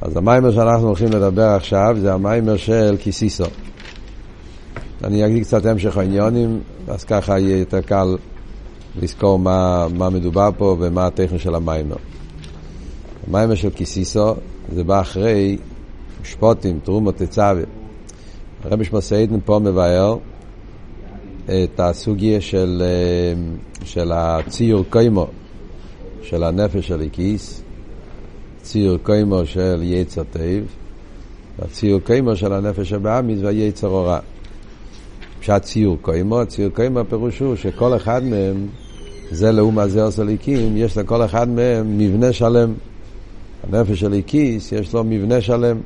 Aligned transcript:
אז 0.00 0.16
המיימר 0.16 0.50
שאנחנו 0.50 0.86
הולכים 0.86 1.08
לדבר 1.08 1.48
עכשיו 1.48 1.96
זה 2.00 2.12
המיימר 2.14 2.56
של 2.56 2.96
קיסיסו. 3.00 3.44
אני 5.04 5.26
אגיד 5.26 5.42
קצת 5.42 5.66
המשך 5.66 5.96
העניונים, 5.96 6.60
אז 6.88 7.04
ככה 7.04 7.38
יהיה 7.38 7.58
יותר 7.58 7.80
קל 7.80 8.16
לזכור 9.02 9.38
מה, 9.38 9.86
מה 9.94 10.10
מדובר 10.10 10.50
פה 10.58 10.76
ומה 10.80 11.06
הטכני 11.06 11.38
של 11.38 11.54
המיימר. 11.54 11.96
המיימר 13.28 13.54
של 13.54 13.70
קיסיסו 13.70 14.34
זה 14.74 14.84
בא 14.84 15.00
אחרי 15.00 15.58
משפוטים, 16.22 16.78
תרומות 16.84 17.16
תצווה. 17.16 17.62
הרבי 18.64 18.84
שמסעידן 18.84 19.38
פה 19.44 19.58
מבאר 19.58 20.16
את 21.44 21.80
הסוגיה 21.80 22.40
של, 22.40 22.82
של 23.84 24.12
הציור 24.12 24.84
קיימו 24.90 25.26
של 26.22 26.44
הנפש 26.44 26.88
האלוקית, 26.88 27.62
ציור 28.66 28.96
קומה 29.02 29.46
של 29.46 29.80
יצר 29.82 30.22
טוב, 30.32 30.64
והציור 31.58 32.00
קומה 32.00 32.36
של 32.36 32.52
הנפש 32.52 32.92
הבהמית 32.92 33.38
והיצר 33.42 33.86
הרע. 33.86 34.18
פשט 35.40 35.62
ציור 35.62 35.98
קומה, 36.02 36.46
ציור 36.46 36.70
קומה 36.74 36.98
הפירוש 36.98 37.38
הוא 37.38 37.56
שכל 37.56 37.96
אחד 37.96 38.24
מהם, 38.24 38.66
זה 39.30 39.52
לעומת 39.52 39.88
זה 39.88 40.02
עשה 40.02 40.24
אלוקים, 40.24 40.76
יש 40.76 40.98
לכל 40.98 41.24
אחד 41.24 41.48
מהם 41.48 41.98
מבנה 41.98 42.32
שלם. 42.32 42.74
הנפש 43.62 44.00
האלוקית 44.00 44.72
יש 44.72 44.94
לו 44.94 45.04
מבנה 45.04 45.40
שלם, 45.40 45.78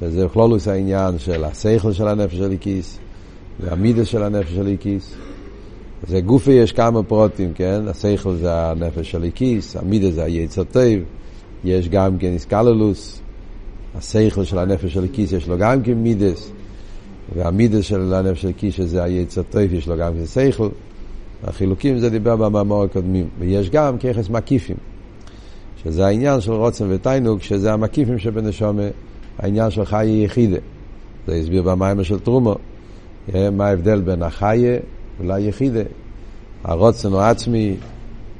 שזה 0.00 0.26
כללות 0.32 0.68
העניין 0.68 1.18
של 1.18 1.44
השכל 1.44 1.92
של 1.92 2.08
הנפש 2.08 2.34
האלוקית, 2.34 2.98
והמידות 3.60 4.06
של 4.06 4.22
הנפש 4.22 4.52
האלוקית. 4.52 5.14
זה 6.08 6.20
גופי 6.20 6.52
יש 6.52 6.72
כמה 6.72 7.02
פרוטים, 7.02 7.52
כן? 7.54 7.82
השכל 7.88 8.34
זה 8.34 8.54
הנפש 8.54 9.10
של 9.10 9.24
הכיס, 9.24 9.76
המידס 9.76 10.14
זה 10.14 10.24
היצר 10.24 10.64
טוב, 10.64 10.82
יש 11.64 11.88
גם 11.88 12.18
כן 12.18 12.32
איסקללוס, 12.32 13.20
השכל 13.94 14.44
של 14.44 14.58
הנפש 14.58 14.94
של 14.94 15.04
הכיס 15.04 15.32
יש 15.32 15.48
לו 15.48 15.58
גם 15.58 15.82
כן 15.82 15.92
מידס, 15.92 16.50
והמידס 17.36 17.84
של 17.84 18.14
הנפש 18.14 18.42
של 18.42 18.48
הכיס 18.48 18.74
שזה 18.74 19.02
היצר 19.02 19.42
טוב 19.42 19.72
יש 19.72 19.88
לו 19.88 19.96
גם 19.96 20.12
כן 20.14 20.26
שכל. 20.26 20.68
החילוקים 21.44 21.98
זה 21.98 22.10
דיבר 22.10 22.36
במאמר 22.36 22.82
הקודמים, 22.82 23.28
ויש 23.38 23.70
גם 23.70 23.98
ככס 23.98 24.28
מקיפים, 24.30 24.76
שזה 25.84 26.06
העניין 26.06 26.40
של 26.40 26.52
רוצן 26.52 26.86
ותיינוג, 26.88 27.42
שזה 27.42 27.72
המקיפים 27.72 28.18
שבנשומה, 28.18 28.82
העניין 29.38 29.70
של 29.70 29.84
חיי 29.84 30.24
יחידה. 30.24 30.58
זה 31.26 31.34
הסביר 31.34 31.62
במים 31.62 32.04
של 32.04 32.18
תרומו, 32.18 32.54
מה 33.52 33.66
ההבדל 33.66 34.00
בין 34.00 34.22
החיה 34.22 34.78
וליחידה. 35.20 35.82
הרוצן 36.64 37.12
הוא 37.12 37.20
עצמי 37.20 37.76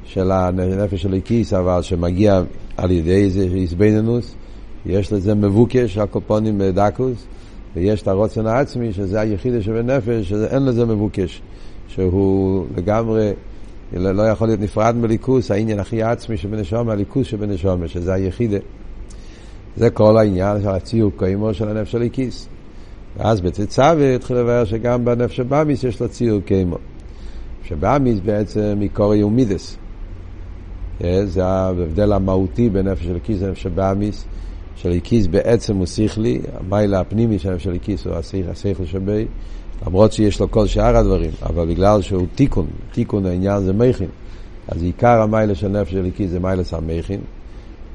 של 0.03 0.31
הנפש 0.31 1.01
של 1.01 1.13
הכיס, 1.13 1.53
אבל 1.53 1.81
שמגיע 1.81 2.41
על 2.83 2.91
ידי 2.91 3.23
איזה 3.23 3.47
איזבנינוס, 3.55 4.35
יש 4.85 5.13
לזה 5.13 5.35
מבוקש, 5.35 5.97
הקופונים 5.97 6.57
בדקוס, 6.57 7.25
ויש 7.75 8.01
את 8.01 8.07
הרוצן 8.07 8.45
העצמי, 8.45 8.93
שזה 8.93 9.19
היחידה 9.19 9.61
שבנפש, 9.61 10.29
שאין 10.29 10.65
לזה 10.65 10.85
מבוקש, 10.85 11.41
שהוא 11.87 12.65
לגמרי 12.77 13.31
לא 13.93 14.21
יכול 14.21 14.47
להיות 14.47 14.59
נפרד 14.59 14.95
מליכוס, 14.95 15.51
העניין 15.51 15.79
הכי 15.79 16.03
עצמי 16.03 16.37
שבנשום, 16.37 16.89
הליכוס 16.89 17.27
שבנשום, 17.27 17.87
שזה 17.87 18.13
היחידה. 18.13 18.57
זה 19.77 19.89
כל 19.89 20.17
העניין 20.17 20.61
של 20.61 20.69
הציור 20.69 21.11
קיימו 21.17 21.53
של 21.53 21.69
הנפש 21.69 21.91
של 21.91 22.01
הכיס. 22.01 22.47
ואז 23.17 23.41
בתצווה 23.41 24.15
התחיל 24.15 24.37
לבאר 24.37 24.65
שגם 24.65 25.05
בנפש 25.05 25.37
שבאמיס 25.37 25.83
יש 25.83 26.01
לו 26.01 26.09
ציור 26.09 26.41
קיימו. 26.41 26.77
שבאמיס 27.63 28.19
בעצם 28.19 28.75
מקורי 28.79 29.23
ומידס. 29.23 29.78
זה 31.25 31.45
ההבדל 31.45 32.13
המהותי 32.13 32.69
בין 32.69 32.87
נפש 32.87 33.03
של 33.03 33.15
הכיס 33.15 33.41
לנפש 33.41 33.63
שבאמיס. 33.63 34.25
של 34.75 34.91
הכיס 34.91 35.27
בעצם 35.27 35.75
הוא 35.75 35.85
שכלי, 35.85 36.41
המיילה 36.59 36.99
הפנימי 36.99 37.39
של 37.39 37.49
הנפש 37.49 37.63
של 37.63 37.73
הכיס 37.73 38.05
הוא 38.05 38.15
השכל 38.49 38.85
שבי, 38.85 39.25
למרות 39.87 40.11
שיש 40.11 40.39
לו 40.39 40.51
כל 40.51 40.67
שאר 40.67 40.97
הדברים, 40.97 41.31
אבל 41.43 41.65
בגלל 41.65 42.01
שהוא 42.01 42.27
תיקון, 42.35 42.67
תיקון 42.91 43.25
העניין 43.25 43.63
זה 43.63 43.73
מכין. 43.73 44.09
אז 44.67 44.83
עיקר 44.83 45.21
המיילה 45.21 45.55
של 45.55 45.67
נפש 45.67 45.91
של 45.91 46.05
הכיס 46.05 46.31
זה 46.31 46.39
מיילה 46.39 46.63
סמכין, 46.63 47.21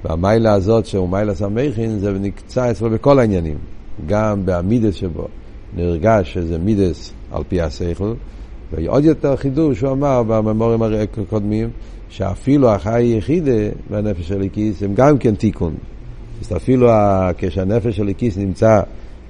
והמיילה 0.05 0.53
הזאת 0.53 0.87
שהוא 0.87 1.09
מיילה 1.09 1.35
סמכין 1.35 1.99
זה 1.99 2.13
נקצה 2.13 2.71
אצלו 2.71 2.91
בכל 2.91 3.19
העניינים. 3.19 3.59
גם 4.07 4.47
בעמידס 4.47 4.95
שבו 4.95 5.29
נרגש 5.77 6.35
שזה 6.35 6.59
מידס 6.59 7.13
על 7.33 7.43
פי 7.49 7.61
השכל, 7.61 8.13
ועוד 8.73 9.05
יותר 9.05 9.37
חידוש 9.37 9.81
הוא 9.81 9.93
אמר 9.93 10.23
בממורים 10.23 10.83
הקודמים, 10.83 11.71
שאפילו 12.17 12.69
החי 12.69 13.15
יחידה 13.19 13.53
והנפש 13.91 14.29
של 14.29 14.43
הכיס 14.43 14.83
הם 14.83 14.95
גם 14.95 15.19
כן 15.19 15.35
תיקון. 15.35 15.75
אז 16.41 16.57
אפילו 16.57 16.89
כשהנפש 17.39 17.97
של 17.97 18.09
הכיס 18.09 18.37
נמצא 18.37 18.81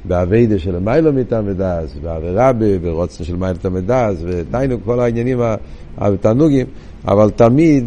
באביידה 0.05 0.59
של 0.59 0.78
מיילו 0.78 1.12
מטעם 1.12 1.45
ודס, 1.47 1.97
בעבירה 2.03 2.53
ברוצן 2.83 3.25
של 3.25 3.37
מיילו 3.37 3.55
מטעם 3.55 3.75
ודס, 3.75 4.22
ודיינו 4.25 4.77
כל 4.84 5.00
העניינים 5.00 5.41
התענוגים, 5.99 6.67
אבל 7.09 7.31
תמיד 7.31 7.84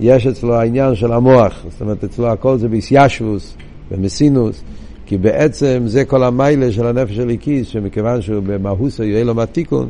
יש 0.00 0.26
אצלו 0.26 0.54
העניין 0.54 0.94
של 0.94 1.12
המוח, 1.12 1.64
זאת 1.70 1.80
אומרת 1.80 2.04
אצלו 2.04 2.28
הכל 2.28 2.58
זה 2.58 2.68
ביסיישוס 2.68 3.56
ומסינוס, 3.90 4.62
כי 5.06 5.18
בעצם 5.18 5.82
זה 5.86 6.04
כל 6.04 6.22
המיילה 6.22 6.72
של 6.72 6.86
הנפש 6.86 7.16
של 7.16 7.30
הכיס, 7.30 7.66
שמכיוון 7.66 8.22
שהוא 8.22 8.42
במהוסו 8.46 9.02
יהיה 9.04 9.24
לו 9.24 9.34
מהתיקון, 9.34 9.88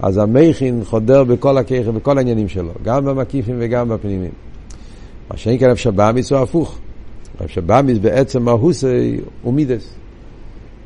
אז 0.00 0.18
המכין 0.18 0.84
חודר 0.84 1.24
בכל 1.24 1.58
הכיכר, 1.58 1.90
בכל 1.90 2.18
העניינים 2.18 2.48
שלו, 2.48 2.72
גם 2.84 3.04
במקיפים 3.04 3.56
וגם 3.58 3.88
בפנימים. 3.88 4.30
מה 5.30 5.36
שאין 5.36 5.58
כאן 5.58 5.70
אפשר 5.70 5.90
באמיס 5.90 6.32
הוא 6.32 6.40
הפוך. 6.40 6.78
שבאמיס 7.46 7.98
בעצם 7.98 8.42
מהוסי 8.42 9.20
הוא 9.42 9.54
מידס. 9.54 9.94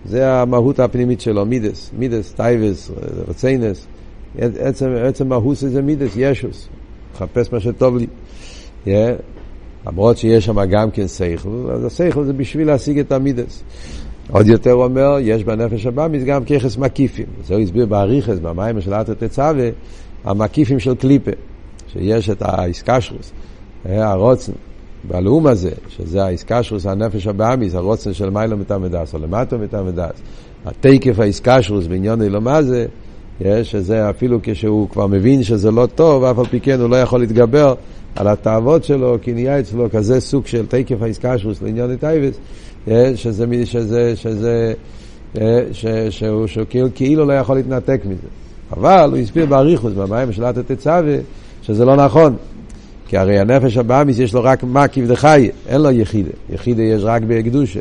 זה 0.04 0.32
המהות 0.32 0.81
הפנימית 0.81 1.21
שלו, 1.21 1.47
מידס, 1.47 1.91
מידס, 1.98 2.32
טייבס, 2.32 2.91
רציינס. 3.28 3.87
עצם, 4.38 4.87
עצם 5.04 5.28
מהוסי 5.28 5.69
זה 5.69 5.82
מידס, 5.82 6.12
ישוס. 6.16 6.69
מחפש 7.15 7.53
מה 7.53 7.60
שטוב 7.60 7.97
לי. 7.97 8.06
Yeah. 8.87 8.88
למרות 9.87 10.16
שיש 10.16 10.44
שם 10.44 10.65
גם 10.65 10.91
כן 10.91 11.09
שכל, 11.09 11.71
אז 11.72 11.84
השכל 11.84 12.25
זה 12.25 12.32
בשביל 12.32 12.66
להשיג 12.66 12.98
את 12.98 13.12
המידס. 13.12 13.62
עוד 14.32 14.46
יותר 14.46 14.70
הוא 14.70 14.84
אומר, 14.84 15.16
יש 15.20 15.44
בנפש 15.44 15.86
הבאמיס 15.86 16.24
גם 16.24 16.44
ככס 16.44 16.76
מקיפים. 16.76 17.26
זה 17.46 17.54
הוא 17.54 17.62
הסביר 17.62 17.86
באריכס, 17.86 18.38
במים 18.38 18.80
של 18.80 18.94
אתר 18.94 19.14
תצווה, 19.14 19.68
המקיפים 20.24 20.78
של 20.78 20.94
קליפה, 20.94 21.30
שיש 21.92 22.30
את 22.30 22.42
האיסקשרוס, 22.42 23.32
הרוצן, 23.84 24.52
בלאום 25.04 25.46
הזה, 25.46 25.70
שזה 25.88 26.24
האיסקשרוס, 26.24 26.86
הנפש 26.86 27.26
הבאמיס, 27.26 27.74
הרוצן 27.74 28.12
של 28.12 28.30
מיילו 28.30 28.56
מתעמדס, 28.56 29.14
או 29.14 29.18
למטו 29.18 29.58
מתעמדס, 29.58 30.20
התקף 30.66 31.18
האיסקשרוס 31.18 31.86
בעניין 31.86 32.22
אילומה 32.22 32.62
זה, 32.62 32.86
שזה 33.62 34.10
אפילו 34.10 34.38
כשהוא 34.42 34.88
כבר 34.88 35.06
מבין 35.06 35.42
שזה 35.42 35.70
לא 35.70 35.86
טוב, 35.94 36.24
אף 36.24 36.38
על 36.38 36.47
פי 36.47 36.60
כן 36.60 36.80
הוא 36.80 36.91
לא 36.91 36.97
יכול 36.97 37.20
להתגבר 37.20 37.74
על 38.16 38.28
התאוות 38.28 38.84
שלו, 38.84 39.16
כי 39.22 39.32
נהיה 39.32 39.60
אצלו 39.60 39.91
כזה 39.91 40.21
סוג 40.21 40.47
של 40.47 40.66
תקף 40.66 41.03
האיסקשרוס 41.03 41.62
לעניין 41.62 41.91
הטייבס, 41.91 42.38
שזה, 43.15 43.66
שזה, 43.66 44.12
שזה, 44.16 44.72
שהוא, 46.10 46.47
שהוא 46.47 46.66
כאילו 46.94 47.25
לא 47.25 47.32
יכול 47.32 47.56
להתנתק 47.56 48.00
מזה. 48.04 48.26
אבל 48.72 49.10
הוא 49.10 49.19
הסביר 49.19 49.47
באריכוס, 49.47 49.93
במים 49.93 50.32
של 50.32 50.44
התצווה, 50.44 51.16
שזה 51.62 51.84
לא 51.84 51.97
נכון. 51.97 52.37
כי 53.09 53.16
הרי 53.16 53.38
הנפש 53.38 53.76
הבאמיס 53.76 54.19
יש 54.19 54.34
לו 54.34 54.44
רק 54.44 54.62
מקיף 54.62 55.06
דחי, 55.06 55.50
אין 55.69 55.81
לו 55.81 55.91
יחידה. 55.91 56.31
יחידה 56.50 56.82
יש 56.82 57.03
רק 57.04 57.22
בקדושה. 57.22 57.81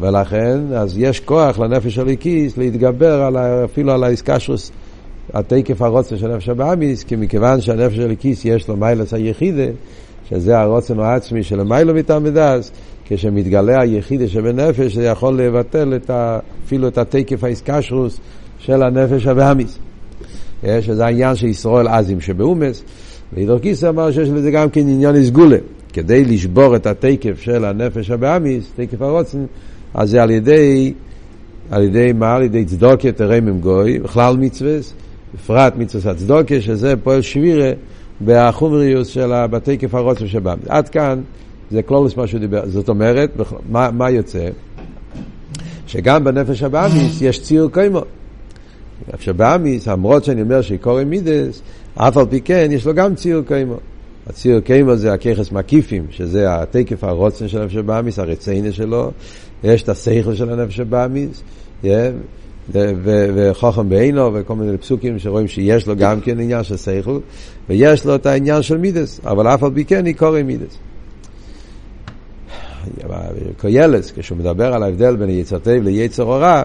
ולכן, 0.00 0.60
אז 0.74 0.98
יש 0.98 1.20
כוח 1.20 1.58
לנפש 1.58 1.94
של 1.94 2.08
הכיס 2.08 2.56
להתגבר 2.56 3.22
על, 3.22 3.36
אפילו 3.64 3.92
על 3.92 4.04
האיסקשוס, 4.04 4.72
התקף 5.34 5.82
הרוצן 5.82 6.16
של 6.16 6.36
נפש 6.36 6.48
הבאמיס, 6.48 7.04
כי 7.04 7.16
מכיוון 7.16 7.60
שהנפש 7.60 7.96
של 7.96 8.10
הכיס 8.10 8.44
יש 8.44 8.68
לו 8.68 8.76
מיילס 8.76 9.14
היחידה, 9.14 9.66
שזה 10.28 10.58
הרוצן 10.58 11.00
העצמי 11.00 11.42
של 11.42 11.62
מיילו 11.62 11.94
מתעמדס, 11.94 12.72
כשמתגלה 13.04 13.80
היחידה 13.80 14.28
שבנפש, 14.28 14.94
זה 14.94 15.04
יכול 15.04 15.40
לבטל 15.40 15.96
את 15.96 16.10
ה, 16.10 16.38
אפילו 16.66 16.88
את 16.88 16.98
התקף 16.98 17.44
האיסקשרוס 17.44 18.20
של 18.58 18.82
הנפש 18.82 19.26
הבאמיס. 19.26 19.78
שזה 20.80 21.04
העניין 21.04 21.36
של 21.36 21.46
ישראל 21.46 21.88
עזים 21.88 22.20
שבאומס. 22.20 22.82
ואידור 23.32 23.58
קיסא 23.58 23.88
אמר 23.88 24.10
שיש 24.10 24.28
לזה 24.28 24.50
גם 24.50 24.70
כן 24.70 24.80
עניין 24.80 25.14
הסגולה. 25.14 25.56
כדי 25.92 26.24
לשבור 26.24 26.76
את 26.76 26.86
התקף 26.86 27.40
של 27.40 27.64
הנפש 27.64 28.10
הבאמיס, 28.10 28.72
תקף 28.76 29.02
הרוצן, 29.02 29.44
אז 29.94 30.10
זה 30.10 30.22
על 30.22 30.30
ידי, 30.30 30.94
על 31.70 31.82
ידי 31.82 32.12
מה? 32.12 32.34
על 32.34 32.42
ידי 32.42 32.64
צדוקה 32.64 33.12
תרמם 33.12 33.60
גוי, 33.60 33.98
בכלל 33.98 34.36
מצווה, 34.36 34.78
בפרט 35.34 35.72
מצווה 35.76 36.12
הצדוקה, 36.12 36.60
שזה 36.60 36.94
פועל 37.02 37.22
שבירה 37.22 37.72
בחומריוס 38.24 39.08
של 39.08 39.46
בתקף 39.46 39.94
הרוצן 39.94 40.26
שבאמיס. 40.26 40.64
עד 40.68 40.88
כאן 40.88 41.20
זה 41.70 41.82
קלולוס 41.82 42.16
מה 42.16 42.26
שהוא 42.26 42.40
דיבר. 42.40 42.62
זאת 42.66 42.88
אומרת, 42.88 43.30
מה, 43.70 43.90
מה 43.90 44.10
יוצא? 44.10 44.48
שגם 45.86 46.24
בנפש 46.24 46.62
הבאמיס 46.62 47.22
יש 47.22 47.42
ציר 47.42 47.68
קיימו. 47.72 48.00
נפש 49.14 49.28
הבאמיס, 49.28 49.88
למרות 49.88 50.24
שאני 50.24 50.42
אומר 50.42 50.62
שקורא 50.62 51.04
מידס, 51.04 51.62
אף 51.94 52.16
על 52.16 52.26
פי 52.30 52.40
כן 52.40 52.68
יש 52.70 52.86
לו 52.86 52.94
גם 52.94 53.14
ציור 53.14 53.42
קיימו. 53.42 53.76
הציר 54.26 54.60
קיימו 54.60 54.96
זה 54.96 55.12
הככס 55.12 55.52
מקיפים, 55.52 56.06
שזה 56.10 56.54
התקף 56.54 57.04
הרוצן 57.04 57.48
של 57.48 57.62
הנפש 57.62 57.76
הבאמיס, 57.76 58.18
הרציינה 58.18 58.72
שלו, 58.72 59.10
יש 59.64 59.82
את 59.82 59.88
השכל 59.88 60.34
של 60.34 60.50
הנפש 60.50 60.80
הבאמיס, 60.80 61.42
וחוכם 62.72 63.88
בעינו 63.88 64.34
וכל 64.34 64.54
מיני 64.54 64.78
פסוקים 64.78 65.18
שרואים 65.18 65.48
שיש 65.48 65.86
לו 65.86 65.96
גם 65.96 66.20
כן 66.20 66.40
עניין 66.40 66.64
של 66.64 66.76
שכל, 66.76 67.18
ויש 67.68 68.06
לו 68.06 68.14
את 68.14 68.26
העניין 68.26 68.62
של 68.62 68.78
מידס, 68.78 69.20
אבל 69.24 69.48
אף 69.48 69.62
על 69.62 69.70
פי 69.74 69.84
כן 69.84 70.06
היא 70.06 70.14
קורא 70.14 70.42
מידס. 70.42 70.78
קוילס, 73.60 74.12
כשהוא 74.16 74.38
מדבר 74.38 74.74
על 74.74 74.82
ההבדל 74.82 75.16
בין 75.16 75.30
יצר 75.30 75.58
טוב 75.58 75.74
ליצר 75.74 76.22
הורע, 76.22 76.62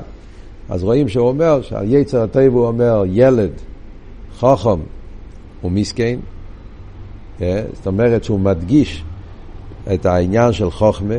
אז 0.70 0.84
רואים 0.84 1.10
שהוא 1.10 1.28
אומר 1.28 1.62
שעל 1.62 1.94
יצר 1.94 2.24
הטוב 2.24 2.44
הוא 2.44 2.68
אומר 2.68 3.04
ילד, 3.08 3.52
חוכם 4.38 4.80
ומסכן, 5.64 6.20
אה? 7.42 7.64
זאת 7.74 7.88
אומרת 7.88 8.24
שהוא 8.24 8.40
מדגיש 8.40 9.04
את 9.94 10.06
העניין 10.06 10.54
של 10.54 10.72
חוכמה, 10.72 11.16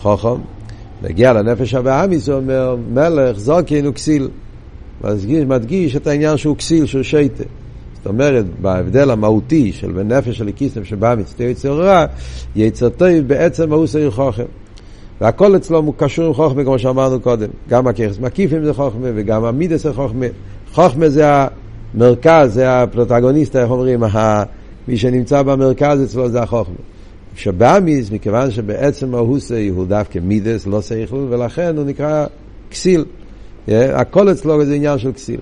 חוכם, 0.00 0.40
להגיע 1.02 1.32
לנפש 1.32 1.74
הבאמיס 1.74 2.28
הוא 2.28 2.36
אומר 2.36 2.76
מלך 2.92 3.38
זוקין 3.38 3.86
הוא 3.86 3.94
כסיל, 3.94 4.28
מדגיש, 5.04 5.44
מדגיש 5.44 5.96
את 5.96 6.06
העניין 6.06 6.36
שהוא 6.36 6.56
כסיל, 6.56 6.86
שהוא 6.86 7.02
שייטה. 7.02 7.44
זאת 7.96 8.06
אומרת, 8.06 8.44
בהבדל 8.60 9.10
המהותי 9.10 9.72
של 9.72 9.92
בין 9.92 10.12
נפש 10.12 10.38
של 10.38 10.44
נפש 10.44 10.92
הבאמיס, 10.92 11.34
תהיה 11.34 11.50
יצר 11.50 11.72
רע, 11.72 12.06
יצר 12.56 12.88
טוב 12.88 13.08
בעצם 13.26 13.68
מהות 13.68 13.88
סעיר 13.88 14.10
חוכם. 14.10 14.44
והכל 15.20 15.56
אצלו 15.56 15.78
הוא 15.78 15.94
קשור 15.96 16.26
עם 16.26 16.34
חוכמה, 16.34 16.64
כמו 16.64 16.78
שאמרנו 16.78 17.20
קודם. 17.20 17.48
גם 17.68 17.86
הככס 17.86 18.18
מקיפים 18.18 18.64
זה 18.64 18.74
חוכמה, 18.74 19.08
וגם 19.14 19.44
המידס 19.44 19.82
זה 19.82 19.92
חוכמה. 19.92 20.26
חוכמה 20.72 21.08
זה 21.08 21.24
המרכז, 21.94 22.54
זה 22.54 22.82
הפרוטגוניסט, 22.82 23.56
איך 23.56 23.70
אומרים, 23.70 24.02
מי 24.88 24.96
שנמצא 24.96 25.42
במרכז 25.42 26.04
אצלו 26.04 26.28
זה 26.28 26.42
החוכמה. 26.42 26.74
שבאמיס, 27.38 28.10
מכיוון 28.10 28.50
שבעצם 28.50 29.14
ההוסי 29.14 29.68
הוא 29.68 29.86
דווקא 29.86 30.18
מידס, 30.18 30.66
לא 30.66 30.82
שכל, 30.82 31.26
ולכן 31.28 31.76
הוא 31.76 31.84
נקרא 31.84 32.26
כסיל. 32.70 33.04
הכל 33.68 34.32
אצלו 34.32 34.64
זה 34.64 34.74
עניין 34.74 34.98
של 34.98 35.12
כסיל. 35.12 35.40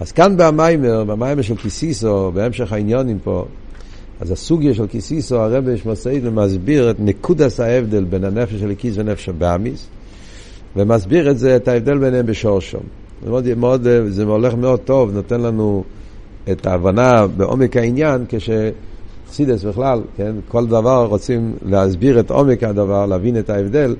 אז 0.00 0.12
כאן 0.12 0.36
במיימר, 0.36 1.04
במיימר 1.04 1.42
של 1.42 1.56
קיסיסו, 1.56 2.32
בהמשך 2.34 2.72
העניונים 2.72 3.18
פה, 3.18 3.44
אז 4.20 4.30
הסוגיה 4.30 4.74
של 4.74 4.86
קיסיסו, 4.86 5.36
הרב 5.36 5.76
שמסעיד 5.76 6.26
ומסביר 6.26 6.90
את 6.90 6.96
נקודס 6.98 7.60
ההבדל 7.60 8.04
בין 8.04 8.24
הנפש 8.24 8.54
של 8.54 8.70
הקיס 8.70 8.94
ונפש 8.98 9.28
הבאמיס, 9.28 9.86
ומסביר 10.76 11.30
את 11.30 11.38
זה, 11.38 11.56
את 11.56 11.68
ההבדל 11.68 11.98
ביניהם 11.98 12.26
בשורשום. 12.26 12.82
זה, 13.22 13.30
מאוד, 13.30 13.56
מאוד, 13.56 13.86
זה 14.08 14.24
הולך 14.24 14.54
מאוד 14.54 14.80
טוב, 14.80 15.10
נותן 15.14 15.40
לנו 15.40 15.84
את 16.50 16.66
ההבנה 16.66 17.26
בעומק 17.26 17.76
העניין, 17.76 18.24
כשחסידס 19.34 19.64
בכלל, 19.64 20.00
כן, 20.16 20.34
כל 20.48 20.66
דבר 20.66 21.06
רוצים 21.06 21.56
להסביר 21.62 22.20
את 22.20 22.30
עומק 22.30 22.62
הדבר, 22.62 23.06
להבין 23.06 23.38
את 23.38 23.50
ההבדל, 23.50 23.96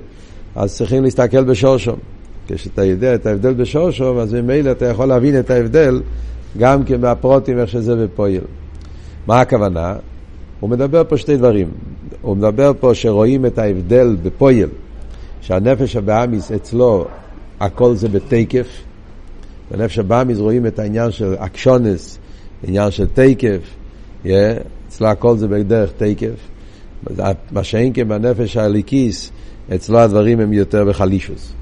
אז 0.55 0.75
צריכים 0.75 1.03
להסתכל 1.03 1.43
בשורשום. 1.43 1.95
כשאתה 2.47 2.83
יודע 2.83 3.15
את 3.15 3.25
ההבדל 3.25 3.53
בשורשום, 3.53 4.17
אז 4.17 4.33
ממילא 4.33 4.71
אתה 4.71 4.85
יכול 4.85 5.05
להבין 5.05 5.39
את 5.39 5.49
ההבדל 5.49 6.01
גם 6.57 6.83
כן 6.83 7.01
מהפרוטים, 7.01 7.59
איך 7.59 7.69
שזה 7.69 7.95
בפועל. 7.95 8.41
מה 9.27 9.41
הכוונה? 9.41 9.95
הוא 10.59 10.69
מדבר 10.69 11.03
פה 11.09 11.17
שתי 11.17 11.37
דברים. 11.37 11.69
הוא 12.21 12.37
מדבר 12.37 12.71
פה 12.79 12.95
שרואים 12.95 13.45
את 13.45 13.57
ההבדל 13.57 14.15
בפועל, 14.23 14.69
שהנפש 15.41 15.95
הבאמיס 15.95 16.51
אצלו 16.51 17.05
הכל 17.59 17.95
זה 17.95 18.07
בתקף. 18.09 18.67
בנפש 19.71 19.99
הבאמיס 19.99 20.37
רואים 20.37 20.65
את 20.65 20.79
העניין 20.79 21.11
של 21.11 21.35
אקשונס, 21.39 22.17
עניין 22.67 22.91
של 22.91 23.07
תקף, 23.13 23.59
yeah, 24.23 24.27
אצלו 24.95 25.07
הכל 25.07 25.37
זה 25.37 25.47
בדרך 25.47 25.91
תקף. 25.97 26.49
מה 27.51 27.63
שאין 27.63 27.91
כן 27.93 28.07
בנפש 28.07 28.57
הליקיס, 28.57 29.31
אצלו 29.75 29.99
הדברים 29.99 30.39
הם 30.39 30.53
יותר 30.53 30.85
בחלישוס. 30.85 31.53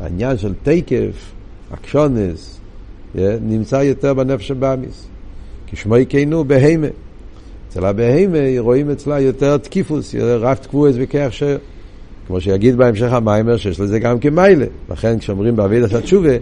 העניין 0.00 0.38
של 0.38 0.52
תקף, 0.62 1.32
אקשונס, 1.74 2.60
yeah, 3.14 3.18
נמצא 3.42 3.76
יותר 3.76 4.14
בנפש 4.14 4.50
הבאמיס. 4.50 5.06
כשמו 5.66 5.96
יקיינו 5.96 6.44
בהימה. 6.44 6.86
אצל 7.68 7.84
הבהימה 7.84 8.38
רואים 8.58 8.90
אצלה 8.90 9.20
יותר 9.20 9.56
תקיפוס, 9.56 10.14
רב 10.14 10.54
תקבועס 10.54 10.94
וכך 10.98 11.28
ש... 11.30 11.42
כמו 12.26 12.40
שיגיד 12.40 12.76
בהמשך 12.76 13.12
המיימר 13.12 13.56
שיש 13.56 13.80
לזה 13.80 13.98
גם 13.98 14.18
כמיילה. 14.18 14.66
לכן 14.90 15.18
כשאומרים 15.18 15.56
בעבידת 15.56 15.92
התשובה, 15.92 16.36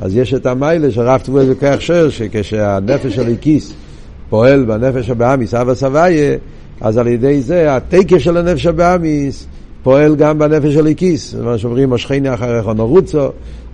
אז 0.00 0.16
יש 0.16 0.34
את 0.34 0.46
המיילה 0.46 0.90
של 0.90 1.00
רב 1.00 1.20
תקבועס 1.20 1.46
וכך 1.50 1.76
שר, 1.78 2.10
שכשהנפש 2.10 3.14
של 3.14 3.32
הכיס 3.32 3.74
פועל 4.30 4.64
בנפש 4.64 5.10
הבאמיס, 5.10 5.54
אבא 5.54 5.74
סבייה, 5.74 6.36
אז 6.80 6.98
על 6.98 7.06
ידי 7.06 7.40
זה 7.40 7.76
התקף 7.76 8.18
של 8.18 8.36
הנפש 8.36 8.66
הבאמיס 8.66 9.46
פועל 9.82 10.16
גם 10.16 10.38
בנפש 10.38 10.74
של 10.74 10.86
הכיס. 10.86 11.34
מה 11.34 11.58
שאומרים, 11.58 11.90
משכני 11.90 12.34
אחריך 12.34 12.66
נורוצו, 12.66 13.28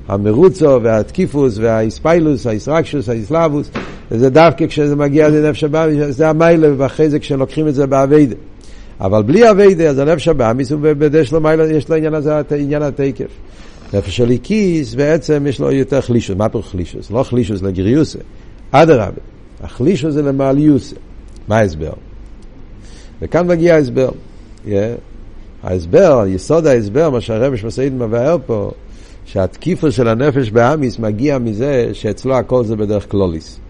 המרוצו 0.08 0.78
והתקיפוס 0.82 1.58
והאיספיילוס, 1.58 2.46
האיסרקשוס, 2.46 3.08
האיסלאבוס, 3.08 3.70
וזה 4.10 4.30
דווקא 4.30 4.66
כשזה 4.66 4.96
מגיע 4.96 5.28
לנפש 5.28 5.64
הבאמיס, 5.64 5.98
זה 6.08 6.28
המיילה, 6.28 6.68
ואחרי 6.76 7.10
זה 7.10 7.18
כשלוקחים 7.18 7.68
את 7.68 7.74
זה 7.74 7.86
באביידה. 7.86 8.36
אבל 9.00 9.22
בלי 9.22 9.50
אביידה, 9.50 9.84
אז 9.84 9.98
הנפש 9.98 10.28
הבאמיס, 10.28 10.72
יש 11.14 11.32
לו 11.32 11.40
מיילה, 11.40 11.72
יש 11.72 11.88
לו 11.88 11.96
עניין 11.96 12.14
הזה, 12.14 12.40
עניין 12.58 12.82
התקף. 12.82 13.30
נפש 13.94 14.16
של 14.16 14.30
איקיס, 14.30 14.94
בעצם 14.94 15.46
יש 15.48 15.60
לו 15.60 15.72
יותר 15.72 16.00
חלישוס. 16.00 16.36
מה 16.36 16.48
פה 16.48 16.62
חלישוס? 16.62 17.10
לא 17.10 17.22
חלישוס 17.22 17.62
לגריוסה. 17.62 18.18
אדרבה, 18.70 19.33
החלישוס 19.62 20.14
זה 20.14 20.22
למעליוסה. 20.22 20.96
מה 21.48 21.56
ההסבר? 21.56 21.92
וכאן 23.22 23.46
מגיע 23.46 23.74
ההסבר. 23.74 24.08
Yeah. 24.66 24.70
ההסבר, 25.64 26.24
יסוד 26.28 26.66
ההסבר, 26.66 27.10
מה 27.10 27.20
שהרבש 27.20 27.64
מסעיד 27.64 27.92
מבאר 27.92 28.36
פה, 28.46 28.70
שהתקיפה 29.24 29.90
של 29.90 30.08
הנפש 30.08 30.50
באמיס 30.50 30.98
מגיע 30.98 31.38
מזה 31.38 31.90
שאצלו 31.92 32.34
הכל 32.36 32.64
זה 32.64 32.76
בדרך 32.76 33.06
קלוליס. 33.06 33.60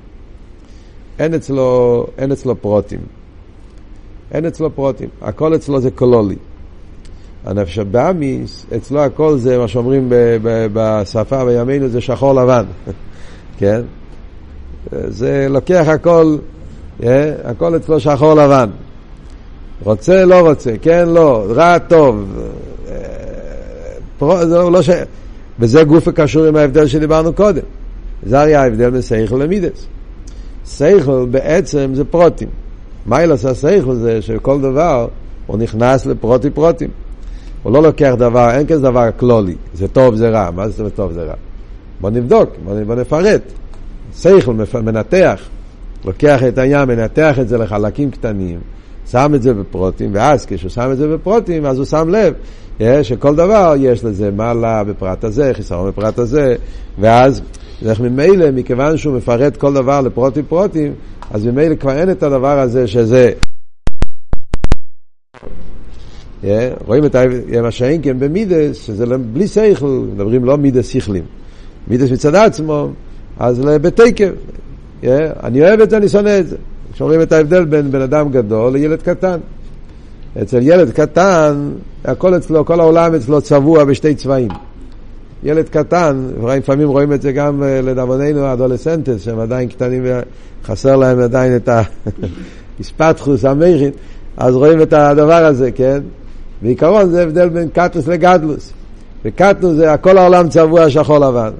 אין 1.18 1.34
אצלו, 1.34 2.06
אין 2.18 2.32
אצלו 2.32 2.62
פרוטים. 2.62 3.00
אין 4.32 4.46
אצלו 4.46 4.74
פרוטים. 4.74 5.08
הכל 5.22 5.54
אצלו 5.54 5.80
זה 5.80 5.90
קלולי. 5.90 6.36
הנפש 7.44 7.78
באמיס, 7.78 8.66
אצלו 8.76 9.00
הכל 9.00 9.36
זה 9.36 9.58
מה 9.58 9.68
שאומרים 9.68 10.12
בשפה 10.72 11.44
בימינו 11.44 11.88
זה 11.88 12.00
שחור 12.00 12.34
לבן. 12.34 12.64
כן? 13.58 13.80
זה 14.92 15.46
לוקח 15.50 15.84
הכל, 15.88 16.36
אה? 17.02 17.32
הכל 17.44 17.76
אצלו 17.76 18.00
שחור 18.00 18.34
לבן. 18.34 18.70
רוצה, 19.82 20.24
לא 20.24 20.48
רוצה, 20.48 20.72
כן, 20.82 21.08
לא, 21.08 21.46
רע, 21.48 21.78
טוב. 21.78 22.38
אה, 22.88 22.94
פרו, 24.18 24.46
זה 24.46 24.58
לא 24.58 24.82
ש... 24.82 24.90
וזה 25.58 25.84
גוף 25.84 26.08
הקשור 26.08 26.44
עם 26.44 26.56
ההבדל 26.56 26.86
שדיברנו 26.86 27.32
קודם. 27.32 27.62
זה 28.26 28.40
הרי 28.40 28.54
ההבדל 28.54 28.90
בין 28.90 29.00
סייכל 29.00 29.36
למידס. 29.36 29.86
סייכל 30.66 31.26
בעצם 31.30 31.90
זה 31.94 32.04
פרוטים. 32.04 32.48
מה 33.06 33.22
ילעשה 33.22 33.54
סייכל 33.54 33.94
זה 33.94 34.22
שכל 34.22 34.60
דבר 34.60 35.08
הוא 35.46 35.58
נכנס 35.58 36.06
לפרוטי 36.06 36.50
פרוטים. 36.50 36.90
הוא 37.62 37.72
לא 37.72 37.82
לוקח 37.82 38.14
דבר, 38.18 38.50
אין 38.50 38.66
כזה 38.66 38.82
דבר 38.82 39.08
כלולי, 39.16 39.54
זה 39.74 39.88
טוב, 39.88 40.14
זה 40.14 40.30
רע. 40.30 40.50
מה 40.50 40.68
זה 40.68 40.90
טוב, 40.90 41.12
זה 41.12 41.22
רע? 41.22 41.34
בוא 42.00 42.10
נבדוק, 42.10 42.50
בוא 42.86 42.94
נפרט. 42.94 43.42
סייכל 44.14 44.54
מנתח, 44.82 45.40
לוקח 46.04 46.42
את 46.48 46.58
העניין, 46.58 46.88
מנתח 46.88 47.38
את 47.40 47.48
זה 47.48 47.58
לחלקים 47.58 48.10
קטנים, 48.10 48.60
שם 49.10 49.32
את 49.34 49.42
זה 49.42 49.54
בפרוטים, 49.54 50.10
ואז 50.12 50.46
כשהוא 50.46 50.70
שם 50.70 50.88
את 50.92 50.96
זה 50.96 51.08
בפרוטים, 51.08 51.66
אז 51.66 51.78
הוא 51.78 51.86
שם 51.86 52.08
לב 52.08 52.34
שכל 53.02 53.36
דבר 53.36 53.74
יש 53.78 54.04
לזה 54.04 54.30
מעלה 54.30 54.84
בפרט 54.84 55.24
הזה, 55.24 55.50
חיסרון 55.54 55.88
בפרט 55.90 56.18
הזה, 56.18 56.54
ואז 56.98 57.42
איך 57.86 58.00
ממילא, 58.00 58.50
מכיוון 58.50 58.96
שהוא 58.96 59.16
מפרט 59.16 59.56
כל 59.56 59.74
דבר 59.74 60.00
לפרוטים 60.00 60.44
פרוטים, 60.48 60.92
אז 61.30 61.46
ממילא 61.46 61.74
כבר 61.74 61.92
אין 61.92 62.10
את 62.10 62.22
הדבר 62.22 62.58
הזה 62.58 62.86
שזה... 62.86 63.32
רואים 66.86 67.04
את 67.04 67.16
מה 67.62 67.70
שאין 67.70 68.00
כן 68.02 68.18
במידס, 68.18 68.86
שזה 68.86 69.06
לא- 69.06 69.16
בלי 69.32 69.48
שכל, 69.48 70.04
מדברים 70.14 70.44
לא 70.44 70.58
מידס 70.58 70.88
שכלים. 70.88 71.24
מידס 71.88 72.10
מצד 72.10 72.34
עצמו, 72.34 72.88
אז 73.38 73.60
בתקף. 73.60 74.30
אני 75.42 75.62
אוהב 75.62 75.80
את 75.80 75.90
זה, 75.90 75.96
אני 75.96 76.08
שונא 76.08 76.38
את 76.40 76.48
זה. 76.48 76.56
כשאומרים 76.92 77.22
את 77.22 77.32
ההבדל 77.32 77.64
בין 77.64 77.90
בן 77.90 78.00
אדם 78.00 78.28
גדול 78.30 78.72
לילד 78.72 79.02
קטן. 79.02 79.38
אצל 80.42 80.58
ילד 80.62 80.90
קטן, 80.90 81.70
הכל 82.04 82.36
אצלו, 82.36 82.64
כל 82.64 82.80
העולם 82.80 83.14
אצלו 83.14 83.40
צבוע 83.40 83.84
בשתי 83.84 84.14
צבעים. 84.14 84.48
ילד 85.42 85.68
קטן, 85.68 86.28
לפעמים 86.46 86.88
רואים 86.88 87.12
את 87.12 87.22
זה 87.22 87.32
גם 87.32 87.62
אה, 87.62 87.80
לדאבוננו 87.82 88.40
האדולסנטס, 88.40 89.22
שהם 89.22 89.38
עדיין 89.38 89.68
קטנים 89.68 90.02
וחסר 90.04 90.96
להם 90.96 91.20
עדיין 91.20 91.56
את 91.56 91.68
הספתחוס, 92.80 93.44
המכין, 93.50 93.90
אז 94.36 94.54
רואים 94.54 94.82
את 94.82 94.92
הדבר 94.92 95.44
הזה, 95.44 95.72
כן? 95.72 96.00
בעיקרון 96.62 97.10
זה 97.10 97.22
הבדל 97.22 97.48
בין 97.48 97.68
קטוס 97.68 98.06
לגדלוס. 98.06 98.72
וקטוס 99.24 99.74
זה 99.76 99.94
כל 100.00 100.18
העולם 100.18 100.48
צבוע 100.48 100.90
שחור 100.90 101.18
לבן. 101.18 101.50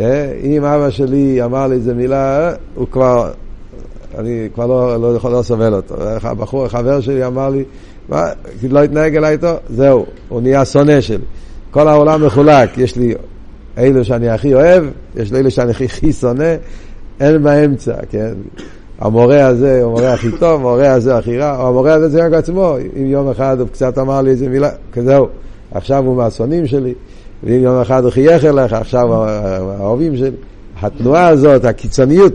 אה, 0.00 0.32
אם 0.42 0.64
אבא 0.64 0.90
שלי 0.90 1.44
אמר 1.44 1.66
לי 1.66 1.74
איזה 1.74 1.94
מילה, 1.94 2.52
הוא 2.74 2.86
כבר 2.90 3.30
אני 4.18 4.48
כבר 4.54 4.66
לא, 4.66 5.00
לא 5.00 5.16
יכול 5.16 5.32
לא 5.32 5.42
סובל 5.42 5.74
אותו. 5.74 5.94
הבחור, 6.22 6.64
החבר 6.64 7.00
שלי 7.00 7.26
אמר 7.26 7.48
לי, 7.48 7.64
מה, 8.08 8.24
לא 8.70 8.82
התנהג 8.82 9.16
אליי 9.16 9.32
איתו, 9.32 9.52
זהו, 9.68 10.06
הוא 10.28 10.40
נהיה 10.40 10.64
שונא 10.64 11.00
שלי. 11.00 11.24
כל 11.70 11.88
העולם 11.88 12.26
מחולק, 12.26 12.78
יש 12.78 12.96
לי 12.96 13.14
אלו 13.78 14.04
שאני 14.04 14.28
הכי 14.28 14.54
אוהב, 14.54 14.84
יש 15.16 15.32
לי 15.32 15.38
אלו 15.38 15.50
שאני 15.50 15.70
הכי 15.70 16.12
שונא, 16.12 16.54
אין 17.20 17.42
באמצע, 17.42 17.94
כן? 18.10 18.32
המורה 18.98 19.46
הזה 19.46 19.82
הוא 19.82 19.90
המורה 19.90 20.12
הכי 20.12 20.30
טוב, 20.40 20.60
המורה 20.60 20.92
הזה 20.92 21.16
הכי 21.16 21.38
רע, 21.38 21.60
או 21.60 21.68
המורה 21.68 21.92
הזה 21.92 22.08
זה 22.08 22.26
רק 22.26 22.32
עצמו, 22.32 22.76
אם 22.96 23.06
יום 23.06 23.30
אחד 23.30 23.60
הוא 23.60 23.68
קצת 23.68 23.98
אמר 23.98 24.22
לי 24.22 24.30
איזה 24.30 24.48
מילה, 24.48 24.70
כזהו, 24.92 25.28
עכשיו 25.72 26.04
הוא 26.04 26.16
מהשונאים 26.16 26.66
שלי, 26.66 26.94
ואם 27.44 27.62
יום 27.62 27.80
אחד 27.80 28.04
הוא 28.04 28.10
חייך 28.10 28.44
אליך, 28.44 28.72
עכשיו 28.72 29.24
האהובים 29.24 30.16
שלי. 30.16 30.30
התנועה 30.80 31.28
הזאת, 31.28 31.64
הקיצוניות, 31.64 32.34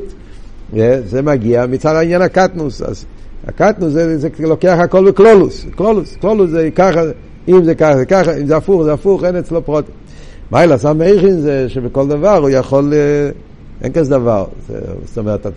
אה, 0.78 1.00
זה 1.06 1.22
מגיע 1.22 1.66
מצד 1.66 1.96
העניין 1.96 2.22
הקטנוס. 2.22 2.82
אז 2.82 3.06
הקטנוס 3.48 3.92
זה, 3.92 4.18
זה 4.18 4.30
לוקח 4.40 4.78
הכל 4.80 5.12
בקלולוס, 5.12 5.66
קלולוס, 5.76 6.16
קלולוס 6.16 6.50
זה 6.50 6.70
ככה, 6.76 7.02
אם 7.48 7.64
זה 7.64 7.76
ככה 7.76 7.98
זה 7.98 8.06
ככה, 8.06 8.38
אם 8.38 8.48
זה 8.48 8.58
הפוך 8.58 8.84
זה 8.84 8.94
הפוך, 8.94 9.24
אין 9.24 9.36
אצלו 9.36 9.66
פרוט. 9.66 9.86
מה 10.52 10.64
אלא 10.64 10.78
סם 10.78 10.98
מאיכין 10.98 11.40
זה 11.40 11.70
שבכל 11.70 12.08
דבר 12.08 12.38
הוא 12.38 12.50
יכול, 12.50 12.94
אה, 12.94 13.30
אין 13.82 13.94
כזה 13.94 14.10
דבר, 14.10 14.46
זאת 15.06 15.18
אומרת, 15.18 15.48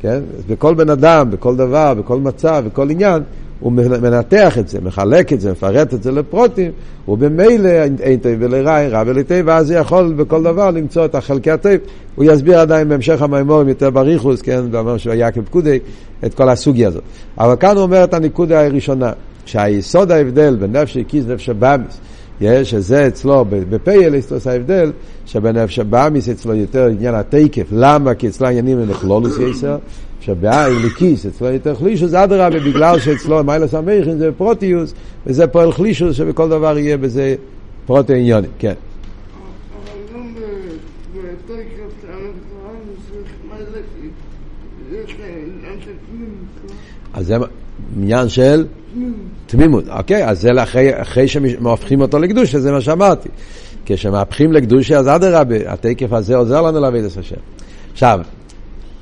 כן? 0.00 0.20
בכל 0.48 0.74
בן 0.74 0.90
אדם, 0.90 1.30
בכל 1.30 1.56
דבר, 1.56 1.94
בכל 1.94 2.20
מצב, 2.20 2.64
בכל 2.66 2.90
עניין, 2.90 3.22
הוא 3.60 3.72
מנתח 3.72 4.58
את 4.58 4.68
זה, 4.68 4.78
מחלק 4.82 5.32
את 5.32 5.40
זה, 5.40 5.52
מפרט 5.52 5.94
את 5.94 6.02
זה 6.02 6.12
לפרוטים, 6.12 6.70
ובמילא 7.08 7.68
אין 8.00 8.16
טוב 8.16 8.32
ולרע, 8.38 8.80
אין 8.80 8.90
רע 8.90 9.02
ולטוב, 9.06 9.38
ואז 9.44 9.70
הוא 9.70 9.80
יכול 9.80 10.12
בכל 10.16 10.42
דבר 10.42 10.70
למצוא 10.70 11.04
את 11.04 11.14
החלקי 11.14 11.50
הטוב. 11.50 11.72
הוא 12.14 12.24
יסביר 12.24 12.60
עדיין 12.60 12.88
בהמשך 12.88 13.22
המימורים 13.22 13.68
יותר 13.68 13.90
בריחוס, 13.90 14.42
כן, 14.42 14.70
באמר 14.70 14.96
שהוא 14.96 15.12
היה 15.12 15.30
כפקודי, 15.30 15.78
את 16.24 16.34
כל 16.34 16.48
הסוגיה 16.48 16.88
הזאת. 16.88 17.02
אבל 17.38 17.56
כאן 17.56 17.76
הוא 17.76 17.82
אומר 17.82 18.04
את 18.04 18.14
הנקודה 18.14 18.66
הראשונה, 18.66 19.12
שהיסוד 19.44 20.10
ההבדל 20.10 20.56
בין 20.56 20.76
נפש 20.76 20.96
הכיס 20.96 21.24
ונפש 21.28 21.48
הבאמיס, 21.48 22.00
שזה 22.62 23.06
אצלו, 23.06 23.44
בפייל 23.48 24.14
יש 24.14 24.46
ההבדל, 24.46 24.92
שבנפש 25.26 25.78
הבאמיס 25.78 26.28
אצלו 26.28 26.54
יותר 26.54 26.86
עניין 26.86 27.14
התקף, 27.14 27.66
למה? 27.72 28.14
כי 28.14 28.28
אצלו 28.28 28.46
העניינים 28.46 28.78
הם 28.78 28.90
לכלולוס 28.90 29.38
יסר, 29.38 29.76
שבעין 30.26 30.82
לכיס, 30.86 31.26
אצלו 31.26 31.46
יותר 31.46 31.74
חלישוס, 31.74 32.14
אדרבה, 32.14 32.60
בגלל 32.60 32.98
שאצלו 32.98 33.44
מיילס 33.44 33.74
המכין 33.74 34.18
זה 34.18 34.30
פרוטיוס, 34.36 34.94
וזה 35.26 35.46
פועל 35.46 35.72
חלישוס, 35.72 36.16
שבכל 36.16 36.48
דבר 36.48 36.78
יהיה 36.78 36.96
בזה 36.96 37.34
פרוטי 37.86 38.14
עניונים, 38.14 38.50
כן. 38.58 38.72
אז 47.14 47.26
זה 47.26 47.36
עניין 47.96 48.28
של 48.28 48.66
תמימות, 49.46 49.88
אוקיי, 49.88 50.28
אז 50.28 50.40
זה 50.40 50.62
אחרי, 50.62 51.02
אחרי 51.02 51.28
שמהופכים 51.28 52.00
אותו 52.00 52.18
לקדושה, 52.18 52.60
זה 52.60 52.72
מה 52.72 52.80
שאמרתי. 52.80 53.28
כשמהפכים 53.86 54.52
לקדושה, 54.52 54.98
אז 54.98 55.08
אדרבה, 55.08 55.72
התקף 55.72 56.12
הזה 56.12 56.36
עוזר 56.36 56.62
לנו 56.62 56.80
להביא 56.80 57.00
את 57.00 57.18
השם. 57.18 57.36
עכשיו, 57.92 58.20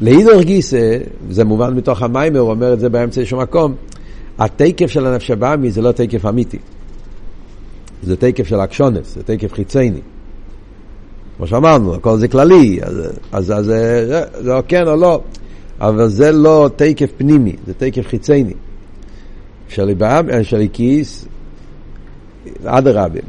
לאידור 0.04 0.42
גיסא, 0.42 0.98
זה 1.30 1.44
מובן 1.44 1.74
מתוך 1.74 2.02
המיימר, 2.02 2.38
הוא 2.38 2.50
אומר 2.50 2.72
את 2.72 2.80
זה 2.80 2.88
באמצע 2.88 3.20
איזשהו 3.20 3.38
מקום, 3.38 3.74
התקף 4.38 4.86
של 4.86 5.06
הנפש 5.06 5.30
הבאמי 5.30 5.70
זה 5.70 5.82
לא 5.82 5.92
תקף 5.92 6.26
אמיתי. 6.26 6.58
זה 8.02 8.16
תקף 8.16 8.46
של 8.46 8.60
אקשונס, 8.60 9.14
זה 9.14 9.22
תקף 9.22 9.52
חיצייני. 9.52 10.00
כמו 11.36 11.46
שאמרנו, 11.46 11.94
הכל 11.94 12.18
זה 12.18 12.28
כללי, 12.28 12.78
אז, 12.82 12.94
אז, 13.32 13.52
אז 13.52 13.64
זה, 13.64 14.24
זה 14.40 14.54
או 14.56 14.62
כן 14.68 14.88
או 14.88 14.96
לא, 14.96 15.20
אבל 15.80 16.08
זה 16.08 16.32
לא 16.32 16.70
תקף 16.76 17.10
פנימי, 17.16 17.56
זה 17.66 17.74
תקף 17.74 18.06
חיצייני. 18.06 18.54
של 19.68 20.66
כיס, 20.72 21.24
אדרבה, 22.64 23.20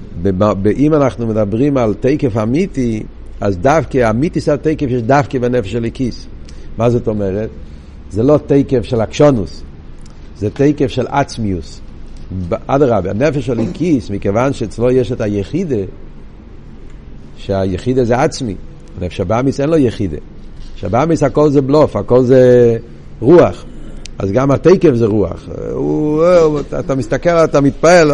אם 0.77 0.93
אנחנו 0.93 1.27
מדברים 1.27 1.77
על 1.77 1.93
תקף 1.93 2.37
אמיתי, 2.37 3.03
אז 3.41 3.57
דווקא, 3.57 4.09
אמיתי 4.09 4.39
זה 4.39 4.53
התקף 4.53 4.87
יש 4.89 5.01
דווקא 5.01 5.39
בנפש 5.39 5.71
של 5.71 5.85
כיס. 5.93 6.27
מה 6.77 6.89
זאת 6.89 7.07
אומרת? 7.07 7.49
זה 8.09 8.23
לא 8.23 8.39
תקף 8.47 8.83
של 8.83 9.01
אקשונוס, 9.01 9.63
זה 10.37 10.49
תקף 10.49 10.87
של 10.87 11.07
עצמיוס. 11.07 11.81
אדרבה, 12.67 13.09
הנפש 13.09 13.45
של 13.45 13.59
איקיס, 13.59 14.09
מכיוון 14.09 14.53
שאצלו 14.53 14.91
יש 14.91 15.11
את 15.11 15.21
היחידה, 15.21 15.83
שהיחידה 17.37 18.03
זה 18.03 18.21
עצמי, 18.21 18.55
הנפש 19.01 19.19
הבאמיס 19.19 19.59
אין 19.59 19.69
לו 19.69 19.77
יחידה. 19.77 20.17
שבאמיס 20.75 21.23
הכל 21.23 21.49
זה 21.49 21.61
בלוף, 21.61 21.95
הכל 21.95 22.23
זה 22.23 22.77
רוח. 23.19 23.65
אז 24.19 24.31
גם 24.31 24.51
התקף 24.51 24.93
זה 24.93 25.05
רוח. 25.05 25.49
הוא, 25.71 26.25
הוא, 26.25 26.59
אתה 26.79 26.95
מסתכל, 26.95 27.29
אתה 27.29 27.61
מתפעל, 27.61 28.11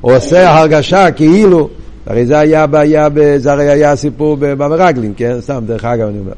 הוא 0.00 0.12
עושה 0.12 0.50
הרגשה 0.50 1.10
כאילו, 1.10 1.68
הרי 2.06 2.26
זה 2.26 2.38
היה, 2.38 2.66
היה, 2.72 3.08
זה 3.36 3.52
הרי 3.52 3.68
היה 3.68 3.96
סיפור 3.96 4.36
במרגלים, 4.40 5.14
כן? 5.14 5.36
סתם, 5.40 5.64
דרך 5.66 5.84
אגב 5.84 6.08
אני 6.08 6.18
אומר. 6.18 6.32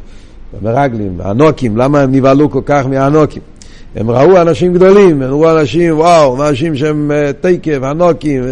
המרגלים, 0.59 1.13
האנוקים, 1.19 1.77
למה 1.77 2.01
הם 2.01 2.13
נבהלו 2.13 2.51
כל 2.51 2.61
כך 2.67 2.87
מהאנוקים? 2.87 3.43
הם 3.97 4.11
ראו 4.11 4.41
אנשים 4.41 4.75
גדולים, 4.75 5.23
הם 5.23 5.31
ראו 5.31 5.51
אנשים, 5.51 5.99
וואו, 5.99 6.49
אנשים 6.49 6.77
שהם 6.77 7.11
uh, 7.11 7.33
תקף, 7.43 7.79
אנוקים, 7.91 8.43
uh, 8.43 8.47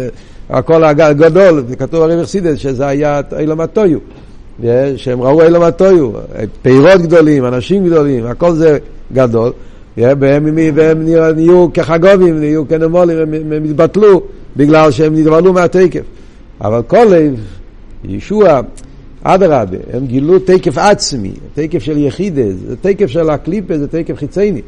הכל 0.49 0.83
הגדול, 0.83 1.63
כתוב 1.79 2.01
הרי 2.01 2.21
בחסידס 2.21 2.57
שזה 2.57 2.87
היה 2.87 3.21
אילום 3.39 3.61
הטויו, 3.61 3.97
yeah, 4.61 4.65
שהם 4.95 5.21
ראו 5.21 5.41
אילום 5.41 5.63
הטויו, 5.63 6.11
פירות 6.61 7.01
גדולים, 7.01 7.45
אנשים 7.45 7.85
גדולים, 7.85 8.25
הכל 8.25 8.53
זה 8.53 8.77
גדול, 9.13 9.51
והם, 9.97 10.57
והם 10.75 11.05
נהיו 11.35 11.67
כחגובים, 11.73 12.39
נהיו 12.39 12.67
כנמולים, 12.67 13.17
הם, 13.17 13.33
הם 13.33 13.63
התבטלו 13.63 14.21
בגלל 14.57 14.91
שהם 14.91 15.15
נבהלו 15.15 15.53
מהתקף. 15.53 16.01
אבל 16.61 16.81
כל 16.87 17.07
ישוע, 18.03 18.61
אדרבה, 19.23 19.77
הם 19.93 20.05
גילו 20.05 20.39
תקף 20.39 20.77
עצמי, 20.77 21.31
תקף 21.53 21.79
של 21.79 21.97
יחידה, 21.97 22.51
זה 22.67 22.75
תקף 22.75 23.07
של 23.07 23.29
הקליפה, 23.29 23.77
זה 23.77 23.87
תקף 23.87 24.17
חיצייני. 24.17 24.61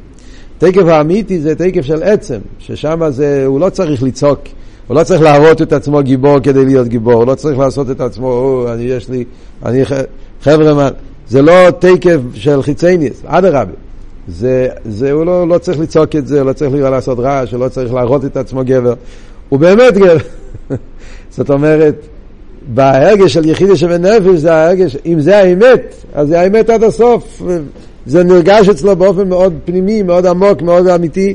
תקף 0.58 0.86
האמיתי 0.86 1.39
זה 1.39 1.55
תקף 1.55 1.81
של 1.81 2.03
עצם, 2.03 2.39
ששם 2.60 3.01
זה, 3.10 3.46
הוא 3.46 3.60
לא 3.60 3.70
צריך 3.70 4.03
לצעוק, 4.03 4.39
הוא 4.88 4.98
לא 4.98 5.03
צריך 5.03 5.22
להראות 5.22 5.62
את 5.62 5.74
עצמו 5.74 6.03
גיבור 6.03 6.39
כדי 6.39 6.65
להיות 6.65 6.88
גיבור, 6.88 7.13
הוא 7.13 7.25
לא 7.25 7.36
צריך 7.36 7.60
לעשות 7.60 7.91
את 7.91 8.01
עצמו, 8.01 8.27
או, 8.27 8.74
אני 8.74 8.84
יש 8.84 9.10
לי, 9.10 9.24
אני 9.65 9.84
חבר'ה, 10.41 10.74
מה, 10.74 10.89
זה 11.27 11.41
לא 11.41 11.72
תקף 11.79 12.20
של 12.34 12.62
חיצייניס, 12.62 13.22
אדרבה. 13.25 13.72
זה, 14.27 14.67
זה, 14.86 15.12
הוא 15.12 15.25
לא, 15.25 15.48
לא 15.48 15.58
צריך 15.58 15.79
לצעוק 15.79 16.15
את 16.15 16.27
זה, 16.27 16.39
הוא 16.39 16.48
לא 16.48 16.53
צריך 16.53 16.74
לעשות 16.75 17.20
רעש, 17.20 17.51
הוא 17.51 17.60
לא 17.60 17.70
צריך 17.70 17.93
להראות 17.93 18.25
את 18.25 18.38
עצמו 18.38 18.62
גבר. 18.65 18.93
הוא 19.50 19.60
באמת 19.60 19.93
גבר. 19.93 20.17
זאת 21.36 21.50
אומרת, 21.50 21.96
בהרגש 22.67 23.33
של 23.33 23.49
יחידה 23.49 23.75
שבנפש 23.75 24.39
זה 24.39 24.53
ההרגש, 24.53 24.97
אם 25.05 25.19
זה 25.19 25.37
האמת, 25.37 25.95
אז 26.13 26.27
זה 26.27 26.39
האמת 26.39 26.69
עד 26.69 26.83
הסוף. 26.83 27.41
זה 28.05 28.23
נרגש 28.23 28.69
אצלו 28.69 28.95
באופן 28.95 29.29
מאוד 29.29 29.53
פנימי, 29.65 30.03
מאוד 30.03 30.25
עמוק, 30.25 30.61
מאוד 30.61 30.87
אמיתי, 30.87 31.33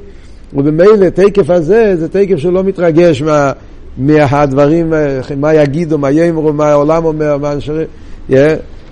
ובמילא 0.55 1.09
תקף 1.15 1.51
הזה 1.51 1.97
זה 1.97 2.09
תקף 2.09 2.37
שהוא 2.37 2.53
לא 2.53 2.65
מתרגש 2.65 3.23
מה, 3.23 3.53
מהדברים, 3.99 4.93
מה 5.37 5.55
יגידו, 5.55 5.99
מה 5.99 6.11
יאמרו, 6.11 6.53
מה 6.53 6.67
העולם 6.67 7.05
אומר, 7.05 7.39
מה 7.39 7.53
אנשרי... 7.53 7.85
Yeah. 8.31 8.35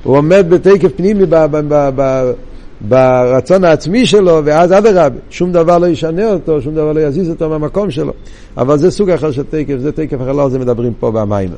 הוא 0.05 0.17
עומד 0.17 0.47
בתקף 0.49 0.89
פנימי 0.97 1.27
ב, 1.27 1.35
ב, 1.35 1.61
ב, 1.69 1.91
ב, 1.97 2.33
ברצון 2.81 3.65
העצמי 3.65 4.07
שלו, 4.07 4.41
ואז 4.45 4.73
אדרבה, 4.73 5.17
שום 5.31 5.53
דבר 5.53 5.79
לא 5.79 5.87
ישנה 5.87 6.33
אותו, 6.33 6.63
שום 6.63 6.75
דבר 6.75 6.93
לא 6.93 7.01
יזיז 7.01 7.31
אותו 7.31 7.49
מהמקום 7.49 7.91
שלו. 7.91 8.13
אבל 8.57 8.79
זה 8.79 8.91
סוג 8.91 9.11
אחר 9.11 9.33
של 9.33 9.43
תקף, 9.43 9.75
זה 9.79 9.93
תקף 9.93 10.17
אחר, 10.17 10.33
לא 10.33 10.45
על 10.45 10.51
זה 10.51 10.59
מדברים 10.59 10.93
פה 11.01 11.11
במיימר. 11.11 11.57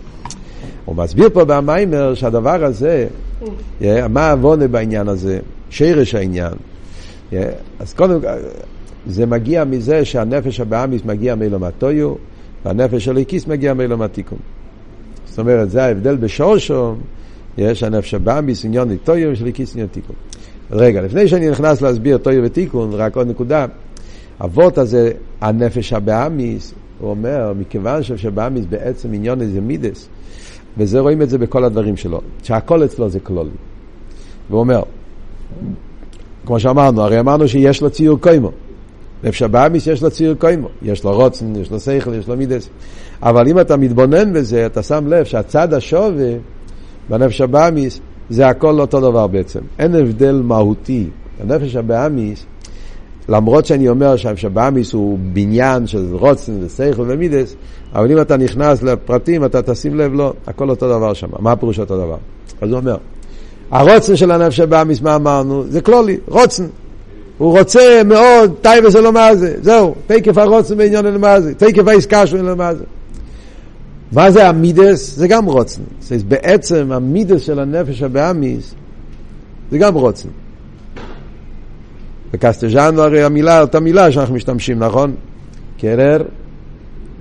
הוא 0.87 0.97
מסביר 0.97 1.31
פה 1.33 1.45
במיימר 1.45 2.15
שהדבר 2.15 2.65
הזה, 2.65 3.07
yeah, 3.81 3.85
מה 4.09 4.27
העוונה 4.27 4.69
בעניין 4.69 5.09
הזה, 5.09 5.39
שרש 5.71 6.15
העניין. 6.15 6.53
Yeah, 7.33 7.35
אז 7.81 7.95
קודם 7.95 8.21
זה 9.07 9.27
מגיע 9.27 9.65
מזה 9.65 10.05
שהנפש 10.05 10.61
הבאמיס 10.61 11.05
מגיע 11.05 11.35
מאילום 11.35 11.65
הטויו, 11.65 12.15
והנפש 12.65 13.05
של 13.05 13.17
הקיס 13.17 13.47
מגיע 13.47 13.75
מאילום 13.75 14.03
התיקון. 14.03 14.39
זאת 15.27 15.39
אומרת, 15.39 15.71
זה 15.71 15.85
ההבדל 15.85 16.17
בשורשו, 16.17 16.95
יש 17.59 17.83
הנפש 17.83 18.15
הבאמיס 18.15 18.65
עניון 18.65 18.97
טויו 18.97 19.31
ושל 19.33 19.47
הקיס 19.47 19.75
עניון 19.75 19.89
תיקון. 19.93 20.17
רגע, 20.71 21.03
לפני 21.03 21.29
שאני 21.29 21.51
נכנס 21.51 21.83
להסביר 21.83 22.19
טויו 22.19 22.43
ותיקון, 22.45 22.91
רק 22.93 23.17
עוד 23.17 23.29
נקודה. 23.29 23.67
אבות 24.45 24.79
הזה, 24.79 25.11
הנפש 25.41 25.93
הבאמיס, 25.93 26.75
הוא 26.99 27.11
אומר, 27.11 27.53
מכיוון 27.59 28.03
שבאמיס 28.03 28.65
בעצם 28.69 29.13
עניון 29.13 29.41
איזה 29.41 29.61
מידס, 29.61 30.09
וזה 30.79 31.01
רואים 31.01 31.23
את 31.23 31.31
זה 31.31 31.39
בכל 31.39 31.65
הדברים 31.65 31.97
שלו, 31.97 32.21
שהכל 32.43 32.85
אצלו 32.85 33.09
זה 33.09 33.21
כלול. 33.21 33.49
והוא 34.51 34.61
אומר, 34.61 34.83
כמו 36.47 36.61
שאמרנו, 36.61 37.03
הרי 37.03 37.21
אמרנו 37.21 37.49
שיש 37.49 37.83
לו 37.83 37.91
ציור 37.91 38.21
קוימו. 38.21 38.51
נפש 39.25 39.43
הבאמיס 39.43 39.87
יש 39.87 40.03
לו 40.03 40.11
ציור 40.11 40.35
קוימו. 40.35 40.69
יש 40.83 41.05
לו 41.05 41.13
רוצן, 41.13 41.57
יש 41.57 41.71
לו 41.71 41.81
שכל, 41.81 42.15
יש 42.15 42.29
לו 42.29 42.37
מידס. 42.37 42.69
אבל 43.23 43.49
אם 43.49 43.61
אתה 43.61 43.77
מתבונן 43.77 44.33
בזה, 44.33 44.67
אתה 44.67 44.83
שם 44.83 45.07
לב 45.07 45.25
שהצד 45.25 45.75
השווה 45.75 46.33
בנפש 47.09 47.41
הבאמיס 47.41 48.01
זה 48.31 48.49
הכל 48.49 48.81
אותו 48.81 49.01
דבר 49.01 49.27
בעצם. 49.27 49.61
אין 49.79 49.95
הבדל 49.95 50.43
מהותי 50.45 51.09
הנפש 51.41 51.77
הבאמיס, 51.77 52.47
למרות 53.29 53.67
שאני 53.67 53.89
אומר 53.89 54.17
שהבאמיס 54.17 54.93
הוא 54.93 55.19
בניין 55.33 55.87
של 55.87 56.07
רוצן 56.13 56.65
ושכל 56.65 57.05
ומידס, 57.09 57.55
אבל 57.95 58.13
אם 58.13 58.21
אתה 58.21 58.37
נכנס 58.37 58.83
לפרטים, 58.83 59.45
אתה 59.45 59.63
תשים 59.63 59.95
לב, 59.95 60.15
לא, 60.15 60.33
הכל 60.47 60.71
אותו 60.71 60.89
דבר 60.89 61.15
שם. 61.15 61.29
מה 61.39 61.53
הפירוש 61.53 61.79
אותו 61.79 61.97
דבר? 61.97 62.17
אז 62.61 62.71
הוא 62.71 62.79
אומר, 62.79 62.97
הרוצן 63.71 64.17
של 64.17 64.31
הנפש 64.31 64.61
הבאמיס, 64.61 65.01
מה 65.01 65.15
אמרנו? 65.17 65.65
זה 65.69 65.81
כלולי, 65.81 66.17
רוצן. 66.29 66.67
הוא 67.39 67.59
רוצה 67.59 68.03
מאוד, 68.05 68.55
טייבה 68.61 68.91
זה 68.91 69.01
לא 69.01 69.13
מה 69.13 69.37
זה, 69.37 69.55
זהו, 69.63 69.95
תקף 70.07 70.39
הרוצן 70.39 70.77
בעניין 70.77 71.07
אלו 71.07 71.19
מה 71.19 71.41
זה, 71.41 71.55
תקף 71.55 71.89
העסקה 71.89 72.27
שלו 72.27 72.41
אלו 72.41 72.57
מה 72.57 72.75
זה. 72.75 72.85
מה 74.13 74.31
זה 74.31 74.49
המידס? 74.49 75.17
זה 75.17 75.29
גם 75.29 75.47
רוצן. 75.47 75.83
זה 76.01 76.17
בעצם 76.29 76.93
המידס 76.93 77.43
של 77.43 77.59
הנפש 77.59 78.03
הבאמיס 78.03 78.75
זה 79.71 79.79
גם 79.79 79.95
רוצן. 79.95 80.29
בקסטג'אנו 82.37 83.03
הרי 83.03 83.23
המילה, 83.23 83.61
אותה 83.61 83.81
מילה 83.81 84.13
שאנחנו 84.13 84.35
משתמשים, 84.35 84.79
נכון? 84.79 85.15
קרר 85.79 86.23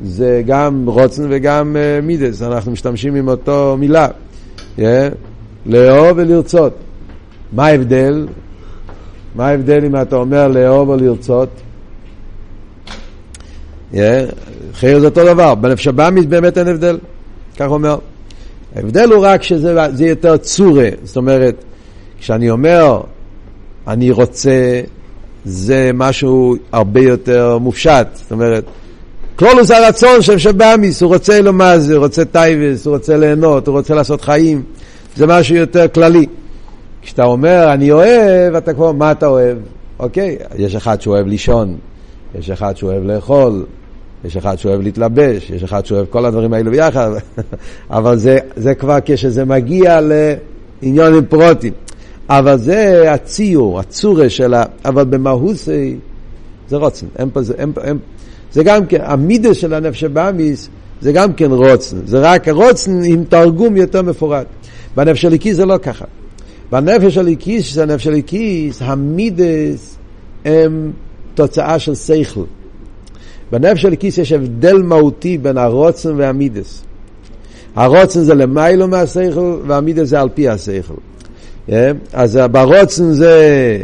זה 0.03 0.41
גם 0.45 0.86
רוצן 0.88 1.27
וגם 1.29 1.75
uh, 1.75 2.05
מידס, 2.05 2.41
אנחנו 2.41 2.72
משתמשים 2.72 3.15
עם 3.15 3.27
אותו 3.27 3.75
מילה. 3.79 4.07
Yeah. 4.77 4.81
לאהוב 5.65 6.17
ולרצות. 6.17 6.74
מה 7.51 7.65
ההבדל? 7.65 8.27
מה 9.36 9.48
ההבדל 9.48 9.86
אם 9.86 10.01
אתה 10.01 10.15
אומר 10.15 10.48
לאהוב 10.48 10.89
או 10.89 10.95
לרצות? 10.95 11.50
Yeah. 13.93 13.98
חייר 14.74 15.00
זה 15.00 15.05
אותו 15.05 15.25
דבר, 15.25 15.55
בנפש 15.55 15.88
הבאמיס 15.88 16.25
באמת 16.25 16.57
אין 16.57 16.67
הבדל, 16.67 16.98
כך 17.57 17.67
אומר. 17.67 17.98
ההבדל 18.75 19.12
הוא 19.12 19.25
רק 19.25 19.43
שזה 19.43 19.88
יותר 20.00 20.38
צורה, 20.38 20.89
זאת 21.03 21.17
אומרת, 21.17 21.63
כשאני 22.19 22.50
אומר 22.50 23.01
אני 23.88 24.12
רוצה, 24.12 24.81
משהו 25.94 26.56
הרבה 26.72 27.02
יותר 27.02 27.58
מופשט, 27.58 28.08
זאת 28.14 28.32
אומרת, 28.32 28.66
כללות 29.36 29.72
הרצון 29.72 30.22
של 30.22 30.38
נפש 30.38 30.61
הבהמית, 30.61 31.01
הוא 31.02 31.14
רוצה 31.14 31.42
לומר 31.42 31.80
זה, 31.80 31.96
הוא 31.96 32.04
רוצה 32.04 32.25
תאוות, 32.25 32.86
הוא 32.86 32.96
רוצה 32.96 33.18
ליהנות, 33.18 33.68
הוא 33.68 33.78
רוצה 33.78 33.96
לעשות 33.96 34.22
חיים, 34.22 34.64
זה 35.16 35.28
משהו 35.28 35.56
יותר 35.56 35.88
כללי. 35.88 36.25
כשאתה 37.02 37.24
אומר 37.24 37.74
אני 37.74 37.92
אוהב, 37.92 38.56
אתה 38.56 38.74
כבר, 38.74 38.92
מה 38.92 39.12
אתה 39.12 39.28
אוהב? 39.28 39.58
אוקיי, 40.00 40.38
יש 40.58 40.75
אחד 40.75 41.02
שאוהב 41.02 41.28
לישון, 41.28 41.78
יש 42.40 42.50
אחד 42.50 42.78
שאוהב 42.78 43.04
לאכול, 43.04 43.66
יש 44.25 44.38
אחד 44.38 44.60
שאוהב 44.60 44.82
להתלבש, 44.82 45.50
יש 45.50 45.64
אחד 45.64 45.86
שאוהב 45.86 46.06
כל 46.10 46.25
הדברים 46.25 46.54
האלו 46.54 46.72
ביחד, 46.72 47.12
אבל 47.90 48.18
זה, 48.18 48.38
זה 48.56 48.75
כבר 48.75 48.98
כשזה 49.06 49.46
מגיע 49.46 50.00
לעניינים 50.01 51.25
פרטיים. 51.25 51.74
אבל 52.29 52.58
זה 52.58 53.12
הציור, 53.12 53.79
הצורה 53.79 54.29
של 54.29 54.53
ה... 54.53 54.63
אבל 54.86 55.03
במהוסי 55.03 55.96
זה 56.70 56.77
רוצן. 56.77 57.05
אין 57.20 57.29
פה, 57.34 57.41
זה, 57.41 57.53
אין, 57.58 57.74
אין, 57.84 57.98
זה 58.51 58.63
גם 58.63 58.86
כן, 58.86 59.00
המידה 59.03 59.53
של 59.53 59.74
הנפש 59.74 60.03
הבאמיס 60.03 60.70
זה 61.01 61.12
גם 61.12 61.34
כן 61.34 61.51
רוצן. 61.51 61.98
זה 62.05 62.20
רק 62.22 62.50
רוצן 62.50 63.03
עם 63.03 63.24
תרגום 63.24 63.77
יותר 63.77 64.01
מפורט. 64.01 64.48
בנפש 64.96 65.25
הליקיס 65.25 65.55
זה 65.55 65.65
לא 65.65 65.77
ככה. 65.77 66.05
בנפש 66.72 67.17
הליקיס, 67.17 67.65
שזה 67.65 67.84
הנפש 67.84 68.08
הליקיס, 68.08 68.82
המידס 68.82 69.98
הם 70.46 70.91
תוצאה 71.34 71.79
של 71.79 71.96
שכל. 71.96 72.44
בנפש 73.51 73.86
הליקיס 73.86 74.17
יש 74.17 74.32
הבדל 74.32 74.77
מהותי 74.77 75.38
בין 75.38 75.58
הרוצן 75.58 76.13
והמידס. 76.17 76.84
הרוצן 77.75 78.24
זה 78.24 78.34
למיילו 78.34 78.88
מהשכל 78.88 79.60
והמידס 79.67 80.08
זה 80.08 80.22
על 80.22 80.29
פי 80.34 80.50
השכל. 80.50 80.94
אז 82.13 82.39
ברוצן 82.51 83.12
זה, 83.12 83.77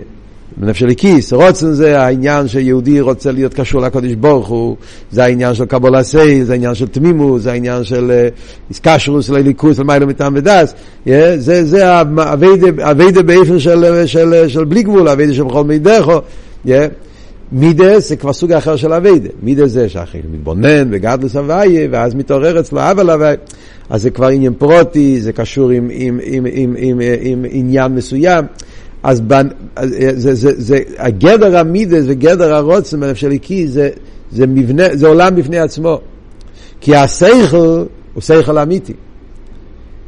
בנפש 0.57 0.83
הליקיס, 0.83 1.33
רוצן 1.33 1.73
זה 1.73 2.01
העניין 2.01 2.47
שיהודי 2.47 3.01
רוצה 3.01 3.31
להיות 3.31 3.53
קשור 3.53 3.81
לקודש 3.81 4.13
ברוך 4.13 4.47
הוא, 4.47 4.75
זה 5.11 5.23
העניין 5.23 5.53
של 5.53 5.65
קבול 5.65 6.03
סי, 6.03 6.45
זה 6.45 6.53
העניין 6.53 6.75
של 6.75 6.87
תמימות, 6.87 7.41
זה 7.41 7.51
העניין 7.51 7.83
של 7.83 8.27
איסקשרוס 8.69 9.29
לליכוס 9.29 9.79
למיילו 9.79 10.07
מטעם 10.07 10.33
ודס, 10.35 10.73
זה, 11.05 11.65
זה 11.65 12.01
אביידה 12.01 13.21
באיפן 13.23 13.59
של, 13.59 14.05
של, 14.05 14.47
של 14.47 14.63
בלי 14.63 14.83
גבול, 14.83 15.09
אביידה 15.09 15.33
של 15.33 15.43
בכל 15.43 15.63
מידךו, 15.63 16.21
מידס 17.51 18.09
זה 18.09 18.15
כבר 18.15 18.33
סוג 18.33 18.51
אחר 18.51 18.75
של 18.75 18.93
אביידה, 18.93 19.29
מידס 19.43 19.71
זה 19.71 19.89
שאחרי 19.89 20.21
מתבונן 20.33 20.89
וגדלוס 20.91 21.35
הוויה, 21.35 21.87
ואז 21.91 22.15
מתעורר 22.15 22.59
אצלו 22.59 22.81
אבל 22.91 23.09
הוויה. 23.09 23.35
אז 23.89 24.01
זה 24.01 24.09
כבר 24.09 24.27
עניין 24.27 24.53
פרוטי, 24.53 25.21
זה 25.21 25.33
קשור 25.33 25.69
עם, 25.69 25.89
עם, 25.91 26.19
עם, 26.23 26.45
עם, 26.51 26.75
עם, 26.77 27.01
עם 27.21 27.45
עניין 27.49 27.91
מסוים. 27.91 28.45
אז 29.03 29.21
בנ, 29.21 29.47
זה, 29.83 30.35
זה, 30.35 30.51
זה, 30.57 30.79
הגדר 30.97 31.57
המידס 31.57 32.03
וגדר 32.07 32.53
הרוצן 32.53 32.99
בנפש 32.99 33.23
הליקי 33.23 33.67
זה, 33.67 33.89
זה, 34.31 34.47
מבנה, 34.47 34.83
זה 34.93 35.07
עולם 35.07 35.35
בפני 35.35 35.59
עצמו. 35.59 35.99
כי 36.81 36.95
השכל 36.95 37.83
הוא 38.13 38.21
שכל 38.21 38.57
אמיתי. 38.57 38.93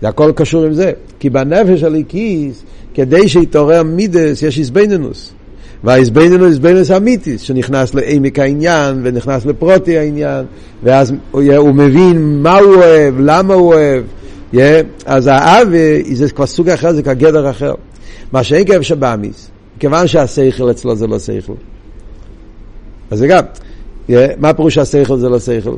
זה 0.01 0.07
הכל 0.07 0.31
קשור 0.35 0.65
עם 0.65 0.73
זה. 0.73 0.91
כי 1.19 1.29
בנפש 1.29 1.83
הליקיס, 1.83 2.63
כדי 2.93 3.29
שיתעורר 3.29 3.83
מידס, 3.83 4.41
יש 4.41 4.59
איזבנינוס. 4.59 5.33
והאיזבנינוס 5.83 6.47
איזבנינוס 6.47 6.91
אמיתיס, 6.91 7.41
שנכנס 7.41 7.93
לעמק 7.93 8.39
העניין 8.39 9.01
ונכנס 9.03 9.45
לפרוטי 9.45 9.97
העניין, 9.97 10.45
ואז 10.83 11.13
הוא, 11.31 11.73
מבין 11.73 12.41
מה 12.41 12.57
הוא 12.57 12.75
אוהב, 12.75 13.15
למה 13.19 13.53
הוא 13.53 13.73
אוהב. 13.73 14.03
Yeah, 14.53 14.57
אז 15.05 15.29
האבי 15.31 16.15
זה 16.15 16.29
כבר 16.29 16.45
סוג 16.45 16.69
אחר, 16.69 16.93
זה 16.93 17.03
כבר 17.03 17.13
גדר 17.13 17.49
אחר. 17.49 17.73
מה 18.31 18.43
שאין 18.43 18.67
כאב 18.67 18.81
שבאמיס, 18.81 19.49
כיוון 19.79 20.07
שהשכל 20.07 20.71
אצלו 20.71 20.95
זה 20.95 21.07
לא 21.07 21.19
שכל. 21.19 21.53
אז 23.11 23.19
זה 23.19 23.27
גם, 23.27 23.43
yeah, 24.09 24.13
מה 24.37 24.53
פירוש 24.53 24.75
שהשכל 24.75 25.17
זה 25.17 25.29
לא 25.29 25.39
שכל? 25.39 25.75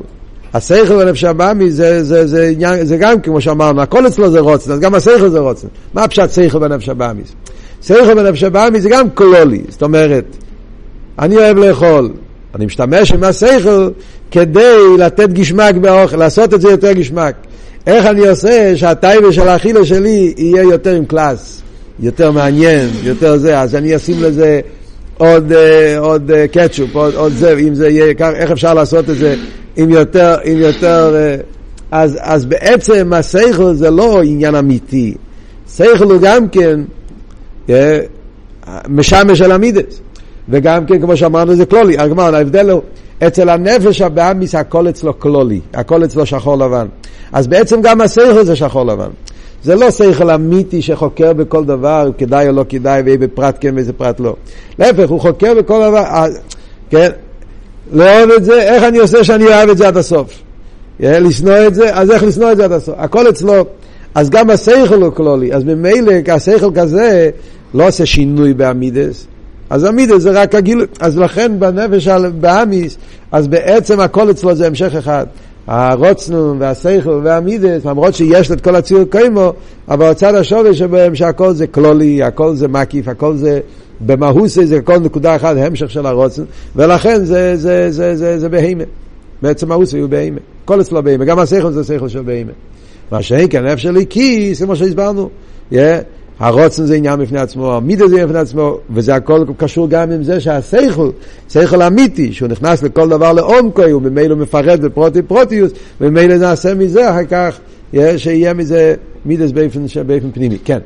השכל 0.54 1.04
בנפש 1.04 1.24
הבאמי 1.24 1.70
זה, 1.70 2.04
זה, 2.04 2.26
זה, 2.26 2.52
זה, 2.58 2.84
זה 2.84 2.96
גם 2.96 3.20
כמו 3.20 3.40
שאמרנו, 3.40 3.82
הכל 3.82 4.06
אצלו 4.06 4.30
זה 4.30 4.40
רוצן, 4.40 4.72
אז 4.72 4.80
גם 4.80 4.94
השכל 4.94 5.28
זה 5.28 5.38
רוצן. 5.38 5.68
מה 5.94 6.04
הפשט 6.04 6.30
שכל 6.30 6.58
בנפש 6.58 6.88
הבאמי? 6.88 7.22
שכל 7.82 8.14
בנפש 8.14 8.42
הבאמי 8.42 8.80
זה 8.80 8.88
גם 8.88 9.10
קולולי, 9.10 9.62
זאת 9.68 9.82
אומרת, 9.82 10.24
אני 11.18 11.36
אוהב 11.36 11.58
לאכול, 11.58 12.10
אני 12.54 12.66
משתמש 12.66 13.12
עם 13.12 13.24
השכל 13.24 13.90
כדי 14.30 14.78
לתת 14.98 15.28
גשמק 15.28 15.74
באוכל, 15.74 16.16
לעשות 16.16 16.54
את 16.54 16.60
זה 16.60 16.70
יותר 16.70 16.92
גשמק. 16.92 17.34
איך 17.86 18.06
אני 18.06 18.28
עושה 18.28 18.76
שהטייבה 18.76 19.32
של 19.32 19.48
האכילה 19.48 19.84
שלי 19.84 20.34
יהיה 20.36 20.62
יותר 20.62 20.94
עם 20.94 21.04
קלאס, 21.04 21.62
יותר 22.00 22.30
מעניין, 22.30 22.88
יותר 23.02 23.36
זה, 23.36 23.60
אז 23.60 23.74
אני 23.74 23.96
אשים 23.96 24.22
לזה 24.22 24.60
עוד, 25.18 25.52
עוד 25.98 26.30
קטשופ, 26.52 26.96
עוד, 26.96 27.14
עוד 27.14 27.32
זה, 27.32 27.56
אם 27.58 27.74
זה 27.74 27.88
יהיה, 27.88 28.14
איך 28.34 28.50
אפשר 28.50 28.74
לעשות 28.74 29.10
את 29.10 29.16
זה 29.16 29.36
עם 29.76 29.90
יותר, 29.90 30.36
עם 30.44 30.58
יותר, 30.58 31.16
אז, 31.90 32.18
אז 32.20 32.46
בעצם 32.46 33.12
השכל 33.12 33.74
זה 33.74 33.90
לא 33.90 34.22
עניין 34.22 34.54
אמיתי, 34.54 35.14
שכל 35.76 36.04
הוא 36.04 36.20
גם 36.20 36.48
כן 36.48 36.80
משמש 38.88 39.40
על 39.40 39.52
המידס. 39.52 40.00
וגם 40.48 40.86
כן, 40.86 41.00
כמו 41.00 41.16
שאמרנו, 41.16 41.54
זה 41.54 41.66
כלולי. 41.66 41.98
הגמר, 41.98 42.34
ההבדל 42.34 42.70
הוא, 42.70 42.80
אצל 43.26 43.48
הנפש 43.48 44.00
הבאמיס 44.00 44.54
הכל 44.54 44.88
אצלו 44.88 45.20
כלולי, 45.20 45.60
הכל 45.74 46.04
אצלו 46.04 46.26
שחור 46.26 46.56
לבן. 46.58 46.86
אז 47.32 47.46
בעצם 47.46 47.80
גם 47.82 48.00
השכל 48.00 48.44
זה 48.44 48.56
שחור 48.56 48.86
לבן. 48.86 49.08
זה 49.62 49.74
לא 49.74 49.90
שכל 49.90 50.30
אמיתי 50.30 50.82
שחוקר 50.82 51.32
בכל 51.32 51.64
דבר, 51.64 52.10
כדאי 52.18 52.48
או 52.48 52.52
לא 52.52 52.64
כדאי, 52.68 53.02
ואיזה 53.04 53.28
פרט 53.28 53.56
כן 53.60 53.74
ואיזה 53.74 53.92
פרט 53.92 54.20
לא. 54.20 54.36
להפך, 54.78 55.08
הוא 55.08 55.20
חוקר 55.20 55.54
בכל 55.54 55.88
דבר, 55.88 56.26
כן? 56.90 57.10
לאהוב 57.92 58.30
את 58.30 58.44
זה, 58.44 58.62
איך 58.62 58.82
אני 58.82 58.98
עושה 58.98 59.24
שאני 59.24 59.44
אוהב 59.44 59.68
את 59.68 59.78
זה 59.78 59.88
עד 59.88 59.96
הסוף? 59.96 60.42
לשנוא 61.00 61.66
את 61.66 61.74
זה, 61.74 61.94
אז 61.94 62.10
איך 62.10 62.22
לשנוא 62.22 62.52
את 62.52 62.56
זה 62.56 62.64
עד 62.64 62.72
הסוף? 62.72 62.94
הכל 62.98 63.28
אצלו. 63.28 63.64
אז 64.14 64.30
גם 64.30 64.50
השכל 64.50 65.02
הוא 65.02 65.12
כלולי, 65.12 65.54
אז 65.54 65.64
ממילא 65.64 66.12
השכל 66.28 66.70
כזה 66.74 67.30
לא 67.76 67.88
עושה 67.88 68.06
שינוי 68.06 68.54
באמידס, 68.54 69.26
אז 69.70 69.86
אמידס 69.86 70.22
זה 70.22 70.30
רק 70.30 70.54
הגילוי, 70.54 70.86
אז 71.00 71.18
לכן 71.18 71.60
בנפש 71.60 72.08
באמיס, 72.40 72.96
אז 73.32 73.48
בעצם 73.48 74.00
הכל 74.00 74.30
אצלו 74.30 74.54
זה 74.54 74.66
המשך 74.66 74.94
אחד. 74.94 75.26
הרוצנו 75.66 76.58
והשכל 76.58 77.20
והמידס, 77.24 77.84
למרות 77.84 78.14
שיש 78.14 78.50
את 78.50 78.60
כל 78.60 78.76
הציור 78.76 79.04
קיימו, 79.10 79.52
אבל 79.88 80.06
הצד 80.06 80.34
השורש 80.34 80.78
שבהם 80.78 81.14
שהכל 81.14 81.52
זה 81.52 81.66
כלולי, 81.66 82.22
הכל 82.22 82.54
זה 82.54 82.68
מקיף, 82.68 83.08
הכל 83.08 83.36
זה 83.36 83.60
במהוסי, 84.00 84.66
זה 84.66 84.80
כל 84.80 84.98
נקודה 84.98 85.36
אחת, 85.36 85.56
המשך 85.56 85.90
של 85.90 86.06
הרוצנו, 86.06 86.44
ולכן 86.76 87.24
זה, 87.24 87.56
זה, 87.56 87.90
זה, 87.90 88.16
זה, 88.16 88.38
זה 88.38 88.48
בהימה. 88.48 88.84
בעצם 89.42 89.68
מהוסי 89.68 89.98
הוא 89.98 90.08
בהימה. 90.08 90.38
הכל 90.64 90.80
אצלו 90.80 91.02
בהימה, 91.02 91.24
גם 91.24 91.38
השכל 91.38 91.70
זה 91.70 91.84
שכל 91.84 92.08
של 92.08 92.22
בהימה. 92.22 92.52
מה 93.12 93.22
שאין 93.22 93.48
כאן 93.48 93.66
נפש 93.66 93.82
שלי 93.82 94.06
כיס, 94.10 94.62
כמו 94.62 94.76
שהסברנו. 94.76 95.30
Yeah. 95.72 95.76
הרוצן 96.38 96.86
זה 96.86 96.94
עניין 96.94 97.20
בפני 97.20 97.38
עצמו, 97.38 97.72
המידה 97.72 98.08
זה 98.08 98.14
עניין 98.14 98.28
בפני 98.28 98.40
עצמו, 98.40 98.78
וזה 98.90 99.14
הכל 99.14 99.44
קשור 99.56 99.88
גם 99.88 100.10
עם 100.10 100.22
זה 100.22 100.40
שהסייכל, 100.40 101.10
סייכל 101.48 101.82
אמיתי, 101.82 102.32
שהוא 102.32 102.48
נכנס 102.48 102.82
לכל 102.82 103.08
דבר 103.08 103.32
לעומקו, 103.32 103.84
הוא 103.84 104.02
ממילא 104.02 104.36
מפרט 104.36 104.80
בפרוטי 104.80 105.22
פרוטיוס, 105.22 105.72
וממילא 106.00 106.36
נעשה 106.36 106.74
מזה 106.74 107.10
אחר 107.10 107.24
כך, 107.24 107.58
שיהיה 108.16 108.54
מזה 108.54 108.94
מידס 109.24 109.50
באופן 109.52 110.30
פנימי, 110.32 110.58
כן. 110.64 110.78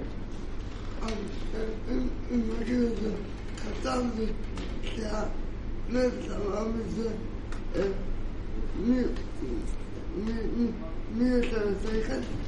מי 11.19 11.29
יותר 11.29 11.69
שכל? 11.83 12.40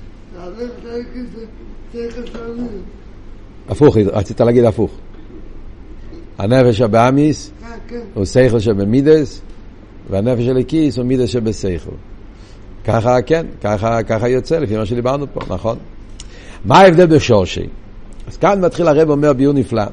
הפוך, 3.68 3.96
רצית 3.96 4.40
להגיד 4.40 4.64
הפוך. 4.64 4.90
הנפש 6.38 6.80
הבאמיס 6.80 7.50
כן, 7.60 7.66
כן. 7.88 8.00
הוא 8.14 8.24
שכל 8.24 8.60
שבמידס, 8.60 9.40
והנפש 10.10 10.42
של 10.42 10.56
הכיס 10.56 10.98
הוא 10.98 11.06
מידס 11.06 11.28
שבשכל. 11.28 11.90
ככה, 12.84 13.22
כן, 13.22 13.46
ככה, 13.60 14.02
ככה 14.02 14.28
יוצא, 14.28 14.58
לפי 14.58 14.76
מה 14.76 14.86
שדיברנו 14.86 15.26
פה, 15.32 15.40
נכון? 15.54 15.76
מה 16.64 16.78
ההבדל 16.78 17.06
בשורשי? 17.06 17.66
אז 18.28 18.36
כאן 18.36 18.64
מתחיל 18.64 18.88
הרב 18.88 19.10
אומר 19.10 19.32
ביור 19.32 19.52
נפלא, 19.54 19.84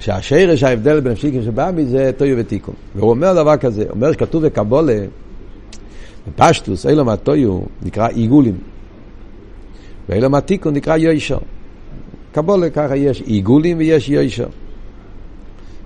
שהשרש 0.00 0.62
ההבדל 0.62 1.00
בין 1.00 1.12
הפסיקים 1.12 1.42
שבאמי 1.42 1.84
זה 1.84 2.10
טויו 2.16 2.36
ותיקון. 2.38 2.74
והוא 2.94 3.10
אומר 3.10 3.34
דבר 3.34 3.56
כזה, 3.56 3.84
אומר 3.90 4.12
שכתוב 4.12 4.46
בקבולה, 4.46 4.98
בפשטוס, 6.28 6.86
אילום 6.86 7.08
הטויו 7.08 7.60
נקרא 7.82 8.08
עיגולים, 8.08 8.54
ואילום 10.08 10.34
התיקון 10.34 10.74
נקרא 10.74 10.96
יוישר. 10.96 11.38
קבולה 12.32 12.70
ככה 12.70 12.96
יש 12.96 13.22
עיגולים 13.26 13.78
ויש 13.78 14.08
יוישר. 14.08 14.46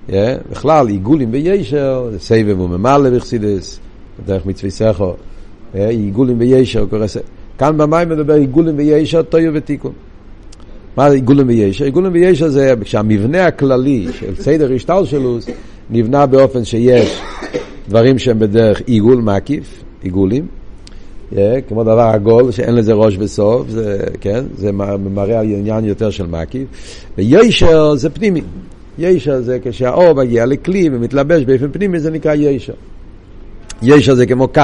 Yeah, 0.09 0.13
בכלל, 0.51 0.89
עיגולים 0.89 1.29
וישר, 1.33 2.11
סבב 2.19 2.61
וממלא 2.61 3.11
בחסידס, 3.11 3.81
דרך 4.27 4.47
מצווי 4.47 4.71
סכו, 4.71 5.15
yeah, 5.75 5.79
עיגולים 5.79 6.37
וישר, 6.41 6.87
קורא 6.87 7.07
ס... 7.07 7.17
כאן 7.59 7.79
במים 7.79 8.09
מדבר 8.09 8.35
עיגולים 8.35 8.75
וישר, 8.79 9.23
טויו 9.23 9.53
ותיקון. 9.55 9.93
מה 10.97 11.11
זה 11.11 11.15
עיגולים 11.15 11.49
וישר? 11.49 11.85
עיגולים 11.85 12.13
וישר 12.13 12.49
זה 12.49 12.75
כשהמבנה 12.81 13.47
הכללי 13.47 14.07
של 14.13 14.35
סדר 14.35 14.73
השתלשלוס 14.73 15.47
נבנה 15.91 16.27
באופן 16.27 16.65
שיש 16.65 17.21
דברים 17.89 18.19
שהם 18.19 18.39
בדרך 18.39 18.83
עיגול 18.87 19.21
מקיף, 19.23 19.83
עיגולים, 20.03 20.47
כמו 21.69 21.85
דבר 21.85 22.11
עגול 22.15 22.51
שאין 22.51 22.75
לזה 22.75 22.93
ראש 22.93 23.17
וסוף, 23.19 23.69
זה, 23.69 23.99
כן, 24.21 24.45
זה 24.57 24.73
מראה 25.15 25.41
על 25.41 25.47
עניין 25.47 25.85
יותר 25.85 26.11
של 26.11 26.27
מקיף, 26.27 26.69
וישר 27.19 27.95
זה 27.95 28.11
פנימי. 28.11 28.43
ישר 28.99 29.41
זה 29.41 29.59
כשהאור 29.63 30.13
מגיע 30.13 30.47
לכלי 30.47 30.91
ומתלבש 30.93 31.45
באופן 31.45 31.73
פנימי, 31.73 32.01
זה 32.01 32.11
נקרא 32.11 32.35
ישר. 32.35 32.73
ישר 33.83 34.15
זה 34.15 34.27
כמו 34.27 34.49
קו. 34.49 34.63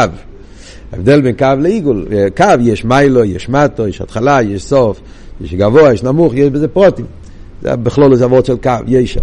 ההבדל 0.93 1.21
בין 1.21 1.37
קו 1.37 1.47
לעיגול, 1.59 2.07
קו 2.37 2.45
יש 2.61 2.85
מיילו, 2.85 3.25
יש 3.25 3.49
מטו, 3.49 3.89
יש 3.89 4.01
התחלה, 4.01 4.43
יש 4.43 4.65
סוף, 4.65 5.01
יש 5.41 5.55
גבוה, 5.55 5.93
יש 5.93 6.03
נמוך, 6.03 6.35
יש 6.35 6.51
בזה 6.51 6.69
פרוטים. 6.69 7.07
זה 7.63 7.77
בכלול 7.77 8.17
זה 8.17 8.25
עבוד 8.25 8.47
של 8.47 8.57
קו, 8.57 8.71
ישר. 8.87 9.21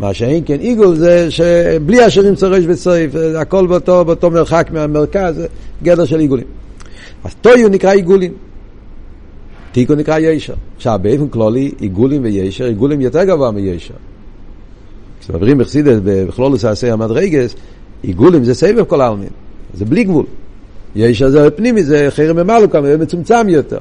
מה 0.00 0.14
שאין 0.14 0.42
כן 0.46 0.60
עיגול 0.60 0.96
זה 0.96 1.30
שבלי 1.30 2.02
השירים 2.02 2.34
צורש 2.34 2.64
וצריף, 2.66 3.12
הכל 3.38 3.66
באותו, 3.66 4.04
באותו 4.04 4.30
מרחק 4.30 4.68
מהמרכז, 4.72 5.42
גדר 5.82 6.04
של 6.04 6.18
עיגולים. 6.18 6.61
אז 7.24 7.34
טויו 7.40 7.68
נקרא 7.68 7.92
עיגולים. 7.92 8.32
תיקו 9.72 9.94
נקרא 9.94 10.18
ישר. 10.18 10.54
עכשיו, 10.76 10.98
באופן 11.02 11.28
כללי, 11.28 11.72
עיגולים 11.80 12.24
וישר, 12.24 12.64
עיגולים 12.64 13.00
יותר 13.00 13.24
גבוה 13.24 13.50
מישר. 13.50 13.94
כשמדברים 15.20 15.58
בחסידת 15.58 16.02
בכלולוס 16.04 16.64
העשי 16.64 16.90
המדרגס, 16.90 17.54
עיגולים 18.02 18.44
זה 18.44 18.54
סבב 18.54 18.84
כל 18.84 19.00
העלמין, 19.00 19.28
זה 19.74 19.84
בלי 19.84 20.04
גבול. 20.04 20.26
יש 20.96 21.22
זה 21.22 21.50
פנימי, 21.50 21.84
זה 21.84 22.06
חרם 22.10 22.36
ממלו 22.36 22.70
כמה, 22.70 22.96
מצומצם 22.96 23.48
יותר. 23.48 23.78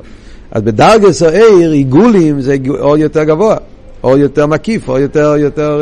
אז 0.51 0.61
בדרגס 0.61 1.21
העיר, 1.21 1.71
עיגולים 1.71 2.41
זה 2.41 2.55
אור 2.69 2.97
יותר 2.97 3.23
גבוה, 3.23 3.57
אור 4.03 4.17
יותר 4.17 4.47
מקיף, 4.47 4.89
אור 4.89 4.99
יותר, 4.99 5.35
יותר, 5.37 5.81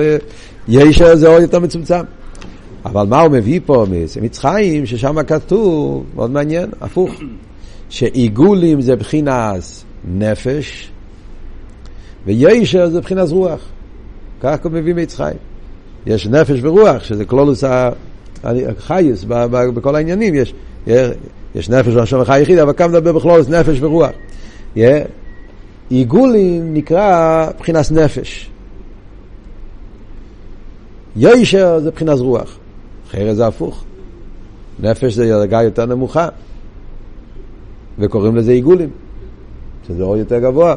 יש 0.68 1.02
זה 1.02 1.28
אור 1.28 1.40
יותר 1.40 1.60
מצומצם. 1.60 2.04
אבל 2.86 3.06
מה 3.08 3.22
הוא 3.22 3.32
מביא 3.32 3.60
פה 3.66 3.86
מצחיים, 4.22 4.86
ששם 4.86 5.24
כתוב, 5.24 6.04
מאוד 6.16 6.32
מעניין, 6.32 6.70
הפוך, 6.82 7.12
שעיגולים 7.90 8.82
זה 8.82 8.96
בחינס 8.96 9.86
נפש, 10.18 10.92
וישר 12.26 12.90
זה 12.90 13.02
בחינס 13.02 13.32
רוח. 13.32 13.62
כך 14.42 14.58
הוא 14.64 14.72
מביא 14.72 14.94
מיצחיים. 14.94 15.38
יש 16.06 16.28
נפש 16.28 16.60
ורוח, 16.62 17.04
שזה 17.04 17.26
כלולוס 17.26 17.64
החייס 18.44 19.26
בכל 19.74 19.96
העניינים, 19.96 20.36
יש, 20.36 20.54
יש 21.56 21.70
נפש 21.70 21.94
והשם 21.94 22.20
החי 22.20 22.42
יחיד, 22.42 22.58
אבל 22.60 22.74
כאן 22.74 22.90
מדבר 22.90 23.14
בכלולוס 23.14 23.50
נפש 23.50 23.82
ורוח. 23.82 24.12
עיגולים 25.90 26.74
נקרא 26.74 27.48
מבחינת 27.56 27.92
נפש. 27.92 28.50
ישר 31.16 31.80
זה 31.80 31.88
מבחינת 31.90 32.20
רוח, 32.20 32.58
אחרת 33.08 33.36
זה 33.36 33.48
הפוך. 33.48 33.84
נפש 34.80 35.14
זה 35.14 35.28
דרגה 35.28 35.64
יותר 35.64 35.86
נמוכה, 35.86 36.28
וקוראים 38.00 38.36
לזה 38.36 38.52
עיגולים, 38.52 38.90
שזה 39.88 40.04
אור 40.04 40.18
יותר 40.18 40.40
גבוה. 40.40 40.76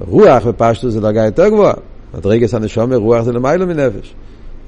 רוח 0.00 0.46
בפשטו 0.46 0.90
זה 0.90 1.00
דרגה 1.00 1.24
יותר 1.24 1.48
גבוהה. 1.48 1.74
מדרגס 2.14 2.54
הנשומר, 2.54 2.96
רוח 2.96 3.22
זה 3.22 3.32
למיילו 3.32 3.66
מנפש. 3.66 4.14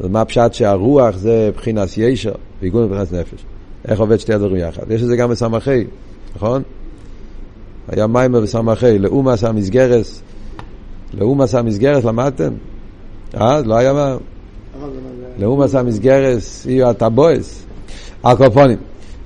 אז 0.00 0.06
מה 0.06 0.20
הפשט 0.20 0.52
שהרוח 0.52 1.16
זה 1.16 1.50
מבחינת 1.52 1.88
ישר, 1.96 2.32
ועיגון 2.60 2.84
מבחינת 2.84 3.12
נפש. 3.12 3.44
איך 3.88 4.00
עובד 4.00 4.16
שתי 4.16 4.34
הדברים 4.34 4.56
יחד? 4.56 4.90
יש 4.90 5.02
את 5.02 5.06
זה 5.06 5.16
גם 5.16 5.30
בסמכי, 5.30 5.84
נכון? 6.36 6.62
היה 7.88 8.06
מיימר 8.06 8.40
בסמכי, 8.40 8.98
לאום 8.98 9.28
עשה 9.28 9.52
מסגרס, 9.52 10.22
לאום 11.14 11.40
עשה 11.40 11.62
מסגרס, 11.62 12.04
למדתם? 12.04 12.52
אה? 13.34 13.60
לא 13.64 13.76
היה 13.76 13.92
מה? 13.92 14.16
לאום 15.38 15.60
עשה 15.60 15.82
מסגרס, 15.82 16.66
יהיו 16.66 16.88
הטבויס. 16.88 17.64
הקופונים. 18.24 18.78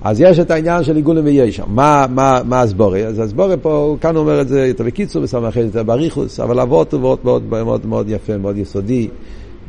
אז 0.04 0.20
יש 0.20 0.38
את 0.38 0.50
העניין 0.50 0.84
של 0.84 0.96
עיגולים 0.96 1.24
וישר. 1.24 1.64
מה, 1.66 2.06
מה, 2.10 2.40
מה 2.44 2.60
הסבורי? 2.60 3.06
אז 3.06 3.18
הסבורי 3.18 3.56
פה, 3.62 3.96
כאן 4.00 4.16
הוא 4.16 4.22
אומר 4.22 4.40
את 4.40 4.48
זה 4.48 4.66
יותר 4.66 4.84
בקיצור, 4.84 5.22
בסמכי 5.22 5.60
יותר 5.60 5.82
בריחוס, 5.82 6.40
אבל 6.40 6.60
אבות 6.60 6.92
הוא 6.92 7.00
מאוד, 7.00 7.18
מאוד, 7.24 7.42
מאוד, 7.46 7.86
מאוד 7.86 8.08
יפה, 8.08 8.36
מאוד 8.36 8.56
יסודי, 8.56 9.08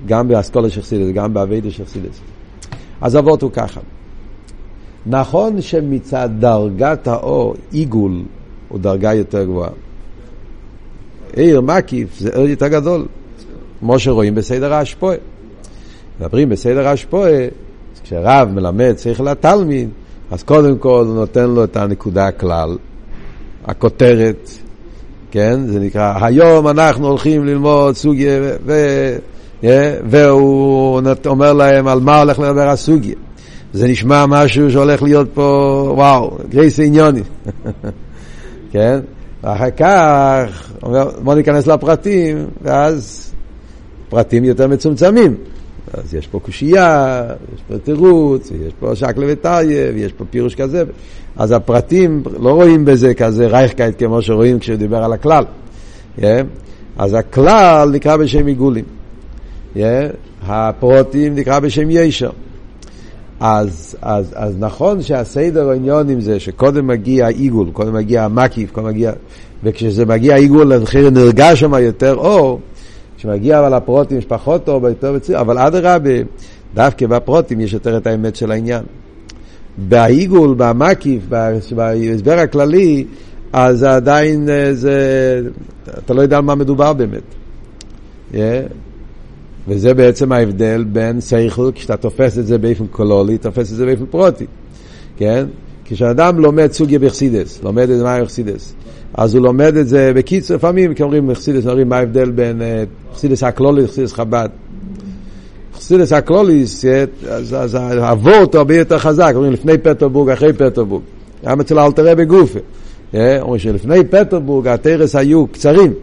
גם 0.06 0.28
באסכולה 0.28 0.70
של 0.70 0.82
חסידס, 0.82 1.08
גם 1.14 1.34
באביידה 1.34 1.72
של 1.72 1.86
חסידס. 1.86 2.20
אז 3.02 3.18
אבות 3.18 3.42
הוא 3.42 3.52
ככה. 3.52 3.80
נכון 5.06 5.62
שמצד 5.62 6.30
דרגת 6.40 7.08
האור, 7.08 7.56
עיגול 7.72 8.22
הוא 8.70 8.80
דרגה 8.80 9.14
יותר 9.14 9.44
גבוהה. 9.44 9.70
עיר 11.36 11.62
מקיף 11.62 12.20
זה 12.20 12.30
עיר 12.34 12.50
יותר 12.50 12.68
גדול, 12.68 13.06
כמו 13.80 14.00
שרואים 14.00 14.36
בסדר 14.36 14.74
האשפועה. 14.74 15.16
מדברים 16.20 16.50
בסדר 16.50 16.88
האשפועה, 16.88 17.32
כשרב 18.04 18.50
מלמד 18.50 18.94
צריך 18.96 19.22
לתלמיד, 19.22 19.90
אז 20.32 20.44
קודם 20.44 20.78
כל 20.78 21.06
הוא 21.08 21.16
נותן 21.16 21.50
לו 21.50 21.64
את 21.64 21.78
הנקודה 21.78 22.28
הכלל, 22.28 22.78
הכותרת, 23.66 24.50
כן? 25.32 25.68
זה 25.68 25.80
נקרא, 25.80 26.14
היום 26.22 26.68
אנחנו 26.68 27.08
הולכים 27.08 27.46
ללמוד 27.46 27.96
סוגיה, 27.96 28.40
ו... 28.42 28.56
ו... 28.66 28.74
והוא 30.10 31.02
אומר 31.26 31.54
להם 31.54 31.88
על 31.88 32.00
מה 32.00 32.20
הולך 32.20 32.40
לדבר 32.40 32.70
הסוגיה. 32.70 33.16
זה 33.74 33.88
נשמע 33.88 34.26
משהו 34.26 34.72
שהולך 34.72 35.04
להיות 35.04 35.28
פה, 35.34 35.92
וואו, 35.96 36.38
גרייס 36.50 36.80
עניוני. 36.80 37.22
כן? 38.72 39.00
ואחר 39.44 39.70
כך, 39.70 40.72
אומר, 40.84 41.10
בוא 41.24 41.36
ניכנס 41.36 41.68
לפרטים, 41.68 42.46
ואז 42.62 43.32
פרטים 44.10 44.44
יותר 44.44 44.68
מצומצמים. 44.68 45.36
אז 45.94 46.14
יש 46.14 46.28
פה 46.28 46.40
קושייה, 46.40 47.24
יש 47.56 47.62
פה 47.68 47.78
תירוץ, 47.78 48.52
יש 48.68 48.74
פה 48.80 48.96
שקלה 48.96 49.26
וטריה, 49.30 49.92
ויש 49.94 50.12
פה 50.12 50.26
פירוש 50.30 50.56
כזה. 50.56 50.84
אז 51.36 51.52
הפרטים, 51.52 52.24
לא 52.40 52.50
רואים 52.50 52.86
בזה 52.86 53.14
כזה 53.14 53.48
רייכקייט 53.48 54.00
כמו 54.00 54.22
שרואים 54.22 54.60
כשהוא 54.60 54.76
דיבר 54.76 55.04
על 55.04 55.14
הכלל. 55.14 55.44
Yeah. 56.20 56.22
אז 56.98 57.14
הכלל 57.14 57.90
נקרא 57.92 58.18
בשם 58.18 58.48
עיגולים. 58.48 58.86
Yeah. 59.76 59.80
הפרוטים 60.46 61.36
נקרא 61.36 61.60
בשם 61.60 61.90
ישר. 61.90 62.30
אז, 63.40 63.96
אז, 64.02 64.34
אז 64.36 64.56
נכון 64.60 65.02
שהסדר 65.02 65.70
העניונים 65.70 66.22
זה 66.22 66.40
שקודם 66.40 66.88
מגיע 66.88 67.28
עיגול, 67.28 67.68
קודם 67.74 67.94
מגיע 67.94 68.24
המקיף, 68.24 68.72
קודם 68.72 68.88
מגיע... 68.88 69.12
וכשזה 69.64 70.06
מגיע 70.06 70.36
עיגול, 70.36 70.74
נרגש 71.12 71.60
שם 71.60 71.74
יותר 71.74 72.16
אור. 72.16 72.60
כשמגיע 73.24 73.60
אבל 73.60 73.74
הפרוטים 73.74 74.18
יש 74.18 74.26
פחות 74.26 74.66
טוב, 74.66 74.86
יותר 74.86 75.14
בציר, 75.14 75.42
אבל 75.42 75.58
אדרבה, 75.58 76.10
דווקא 76.74 77.08
בפרוטים 77.08 77.62
יש 77.62 77.74
יותר 77.74 77.98
את 77.98 78.08
האמת 78.08 78.36
של 78.36 78.52
העניין. 78.52 78.84
בעיגול, 79.78 80.56
במקיף, 80.58 81.24
בהסבר 81.30 82.40
הכללי, 82.40 83.06
אז 83.54 83.84
עדיין 83.84 84.50
אה, 84.50 84.74
זה, 84.74 85.42
אתה 85.98 86.14
לא 86.14 86.22
יודע 86.22 86.38
על 86.38 86.44
מה 86.44 86.56
מדובר 86.56 86.94
באמת. 86.94 87.22
Yeah. 88.32 88.36
וזה 89.68 89.94
בעצם 89.94 90.32
ההבדל 90.32 90.84
בין 90.84 91.22
סייכל, 91.22 91.72
כשאתה 91.76 91.98
תופס 91.98 92.38
את 92.38 92.48
זה 92.48 92.58
באופן 92.58 92.88
קולולי, 92.88 93.38
תופס 93.38 93.72
את 93.72 93.78
זה 93.78 93.86
באופן 93.86 94.06
פרוטי. 94.06 94.46
כן? 95.18 95.46
כשאדם 95.86 96.40
לומד 96.40 96.72
סוגיה 96.72 97.00
בחסידס, 97.00 97.60
לומד 97.64 97.90
את 97.90 97.98
זה 97.98 98.04
מה 98.04 98.22
בחסידס, 98.22 98.74
אז 99.14 99.36
הוא 99.36 99.44
לומד 99.44 99.78
את 99.78 99.88
זה 99.88 100.12
בקיצור, 100.16 100.56
לפעמים 100.56 100.94
כשאומרים 100.94 101.28
בחסידס, 101.28 101.68
אומרים 101.68 101.90
מה 101.90 101.98
ההבדל 101.98 102.32
בין 102.32 102.62
אה, 102.62 102.84
חסידס 103.14 103.44
הקלולי 103.44 103.84
לחסידס 103.84 104.14
חב"ד. 104.14 104.50
חסידס 105.76 106.14
הקלוליס, 106.14 106.86
אה, 106.86 107.04
אז, 107.30 107.56
אז 107.60 107.76
האבות 107.76 108.56
הרבה 108.56 108.76
יותר 108.76 108.98
חזק, 108.98 109.32
אומרים 109.36 109.54
לפני 109.54 109.78
פטרבורג, 109.78 110.30
אחרי 110.30 110.54
פטרבורג. 110.54 111.04
גם 111.46 111.62
אצל 111.62 111.80
אלתרעי 111.80 112.16
בגופה. 112.16 112.60
אומרים 113.14 113.60
שלפני 113.60 114.04
פטרבורג 114.04 114.68
התרס 114.68 115.16
היו 115.16 115.48
קצרים, 115.48 115.94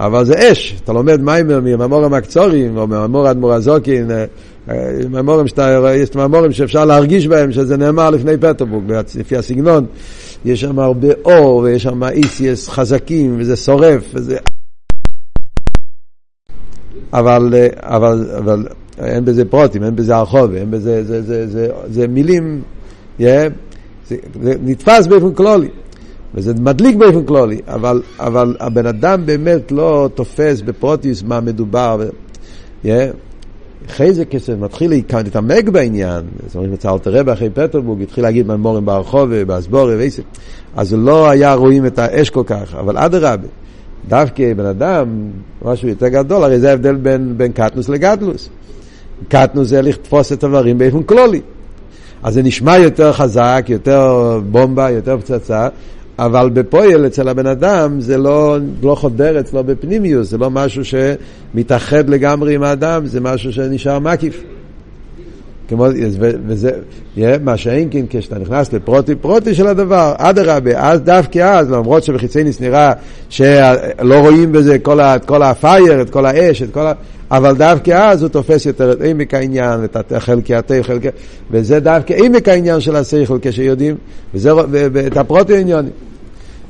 אבל 0.00 0.24
זה 0.24 0.34
אש, 0.52 0.80
אתה 0.84 0.92
לומד 0.92 1.20
מיימר 1.20 1.60
מממורים 1.60 2.14
הקצורים, 2.14 2.76
או 2.76 2.86
מממור 2.86 3.30
אדמו"ר 3.30 3.52
הזוקין, 3.52 4.10
ממורים 5.10 5.48
שאתה, 5.48 5.92
יש 5.94 6.14
ממורים 6.14 6.52
שאפשר 6.52 6.84
להרגיש 6.84 7.26
בהם 7.26 7.52
שזה 7.52 7.76
נאמר 7.76 8.10
לפני 8.10 8.36
פטרבורג, 8.36 8.92
לפי 9.18 9.36
הסגנון, 9.36 9.86
יש 10.44 10.60
שם 10.60 10.78
הרבה 10.78 11.08
אור, 11.24 11.56
ויש 11.56 11.82
שם 11.82 12.04
איסיאס 12.04 12.68
חזקים, 12.68 13.36
וזה 13.38 13.56
שורף, 13.56 14.02
וזה... 14.14 14.36
אבל, 17.12 17.54
אבל, 17.76 18.30
אבל 18.38 18.66
אין 18.98 19.24
בזה 19.24 19.44
פרוטים, 19.44 19.84
אין 19.84 19.96
בזה 19.96 20.16
הרחוב, 20.16 20.54
אין 20.54 20.70
בזה, 20.70 21.04
זה, 21.04 21.22
זה, 21.22 21.46
זה, 21.46 21.46
זה, 21.46 21.68
זה 21.86 22.08
מילים, 22.08 22.62
yeah, 23.18 23.22
זה, 24.08 24.16
זה 24.42 24.54
נתפס 24.62 25.06
באופן 25.06 25.34
כלולי, 25.34 25.68
וזה 26.34 26.54
מדליק 26.54 26.96
באופן 26.96 27.24
כלולי, 27.24 27.60
אבל, 27.66 28.02
אבל 28.18 28.56
הבן 28.60 28.86
אדם 28.86 29.26
באמת 29.26 29.72
לא 29.72 30.08
תופס 30.14 30.60
בפרוטיוס 30.60 31.22
מה 31.22 31.40
מדובר. 31.40 32.00
Yeah, 32.84 32.88
אחרי 33.90 34.14
זה 34.14 34.24
כסף 34.24 34.52
מתחיל 34.60 34.90
להתעמק 34.90 35.68
בעניין, 35.68 36.22
זאת 36.46 36.56
אומרת, 36.56 36.72
אצל 36.72 36.88
אלתר 36.88 37.32
אחרי 37.32 37.50
פטרבורג 37.50 38.02
התחיל 38.02 38.24
להגיד 38.24 38.46
ממורים 38.46 38.86
ברחוב 38.86 39.28
ובאסבורי 39.30 39.96
ועשר, 39.96 40.22
אז 40.76 40.94
לא 40.94 41.30
היה 41.30 41.54
רואים 41.54 41.86
את 41.86 41.98
האש 41.98 42.30
כל 42.30 42.42
כך, 42.46 42.74
אבל 42.74 42.98
אדרבה, 42.98 43.48
דווקא 44.08 44.54
בן 44.54 44.66
אדם, 44.66 45.30
משהו 45.64 45.88
יותר 45.88 46.08
גדול, 46.08 46.44
הרי 46.44 46.60
זה 46.60 46.70
ההבדל 46.70 46.94
בין, 46.94 47.34
בין 47.36 47.52
קטנוס 47.52 47.88
לגדלוס. 47.88 48.48
קטנוס 49.28 49.68
זה 49.68 49.82
לתפוס 49.82 50.32
את 50.32 50.44
הדברים 50.44 50.78
באופן 50.78 51.02
כלולי. 51.02 51.40
אז 52.22 52.34
זה 52.34 52.42
נשמע 52.42 52.78
יותר 52.78 53.12
חזק, 53.12 53.64
יותר 53.68 54.40
בומבה, 54.50 54.90
יותר 54.90 55.18
פצצה, 55.18 55.68
אבל 56.20 56.50
בפועל 56.50 57.06
אצל 57.06 57.28
הבן 57.28 57.46
אדם 57.46 58.00
זה 58.00 58.18
לא, 58.18 58.58
לא 58.82 58.94
חודר 58.94 59.40
אצלו 59.40 59.64
בפנימיוס, 59.64 60.30
זה 60.30 60.38
לא 60.38 60.50
משהו 60.50 60.82
שמתאחד 60.84 62.08
לגמרי 62.08 62.54
עם 62.54 62.62
האדם, 62.62 63.06
זה 63.06 63.20
משהו 63.20 63.52
שנשאר 63.52 63.98
מקיף. 63.98 64.42
כמו, 65.68 65.86
וזה, 66.46 66.70
מה 67.42 67.56
שאין 67.56 67.88
כן, 67.90 68.04
כשאתה 68.10 68.38
נכנס 68.38 68.72
לפרוטי 68.72 69.14
פרוטי 69.14 69.54
של 69.54 69.66
הדבר, 69.66 70.14
אדרבה, 70.16 70.70
אז 70.76 71.00
דווקא 71.00 71.38
אז, 71.38 71.70
למרות 71.70 72.04
שבחיצייניס 72.04 72.60
נראה 72.60 72.92
שלא 73.28 74.18
רואים 74.20 74.52
בזה 74.52 74.78
כל, 74.78 74.98
כל 75.26 75.42
הפייר, 75.42 76.02
את 76.02 76.10
כל 76.10 76.26
האש, 76.26 76.62
את 76.62 76.70
כל 76.72 76.86
ה... 76.86 76.92
אבל 77.30 77.54
דווקא 77.56 77.90
אז 77.90 78.22
הוא 78.22 78.28
תופס 78.28 78.66
יותר 78.66 78.92
את 78.92 78.98
עמק 79.04 79.34
העניין, 79.34 79.84
את 79.84 80.12
חלקי 80.18 80.54
התה, 80.54 80.74
חלקי... 80.82 81.08
וזה 81.50 81.80
דווקא 81.80 82.14
עמק 82.24 82.48
העניין 82.48 82.80
של 82.80 82.96
השכל 82.96 83.38
כשיודעים, 83.42 83.96
וזה, 84.34 84.50
ואת 84.70 85.16
הפרוטי 85.16 85.54
העניונים. 85.54 86.09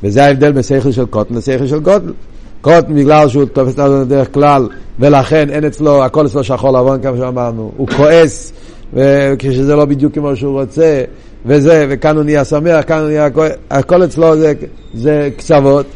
וזה 0.04 0.24
ההבדל 0.24 0.52
בין 0.52 0.62
שכל 0.62 0.92
של 0.92 1.06
קוטן 1.06 1.34
לשכל 1.34 1.66
של 1.66 1.78
גודל. 1.80 2.12
קוטן 2.60 2.94
בגלל 2.94 3.28
שהוא 3.28 3.44
תופס 3.44 3.72
את 3.72 3.76
זה 3.76 4.04
בדרך 4.04 4.34
כלל, 4.34 4.68
ולכן 4.98 5.50
אין 5.50 5.64
אצלו, 5.64 6.04
הכל 6.04 6.26
אצלו 6.26 6.44
שחור 6.44 6.78
לבן, 6.78 7.02
כמו 7.02 7.16
שאמרנו. 7.16 7.72
הוא 7.76 7.88
כועס, 7.88 8.52
וכשזה 8.94 9.76
לא 9.76 9.84
בדיוק 9.84 10.14
כמו 10.14 10.36
שהוא 10.36 10.60
רוצה, 10.60 11.02
וזה, 11.46 11.86
וכאן 11.88 12.16
הוא 12.16 12.24
נהיה 12.24 12.44
שמח, 12.44 12.84
כאן 12.86 12.98
הוא 12.98 13.06
נהיה 13.06 13.30
כועס, 13.30 13.52
הכל 13.70 14.04
אצלו 14.04 14.36
זה, 14.36 14.52
זה 14.94 15.28
קצוות, 15.36 15.86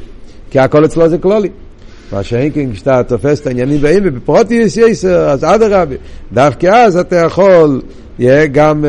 כי 0.50 0.58
הכל 0.58 0.84
אצלו 0.84 1.08
זה 1.08 1.18
כלולי. 1.18 1.48
מה 2.12 2.22
שאין 2.22 2.50
כן 2.54 2.72
כשאתה 2.72 3.02
תופס 3.02 3.40
את 3.40 3.46
העניינים 3.46 3.80
באים 3.80 4.02
ובפרוטיוס 4.06 4.76
יסר, 4.76 5.28
אז 5.30 5.44
אדרבה, 5.44 5.96
דווקא 6.32 6.66
אז 6.66 6.96
אתה 6.96 7.16
יכול 7.16 7.80
גם 8.52 8.84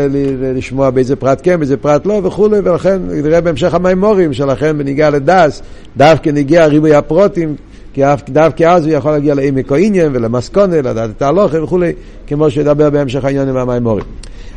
לשמוע 0.55 0.89
באיזה 0.89 1.15
פרט 1.15 1.39
כן, 1.43 1.59
באיזה 1.59 1.77
פרט 1.77 2.05
לא 2.05 2.21
וכולי, 2.23 2.57
ולכן 2.63 3.01
נראה 3.23 3.41
בהמשך 3.41 3.73
המימורים 3.73 4.33
שלכם 4.33 4.77
בניגיע 4.77 5.09
לדס, 5.09 5.61
דווקא 5.97 6.29
נגיע 6.29 6.65
ריבוי 6.65 6.95
הפרוטים, 6.95 7.55
כי 7.93 8.01
דווקא 8.29 8.63
אז 8.63 8.85
הוא 8.85 8.93
יכול 8.93 9.11
להגיע 9.11 9.35
לעמק 9.35 9.71
העניין 9.71 10.15
ולמסקונה, 10.15 10.81
לדעת 10.81 11.09
את 11.17 11.21
ההלוכה 11.21 11.63
וכולי, 11.63 11.93
כמו 12.27 12.51
שידבר 12.51 12.89
בהמשך 12.89 13.25
העניין 13.25 13.49
עם 13.49 13.57
המימורים. 13.57 14.05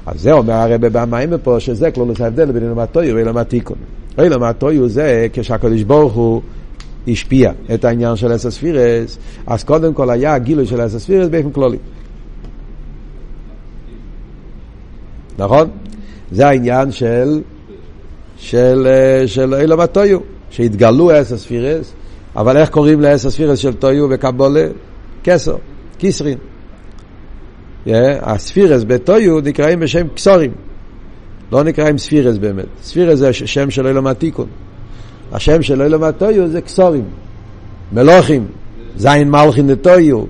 אז 0.07 0.21
זה 0.21 0.33
אומר 0.33 0.53
הרב 0.55 0.87
במים 0.87 1.31
פה, 1.43 1.61
שזה 1.61 1.91
כלולוס 1.91 2.21
ההבדל 2.21 2.53
בין 2.53 2.63
אילום 2.63 2.79
הטויו 2.79 3.15
ואילום 3.15 3.37
התיקון. 3.37 3.77
אילום 4.23 4.43
הטויו 4.43 4.89
זה 4.89 5.27
כשהקדוש 5.33 5.83
ברוך 5.83 6.13
הוא 6.13 6.43
השפיע 7.09 7.53
את 7.75 7.85
העניין 7.85 8.17
של 8.17 8.35
אסספירס, 8.35 9.19
אז 9.47 9.65
קודם 9.65 9.95
כל 9.95 10.11
היה 10.11 10.35
הגילוי 10.35 10.67
של 10.67 10.87
אסספירס 10.87 11.29
באופן 11.29 11.51
כללי. 11.51 11.79
נכון? 15.39 15.69
זה 16.33 16.47
העניין 16.49 16.93
של 16.93 17.41
של, 18.39 18.87
אה, 18.91 19.29
של 19.29 19.55
אילום 19.55 19.81
הטויו, 19.81 20.19
שהתגלו 20.51 21.21
אסספירס, 21.21 21.93
אבל 22.37 22.57
איך 22.57 22.71
קוראים 22.71 23.01
לאסספירס 23.01 23.59
של 23.59 23.75
טויו 23.75 24.07
וקבולה? 24.11 24.67
כיסרין. 25.99 26.39
Yeah, 27.87 27.91
הספירס 28.23 28.85
בטויו 28.85 29.41
נקראים 29.41 29.81
בשם 29.81 30.09
קסורים, 30.09 30.51
לא 31.53 31.63
נקראים 31.65 31.99
ספירס 31.99 32.37
באמת. 32.37 32.67
ספירס 32.83 33.19
זה 33.19 33.33
שם 33.33 33.71
של 33.71 33.87
אילום 33.87 34.07
התיקון. 34.07 34.47
השם 35.33 35.63
של 35.63 35.83
אילום 35.83 36.03
הטויו 36.03 36.49
זה 36.49 36.61
קסורים, 36.61 37.05
מלוכים, 37.93 38.47
זין 38.97 39.31
מלכין 39.31 39.69
לטויו. 39.69 40.25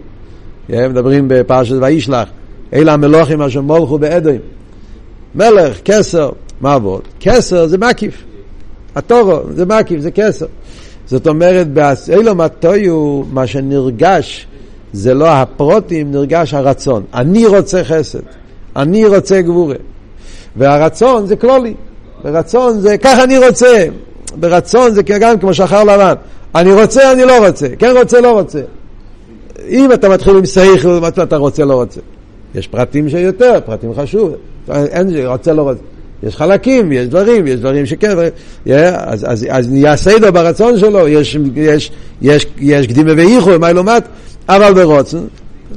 מדברים 0.68 1.24
בפרשת 1.28 1.76
וישלח, 1.82 2.28
אלה 2.72 2.92
המלוכים 2.92 3.42
אשר 3.42 3.60
מולכו 3.60 3.98
באדוים. 3.98 4.40
מלך, 5.34 5.78
כסר, 5.84 6.30
מה 6.60 6.74
עבוד? 6.74 7.02
כסר 7.20 7.66
זה 7.66 7.78
מקיף. 7.78 8.24
התורו 8.96 9.38
זה 9.54 9.66
מקיף, 9.66 10.00
זה 10.00 10.10
כסר. 10.10 10.46
זאת 11.06 11.26
אומרת, 11.26 11.68
באילום 11.72 12.40
הטויו, 12.40 13.22
מה 13.32 13.46
שנרגש 13.46 14.46
זה 14.92 15.14
לא 15.14 15.28
הפרוטים, 15.28 16.10
נרגש 16.10 16.54
הרצון. 16.54 17.02
אני 17.14 17.46
רוצה 17.46 17.84
חסד, 17.84 18.20
אני 18.76 19.06
רוצה 19.06 19.40
גבורה. 19.40 19.76
והרצון 20.56 21.26
זה 21.26 21.36
כלולי. 21.36 21.74
ברצון 22.22 22.80
זה, 22.80 22.98
ככה 22.98 23.24
אני 23.24 23.38
רוצה. 23.38 23.86
ברצון 24.36 24.94
זה 24.94 25.02
גם 25.02 25.38
כמו 25.38 25.54
שחר 25.54 25.84
לבן. 25.84 26.14
אני 26.54 26.72
רוצה, 26.72 27.12
אני 27.12 27.24
לא 27.24 27.46
רוצה. 27.46 27.68
כן 27.78 27.94
רוצה, 27.96 28.20
לא 28.20 28.32
רוצה. 28.32 28.60
אם 29.68 29.92
אתה 29.92 30.08
מתחיל 30.08 30.36
עם 30.36 30.46
סייכל, 30.46 31.00
אתה 31.22 31.36
רוצה, 31.36 31.64
לא 31.64 31.74
רוצה. 31.74 32.00
יש 32.54 32.66
פרטים 32.66 33.08
שיותר, 33.08 33.58
פרטים 33.66 33.94
חשוב. 33.94 34.34
אין, 34.70 35.26
רוצה, 35.26 35.52
לא 35.52 35.62
רוצה. 35.62 35.80
יש 36.22 36.36
חלקים, 36.36 36.92
יש 36.92 37.06
דברים, 37.06 37.46
יש 37.46 37.54
דברים 37.54 37.86
שכן, 37.86 38.16
yeah, 38.66 38.70
אז, 38.96 39.26
אז, 39.28 39.46
אז 39.50 39.68
נהיה 39.70 39.96
סדר 39.96 40.30
ברצון 40.30 40.78
שלו, 40.78 41.08
יש, 41.08 41.36
יש, 41.56 41.90
יש, 42.22 42.46
יש 42.58 42.86
קדימה 42.86 43.12
ואיחו, 43.16 43.50
מה 43.58 43.72
לעומת, 43.72 44.02
אבל 44.48 44.74
ברוצן, 44.74 45.24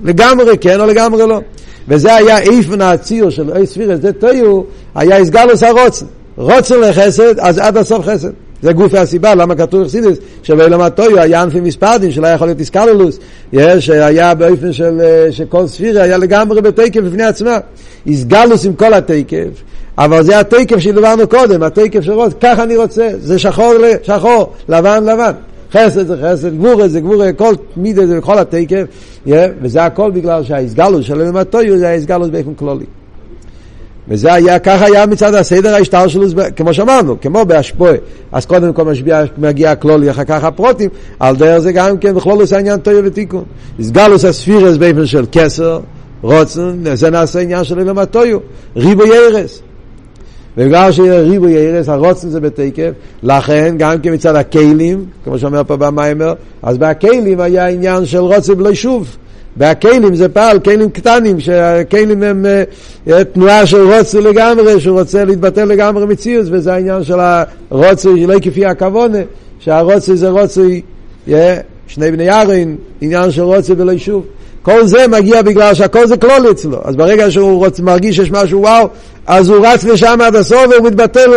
לגמרי 0.04 0.58
כן 0.58 0.80
או 0.80 0.86
לגמרי 0.86 1.28
לא. 1.28 1.42
וזה 1.88 2.16
היה 2.16 2.40
איפן 2.40 2.82
הציר 2.82 3.30
של 3.30 3.58
אי 3.58 3.66
ספירס, 3.66 4.00
זה 4.02 4.14
תויו, 4.14 4.62
היה 4.96 5.18
הסגלוס 5.18 5.64
הרוצן. 5.64 6.06
רוצן 6.38 6.80
לחסד, 6.80 7.40
אז 7.40 7.58
עד 7.58 7.78
הסוף 7.78 8.06
חסד. 8.06 8.32
זה 8.62 8.74
גופי 8.74 8.97
הסיבה, 8.97 9.36
למה 9.36 9.56
כתוב 9.56 9.82
אכסידס, 9.82 10.17
שבאילום 10.43 10.82
הטויו 10.82 11.19
היה 11.19 11.41
ענפי 11.41 11.60
מספרדים, 11.62 12.12
שלא 12.12 12.28
יכול 12.28 12.47
להיות 12.47 12.60
איסקללוס, 12.60 13.19
שהיה 13.80 14.34
באופן 14.34 14.74
של, 14.74 15.02
שכל 15.32 15.67
ספירה 15.67 16.04
היה 16.04 16.17
לגמרי 16.17 16.62
בתקף 16.62 17.02
בפני 17.02 17.24
עצמה. 17.24 17.58
איסגלוס 18.06 18.65
עם 18.65 18.74
כל 18.74 18.93
התקף, 18.93 19.47
אבל 19.97 20.24
זה 20.24 20.39
התקף 20.39 20.78
שדיברנו 20.78 21.28
קודם, 21.28 21.63
התקף 21.63 22.02
של 22.02 22.12
רוץ, 22.12 22.34
ככה 22.41 22.63
אני 22.63 22.78
רוצה, 22.78 23.10
זה 23.19 23.39
שחור 23.39 23.74
לשחור, 23.80 24.54
לבן 24.69 25.04
לבן. 25.04 25.32
חסד 25.74 26.08
זה 26.08 26.15
חסד, 26.24 26.58
גבורה 26.58 26.88
זה 26.88 27.00
גבורה, 27.00 27.34
כל 27.34 27.54
מידה 27.78 28.08
זה 28.08 28.17
בכל 28.17 28.38
התקף, 28.38 28.84
וזה 29.62 29.86
הכל 29.86 30.12
בגלל 30.12 30.43
שהאיסגלוס 30.43 31.06
של 31.06 31.21
אילום 31.21 31.38
הטויו 31.38 31.78
זה 31.78 31.89
האיסגלוס 31.89 32.30
באופן 32.30 32.54
כללי. 32.54 32.86
וזה 34.08 34.34
היה, 34.34 34.60
ככה 34.60 34.86
היה 34.86 35.06
מצד 35.06 35.36
הסדר 35.36 35.74
ההשתר 35.74 36.08
שלו, 36.08 36.26
כמו 36.56 36.74
שאמרנו, 36.74 37.22
כמו 37.22 37.46
באשפוי. 37.46 37.98
אז 38.32 38.46
קודם 38.46 38.74
כל 38.74 38.84
משביע, 38.84 39.24
מגיע 39.38 39.72
הכלולי, 39.72 40.12
אחר 40.12 40.24
כך 40.24 40.44
הפרוטים, 40.44 40.90
על 41.20 41.36
דרך 41.36 41.60
זה 41.60 41.72
גם 41.72 41.98
כן, 41.98 42.16
בכלול 42.16 42.42
עושה 42.42 42.60
עניין 42.60 42.80
טוב 42.80 42.94
ותיקון. 43.04 43.44
הסגלוס 43.80 44.26
הספירס 44.26 44.78
באופן 44.78 45.06
של 45.06 45.26
כסר, 45.32 45.80
רוצן, 46.22 46.84
זה 46.94 47.10
נעשה 47.10 47.40
עניין 47.40 47.64
של 47.64 47.80
אילום 47.80 47.98
הטויו, 47.98 48.40
ריבו 48.76 49.04
ירס. 49.06 49.62
ובגלל 50.58 50.92
שיהיה 50.92 51.22
ריבו 51.22 51.48
ירס, 51.48 51.90
הרוצן 51.90 52.30
זה 52.30 52.40
בתקף, 52.40 52.92
לכן 53.24 53.76
גם 53.78 54.00
כן 54.00 54.14
מצד 54.14 54.36
הכלים, 54.36 55.06
כמו 55.24 55.40
שאומר 55.40 55.62
פה 55.68 55.76
במיימר, 55.78 56.34
אז 56.64 56.78
בהכלים 56.78 57.40
היה 57.40 57.68
עניין 57.68 58.06
של 58.06 58.20
רוצן 58.20 58.56
בלי 58.56 58.76
שוב. 58.76 59.18
והכלים 59.58 60.16
זה 60.16 60.30
פעל, 60.30 60.60
כלים 60.60 60.90
קטנים, 60.90 61.40
שהכלים 61.40 62.24
הם 62.24 62.46
uh, 63.08 63.12
תנועה 63.34 63.66
של 63.66 63.94
רוצה 63.94 64.20
לגמרי, 64.20 64.80
שהוא 64.80 65.00
רוצה 65.00 65.26
להתבטל 65.26 65.66
לגמרי 65.66 66.06
מציאות, 66.06 66.46
וזה 66.50 66.74
העניין 66.74 67.04
של 67.04 67.20
הרוצה 67.20 68.10
שלא 68.18 68.40
כפי 68.42 68.66
הכוונה, 68.66 69.20
שהרוצה 69.60 70.16
זה 70.16 70.30
רוצה, 70.30 70.62
yeah, 71.28 71.32
שני 71.88 72.12
בני 72.12 72.24
ירין, 72.24 72.76
עניין 73.02 73.32
של 73.32 73.42
רוצה 73.42 73.74
ולא 73.78 73.98
שוב. 73.98 74.26
כל 74.62 74.88
זה 74.88 75.08
מגיע 75.08 75.42
בגלל 75.42 75.74
שהכל 75.74 76.08
זה 76.08 76.18
כלול 76.18 76.52
אצלו. 76.52 76.78
אז 76.84 76.96
ברגע 76.96 77.32
שהוא 77.32 77.66
רוצ, 77.66 77.80
מרגיש 77.80 78.16
שיש 78.16 78.32
משהו 78.32 78.62
וואו, 78.62 78.88
אז 79.28 79.50
הוא 79.50 79.68
רץ 79.68 79.84
לשם 79.84 80.20
עד 80.22 80.36
הסוף 80.36 80.62
והוא 80.70 80.88
מתבטל. 80.88 81.32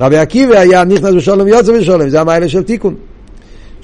רבי 0.00 0.16
עקיבא 0.16 0.58
היה 0.58 0.84
נכנס 0.84 1.14
בשולם 1.14 1.46
ויוצא 1.46 1.72
בשולם, 1.72 2.08
זה 2.08 2.20
המיילה 2.20 2.48
של 2.48 2.62
תיקון. 2.62 2.94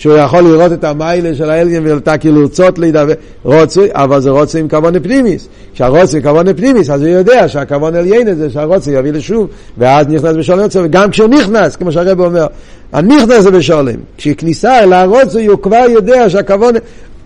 שהוא 0.03 0.17
יכול 0.17 0.41
לראות 0.41 0.73
את 0.73 0.85
המיילה 0.85 1.35
של 1.35 1.51
האלגן 1.51 1.87
ואתה 1.87 2.19
כאילו 2.19 2.43
לרצות 2.43 2.79
להידבר, 2.79 3.13
רוצוי, 3.45 3.89
אבל 3.93 4.21
זה 4.21 4.31
רוצוי 4.31 4.61
עם 4.61 4.69
כוון 4.69 5.01
פנימיס. 5.03 5.49
כשהרוצוי 5.75 6.21
עם 6.21 6.25
כוון 6.25 6.53
פנימיס, 6.53 6.91
אז 6.91 7.03
הוא 7.03 7.09
יודע 7.09 7.49
שהכוון 7.49 7.95
עליין 7.95 8.35
זה 8.35 8.51
שהרוצוי 8.51 8.95
יביא 8.95 9.13
לשוב, 9.13 9.47
ואז 9.79 10.07
נכנס 10.09 10.37
בשולם 10.37 10.59
יוצא, 10.59 10.81
וגם 10.85 11.11
כשהוא 11.11 11.29
נכנס, 11.29 11.77
כמו 11.77 11.93
שהרב 11.93 12.21
אומר, 12.21 12.47
הנכנס 12.93 13.43
זה 13.43 13.51
בשולם. 13.51 13.95
כשכניסה 14.17 14.79
אל 14.79 14.93
הרוצוי 14.93 15.47
הוא 15.47 15.59
כבר 15.59 15.85
יודע 15.89 16.31
שהכוון, 16.31 16.75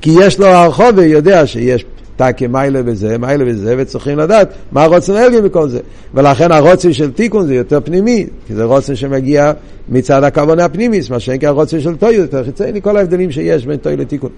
כי 0.01 0.11
יש 0.21 0.39
לו 0.39 0.47
הרחוב 0.47 0.91
ויודע 0.95 1.47
שיש 1.47 1.85
תקי 2.17 2.47
מיילה 2.47 2.83
בזה, 2.83 3.19
מיילה 3.19 3.45
בזה, 3.45 3.75
וצריכים 3.79 4.19
לדעת 4.19 4.49
מה 4.73 4.85
הרוצן 4.85 5.17
אלגי 5.17 5.41
בכל 5.41 5.69
זה. 5.69 5.81
ולכן 6.15 6.53
הרוצן 6.53 6.93
של 6.93 7.13
תיקון 7.13 7.47
זה 7.47 7.55
יותר 7.55 7.81
פנימי, 7.85 8.27
כי 8.47 8.55
זה 8.55 8.65
רוצן 8.65 8.97
שמגיע 8.97 9.53
מצד 9.89 10.25
הכוונה 10.25 10.65
הפנימיס, 10.65 11.11
מה 11.11 11.21
שאין 11.21 11.41
כהרוצן 11.41 11.81
של 11.81 11.97
טויו, 11.97 12.21
יותר 12.21 12.45
חיצוני, 12.45 12.83
כל 12.83 12.97
ההבדלים 12.97 13.31
שיש 13.31 13.67
בין 13.67 13.77
טויו 13.77 13.97
לתיקון. 13.97 14.31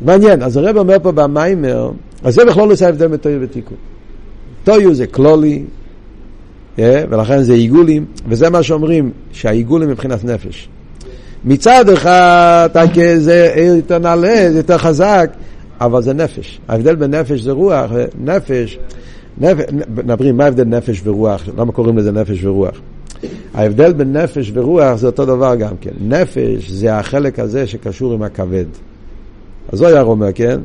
מעניין, 0.00 0.42
אז 0.42 0.56
הרב 0.56 0.76
אומר 0.76 0.96
פה 1.02 1.12
במיימר, 1.12 1.90
אז 2.24 2.34
זה 2.34 2.44
בכלל 2.44 2.68
לא 2.68 2.72
עושה 2.72 2.88
הבדל 2.88 3.06
בין 3.06 3.16
טויו 3.16 3.40
ותיקון. 3.42 3.76
טויו 4.64 4.94
זה 4.94 5.06
כלולי, 5.06 5.62
yeah, 6.76 6.80
ולכן 7.08 7.42
זה 7.42 7.52
עיגולים, 7.52 8.04
וזה 8.28 8.50
מה 8.50 8.62
שאומרים, 8.62 9.10
שהעיגולים 9.32 9.88
מבחינת 9.88 10.24
נפש. 10.24 10.68
מצד 11.44 11.88
אחד, 11.88 12.68
זה 13.16 13.54
יותר 13.56 13.98
נעלה, 13.98 14.46
זה 14.50 14.58
יותר 14.58 14.78
חזק, 14.78 15.30
אבל 15.84 16.02
זה 16.02 16.12
נפש. 16.12 16.60
ההבדל 16.68 16.94
בין 16.94 17.14
נפש 17.14 17.40
זה 17.40 17.52
רוח, 17.52 17.90
נפש, 18.20 18.78
נפש 20.04 20.26
מה 20.34 20.44
ההבדל 20.44 20.64
נפש 20.64 21.00
ורוח, 21.04 21.48
למה 21.56 21.72
קוראים 21.72 21.98
לזה 21.98 22.12
נפש 22.12 22.44
ורוח? 22.44 22.80
ההבדל 23.54 23.92
בין 23.92 24.16
נפש 24.16 24.50
ורוח 24.54 24.94
זה 24.94 25.06
אותו 25.06 25.26
דבר 25.26 25.54
גם 25.54 25.76
כן. 25.80 25.90
נפש 26.00 26.70
זה 26.70 26.98
החלק 26.98 27.38
הזה 27.38 27.66
שקשור 27.66 28.12
עם 28.12 28.22
הכבד. 28.22 28.64
אז 29.72 29.78
זו 29.78 29.86
היה 29.86 30.02
אומר, 30.02 30.32
כן? 30.34 30.60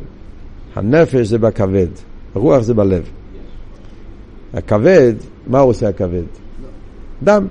הנפש 0.75 1.27
זה 1.27 1.37
בכבד, 1.37 1.87
הרוח 2.35 2.61
זה 2.61 2.73
בלב. 2.73 3.03
הכבד, 4.53 5.13
מה 5.47 5.59
הוא 5.59 5.69
עושה 5.69 5.89
הכבד? 5.89 6.23
דם. 7.23 7.47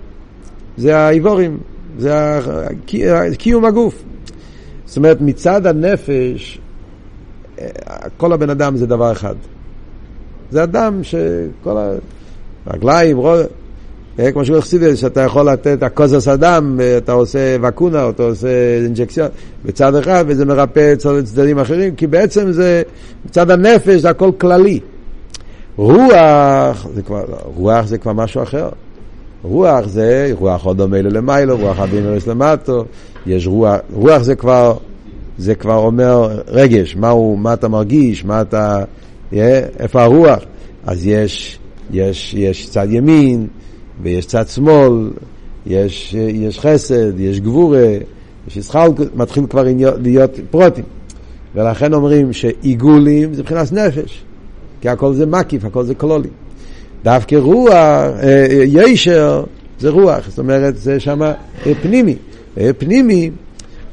זה 0.77 0.99
האיבורים, 0.99 1.59
זה 1.99 2.39
קיום 3.39 3.65
הגוף. 3.65 4.05
זאת 4.85 4.97
אומרת, 4.97 5.21
מצד 5.21 5.67
הנפש, 5.67 6.61
כל 8.17 8.33
הבן 8.33 8.51
אדם 8.51 8.77
זה 8.77 8.87
דבר 8.87 9.13
אחד. 9.13 9.35
זה 10.51 10.63
אדם 10.63 11.01
שכל 11.05 11.77
הרגליים, 12.67 13.17
רוב... 13.17 13.39
אה, 14.19 14.33
כמו 14.33 14.45
שהוא 14.45 14.61
חסידס, 14.61 14.99
שאתה 14.99 15.21
יכול 15.21 15.51
לתת 15.51 15.83
הקוזס 15.83 16.29
אדם, 16.29 16.81
אתה 16.97 17.13
עושה 17.13 17.57
וקונה, 17.63 18.03
או 18.03 18.11
אתה 18.11 18.23
עושה 18.23 18.49
אינג'קציון 18.85 19.29
בצד 19.65 19.95
אחד, 19.95 20.25
וזה 20.27 20.45
מרפא 20.45 20.95
צדדים 20.95 21.59
אחרים, 21.59 21.95
כי 21.95 22.07
בעצם 22.07 22.53
זה, 22.53 22.83
מצד 23.27 23.51
הנפש 23.51 24.01
זה 24.01 24.11
הכל 24.11 24.31
כללי. 24.39 24.81
רוח 25.77 26.87
זה 26.95 27.03
כבר, 27.03 27.25
רוח 27.57 27.87
זה 27.87 27.99
כבר 27.99 28.13
משהו 28.13 28.43
אחר. 28.43 28.69
רוח 29.43 29.87
זה, 29.87 30.31
רוח 30.39 30.65
עוד 30.65 30.77
דומה 30.77 31.03
למיילו, 31.03 31.57
רוח 31.57 31.79
הבינוריס 31.79 32.27
למטו, 32.27 32.85
יש 33.27 33.47
רוח, 33.47 33.77
רוח 33.93 34.23
זה 34.23 34.35
כבר 34.35 34.77
זה 35.39 35.55
כבר 35.55 35.77
אומר 35.77 36.41
רגש, 36.49 36.97
מה, 36.97 37.09
הוא, 37.11 37.39
מה 37.39 37.53
אתה 37.53 37.69
מרגיש, 37.69 38.25
מה 38.25 38.41
אתה, 38.41 38.85
איפה 39.79 40.03
הרוח. 40.03 40.43
אז 40.87 41.07
יש, 41.07 41.59
יש, 41.91 42.35
יש 42.35 42.69
צד 42.71 42.87
ימין 42.91 43.47
ויש 44.03 44.27
צד 44.27 44.49
שמאל, 44.49 45.11
יש, 45.67 46.15
יש 46.15 46.61
חסד, 46.61 47.21
יש 47.21 47.41
גבורה, 47.41 47.97
יש 48.49 48.57
ישחל, 48.57 48.89
מתחיל 49.15 49.47
כבר 49.47 49.65
להיות 49.99 50.31
פרוטים. 50.51 50.85
ולכן 51.55 51.95
אומרים 51.95 52.33
שעיגולים 52.33 53.35
זה 53.35 53.43
מבחינת 53.43 53.73
נפש, 53.73 54.25
כי 54.81 54.89
הכל 54.89 55.15
זה 55.15 55.27
מקיף, 55.27 55.65
הכל 55.65 55.85
זה 55.85 55.95
קלולי. 55.95 56.29
דווקא 57.05 57.37
רוח, 57.37 57.73
אה, 57.73 58.47
ישר, 58.67 59.45
זה 59.79 59.91
רוח, 59.91 60.29
זאת 60.29 60.39
אומרת, 60.39 60.77
זה 60.77 61.01
שם 61.01 61.21
פנימי. 61.83 62.17
פנימי 62.79 63.31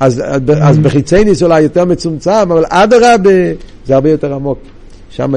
אז, 0.05 0.21
אז 0.61 0.79
בחיצייניס 0.79 1.43
אולי 1.43 1.61
יותר 1.61 1.85
מצומצם, 1.85 2.31
אבל 2.31 2.63
אדרבה 2.69 3.31
זה 3.85 3.95
הרבה 3.95 4.09
יותר 4.09 4.33
עמוק. 4.33 4.59
שם 5.09 5.33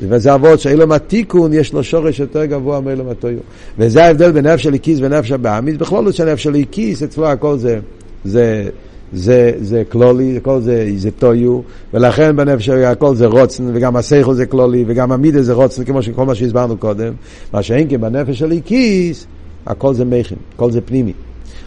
וזה 0.00 0.34
אבות 0.34 0.60
שאילום 0.60 0.92
התיקון 0.92 1.52
יש 1.52 1.72
לו 1.72 1.84
שורש 1.84 2.20
יותר 2.20 2.44
גבוה 2.44 2.80
מאילום 2.80 3.08
הטויו. 3.08 3.38
וזה 3.78 4.04
ההבדל 4.04 4.32
בין 4.32 4.46
נפש 4.46 4.62
של 4.62 4.72
איקיס 4.74 4.98
ונפש 5.02 5.32
הבאמיס. 5.32 5.76
בכל 5.76 6.04
זאת 6.04 6.14
שנפש 6.14 6.42
של 6.42 6.54
איקיס, 6.54 7.02
אצלו 7.02 7.26
הכל 7.26 7.58
זה, 7.58 7.78
זה, 8.24 8.68
זה, 9.12 9.52
זה 9.60 9.82
כלולי, 9.88 10.36
הכל 10.36 10.60
זה, 10.60 10.88
זה 10.96 11.10
טויו, 11.10 11.60
ולכן 11.94 12.36
בנפש 12.36 12.68
הכל 12.68 13.14
זה 13.14 13.26
רוצן, 13.26 13.64
וגם 13.74 13.96
הסייכו 13.96 14.34
זה 14.34 14.46
כלולי, 14.46 14.84
וגם 14.86 15.12
המידה 15.12 15.42
זה 15.42 15.52
רוצן, 15.52 15.84
כמו 15.84 16.02
שכל 16.02 16.24
מה 16.26 16.34
שהסברנו 16.34 16.76
קודם. 16.76 17.12
מה 17.52 17.62
שאין 17.62 17.86
כן 17.90 18.00
בנפש 18.00 18.38
של 18.38 18.50
איקיס, 18.52 19.26
הכל 19.66 19.94
זה 19.94 20.04
מכין, 20.04 20.38
הכל 20.54 20.70
זה 20.70 20.80
פנימי. 20.80 21.12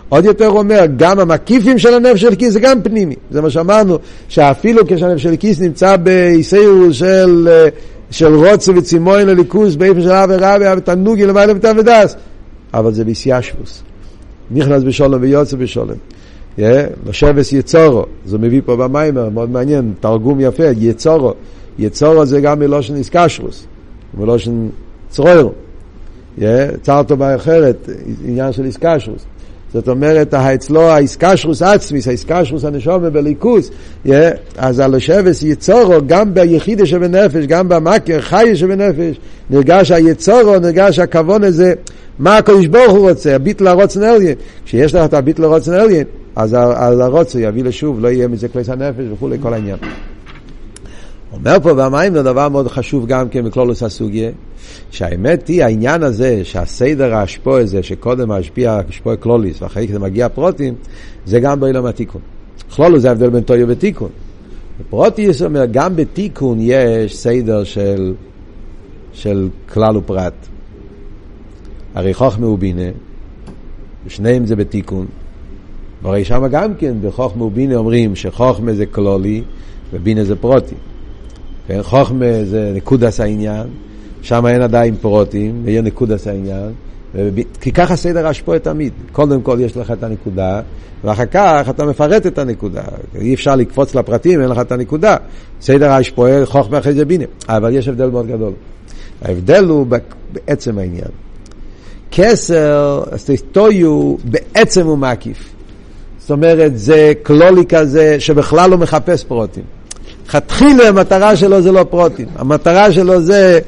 עוד 0.09 0.25
יותר 0.25 0.49
אומר, 0.49 0.85
גם 0.97 1.19
המקיפים 1.19 1.77
של 1.77 1.93
הנפש 1.93 2.21
של 2.21 2.35
כיס 2.35 2.53
זה 2.53 2.59
גם 2.59 2.81
פנימי. 2.81 3.15
זה 3.31 3.41
מה 3.41 3.49
שאמרנו, 3.49 3.97
שאפילו 4.27 4.81
כשהנפש 4.87 5.23
של 5.23 5.35
כיס 5.35 5.59
נמצא 5.59 5.95
באיסאירוס 5.95 6.95
של, 6.95 7.47
אה, 7.51 7.67
של 8.11 8.35
רוצה 8.35 8.71
וצימון 8.75 9.21
לליכוס, 9.21 9.75
באיפה 9.75 10.01
של 10.01 10.11
אבי 10.11 10.35
רבי, 10.39 10.71
אבי 10.71 10.81
תנוגי 10.81 11.25
למעלה 11.25 11.53
ותעבדס, 11.55 12.15
אבל 12.73 12.93
זה 12.93 13.05
ביסיישבוס. 13.05 13.83
נכנס 14.51 14.83
בשולם 14.83 15.21
ויוצא 15.21 15.57
בשולם. 15.57 15.95
לשבס 17.05 17.53
יצורו, 17.53 18.05
זה 18.25 18.37
מביא 18.37 18.61
פה 18.65 18.75
במיימר, 18.75 19.29
מאוד 19.29 19.49
מעניין, 19.49 19.93
תרגום 19.99 20.39
יפה, 20.39 20.63
יצורו. 20.77 21.33
יצורו 21.79 22.25
זה 22.25 22.41
גם 22.41 22.59
מלושן 22.59 22.95
איסקשרוס, 22.95 23.65
מלושן. 24.17 24.67
Yeah, 26.39 26.41
צרתו 26.81 27.17
באחרת, 27.17 27.89
עניין 28.25 28.51
של 28.51 28.65
איסקשרוס. 28.65 29.25
זאת 29.73 29.87
אומרת, 29.87 30.33
אצלו 30.33 30.81
האיסקשרוס 30.81 31.61
עצמיס, 31.61 32.07
האיסקשרוס 32.07 32.65
הנשומה 32.65 33.09
בליכוס, 33.09 33.71
אז 34.57 34.79
על 34.79 34.95
השבס 34.95 35.43
יצורו, 35.43 35.95
גם 36.07 36.33
ביחידה 36.33 36.85
שבנפש, 36.85 37.45
גם 37.45 37.69
במכר, 37.69 38.21
חי 38.21 38.55
שבנפש, 38.55 39.19
נרגש 39.49 39.91
היצורו, 39.91 40.59
נרגש 40.59 40.99
הכוון 40.99 41.43
הזה, 41.43 41.73
מה 42.19 42.37
הקדוש 42.37 42.67
ברוך 42.67 42.91
הוא 42.91 43.09
רוצה, 43.09 43.35
הביט 43.35 43.61
לרוצן 43.61 44.03
אליין. 44.03 44.35
כשיש 44.65 44.95
לך 44.95 45.05
את 45.05 45.13
הביט 45.13 45.39
לרוצן 45.39 45.73
אליין, 45.73 46.03
אז 46.35 46.53
הרוצן 47.01 47.39
יביא 47.41 47.63
לשוב, 47.63 47.99
לא 47.99 48.07
יהיה 48.07 48.27
מזה 48.27 48.47
כלי 48.47 48.61
הנפש 48.67 49.03
וכולי, 49.13 49.37
כל 49.41 49.53
העניין. 49.53 49.77
אומר 51.33 51.57
פה 51.63 51.73
במים 51.73 52.13
זה 52.13 52.23
דבר 52.23 52.49
מאוד 52.49 52.67
חשוב 52.67 53.07
גם 53.07 53.29
כן 53.29 53.45
בכלולוס 53.45 53.83
הסוגיה, 53.83 54.29
שהאמת 54.91 55.47
היא 55.47 55.63
העניין 55.63 56.03
הזה 56.03 56.41
שהסדר 56.43 57.15
האשפוי 57.15 57.61
הזה 57.61 57.83
שקודם 57.83 58.31
השפיע 58.31 58.79
אשפוי 58.89 59.17
קלוליס 59.17 59.61
ואחרי 59.61 59.87
זה 59.87 59.99
מגיע 59.99 60.29
פרוטים, 60.29 60.75
זה 61.25 61.39
גם 61.39 61.59
באילום 61.59 61.85
התיקון. 61.85 62.21
כלולוס 62.75 63.01
זה 63.01 63.09
ההבדל 63.09 63.29
בין 63.29 63.43
טויו 63.43 63.67
ותיקון. 63.67 64.09
פרוטיס 64.89 65.41
אומר 65.41 65.65
גם 65.71 65.95
בתיקון 65.95 66.57
יש 66.61 67.17
סדר 67.17 67.63
של, 67.63 68.13
של 69.13 69.49
כלל 69.73 69.97
ופרט. 69.97 70.33
הרי 71.95 72.13
חוכמה 72.13 72.47
ובינה, 72.47 72.89
שניהם 74.07 74.45
זה 74.45 74.55
בתיקון. 74.55 75.05
והרי 76.01 76.25
שם 76.25 76.47
גם 76.51 76.75
כן 76.75 76.93
בחוכמה 77.01 77.43
ובינה 77.43 77.75
אומרים 77.75 78.15
שחוכמה 78.15 78.73
זה 78.73 78.85
כלולי 78.85 79.43
ובינה 79.93 80.23
זה 80.23 80.35
פרוטי. 80.35 80.75
כן, 81.69 81.83
חוכמה 81.83 82.25
זה 82.43 82.71
נקודס 82.75 83.19
העניין, 83.19 83.67
שם 84.21 84.45
אין 84.47 84.61
עדיין 84.61 84.95
פרוטים, 84.95 85.61
ויהיה 85.65 85.81
נקודס 85.81 86.27
העניין. 86.27 86.71
כי 87.61 87.71
ככה 87.71 87.95
סדר 87.95 88.27
השפועה 88.27 88.59
תמיד. 88.59 88.93
קודם 89.11 89.41
כל 89.41 89.57
יש 89.61 89.77
לך 89.77 89.91
את 89.91 90.03
הנקודה, 90.03 90.61
ואחר 91.03 91.25
כך 91.25 91.65
אתה 91.69 91.85
מפרט 91.85 92.27
את 92.27 92.37
הנקודה. 92.37 92.81
אי 93.15 93.33
אפשר 93.33 93.55
לקפוץ 93.55 93.95
לפרטים, 93.95 94.41
אין 94.41 94.49
לך 94.49 94.59
את 94.59 94.71
הנקודה. 94.71 95.15
סדר 95.61 95.91
השפועה, 95.91 96.45
חוכמה 96.45 96.79
אחרי 96.79 96.93
זה 96.93 97.05
בינה. 97.05 97.25
אבל 97.47 97.75
יש 97.75 97.87
הבדל 97.87 98.09
מאוד 98.09 98.27
גדול. 98.27 98.53
ההבדל 99.21 99.65
הוא 99.65 99.87
בעצם 100.31 100.77
העניין. 100.77 101.11
כסר, 102.11 103.03
סטויו, 103.15 104.15
בעצם 104.23 104.87
הוא 104.87 104.97
מקיף. 104.97 105.49
זאת 106.19 106.31
אומרת, 106.31 106.77
זה 106.77 107.13
כלולי 107.23 107.65
כזה 107.69 108.19
שבכלל 108.19 108.69
לא 108.69 108.77
מחפש 108.77 109.23
פרוטים. 109.23 109.78
לכתחילה 110.29 110.87
המטרה 110.87 111.35
שלו 111.35 111.61
זה 111.61 111.71
לא 111.71 111.83
פרוטים, 111.83 112.27
המטרה 112.35 112.91
שלו 112.91 113.21
זה 113.21 113.59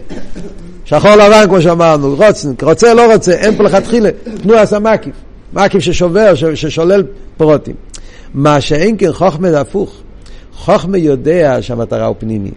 שחור 0.85 1.11
לבן 1.11 1.43
כמו 1.47 1.61
שאמרנו, 1.61 2.15
רוצן, 2.15 2.53
רוצה 2.61 2.93
לא 2.93 3.13
רוצה, 3.13 3.31
אין 3.31 3.57
פה 3.57 3.63
לכתחילה, 3.63 4.09
תנו 4.41 4.53
עשה 4.53 4.79
מקיף, 4.79 5.15
מקיף 5.53 5.81
ששובר, 5.81 6.33
ששולל 6.55 7.03
פרוטים. 7.37 7.75
מה 8.33 8.61
שאין 8.61 8.95
כן 8.97 9.11
חוכמה 9.13 9.51
זה 9.51 9.61
הפוך, 9.61 9.95
חוכמה 10.53 10.97
יודע 10.97 11.57
שהמטרה 11.61 12.05
הוא 12.05 12.15
פנימי. 12.19 12.51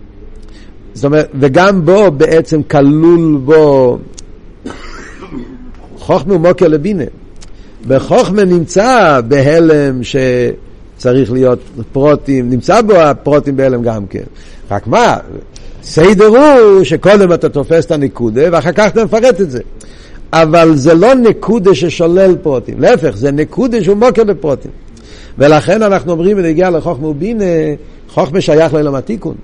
זאת 0.94 1.04
אומרת, 1.04 1.28
וגם 1.40 1.84
בו 1.84 2.10
בעצם 2.10 2.62
כלול 2.62 3.38
בו 3.44 3.98
חוכמה 5.98 6.32
הוא 6.32 6.40
מוקר 6.40 6.68
לבינה. 6.68 7.04
בחוכמה 7.86 8.44
נמצא 8.44 9.20
בהלם 9.28 10.02
שצריך 11.04 11.32
להיות 11.32 11.58
פרוטים, 11.92 12.50
נמצא 12.50 12.82
בו 12.82 12.94
הפרוטים 12.94 13.56
בהלם 13.56 13.82
גם 13.82 14.06
כן. 14.06 14.22
רק 14.70 14.86
מה, 14.86 15.16
סדר 15.82 16.26
הוא 16.26 16.84
שקודם 16.84 17.32
אתה 17.32 17.48
תופס 17.48 17.86
את 17.86 17.90
הנקודה 17.90 18.42
ואחר 18.52 18.72
כך 18.72 18.86
אתה 18.86 19.04
מפרט 19.04 19.40
את 19.40 19.50
זה. 19.50 19.60
אבל 20.32 20.76
זה 20.76 20.94
לא 20.94 21.14
נקודה 21.14 21.74
ששולל 21.74 22.36
פרוטים, 22.42 22.80
להפך, 22.80 23.16
זה 23.16 23.32
נקודה 23.32 23.84
שהוא 23.84 23.96
מוקר 23.96 24.24
בפרוטים. 24.24 24.70
ולכן 25.38 25.82
אנחנו 25.82 26.12
אומרים 26.12 26.36
בנגיע 26.36 26.70
לחוכמה 26.70 27.08
ובינה, 27.08 27.44
חוכמה 28.08 28.40
שייך 28.40 28.74
לעולם 28.74 28.94
התיקון, 28.94 29.34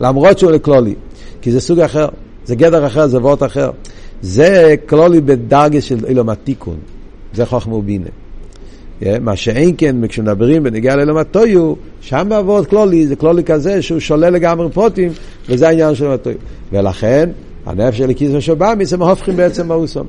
למרות 0.00 0.38
שהוא 0.38 0.50
לכלולי, 0.50 0.94
כי 1.42 1.50
זה 1.50 1.60
סוג 1.60 1.80
אחר, 1.80 2.08
זה 2.44 2.54
גדר 2.54 2.86
אחר, 2.86 3.06
זה 3.06 3.18
וורט 3.18 3.42
אחר. 3.42 3.70
זה 4.22 4.74
כלולי 4.86 5.20
בדרגה 5.20 5.80
של 5.80 5.98
עולם 6.08 6.28
התיקון, 6.28 6.76
זה 7.34 7.46
חוכמה 7.46 7.74
ובינה. 7.74 8.10
Yeah, 9.00 9.04
מה 9.20 9.36
שאין 9.36 9.74
כן, 9.78 10.06
כשמדברים 10.08 10.62
בנגיע 10.62 10.96
לעולם 10.96 11.16
הטויו, 11.16 11.74
שם 12.00 12.26
בעבוד 12.28 12.66
כלולי, 12.66 13.06
זה 13.06 13.16
כלולי 13.16 13.44
כזה 13.44 13.82
שהוא 13.82 14.00
שולל 14.00 14.30
לגמרי 14.30 14.70
פרוטים, 14.70 15.12
וזה 15.48 15.68
העניין 15.68 15.94
של 15.94 16.06
הטויו. 16.06 16.36
ולכן, 16.72 17.30
הנפש 17.66 17.98
של 17.98 18.10
הקיס 18.10 18.30
ושבאמי 18.34 18.84
זה 18.84 18.96
מהופכים 18.96 19.36
בעצם 19.36 19.68
מאוסום. 19.68 20.06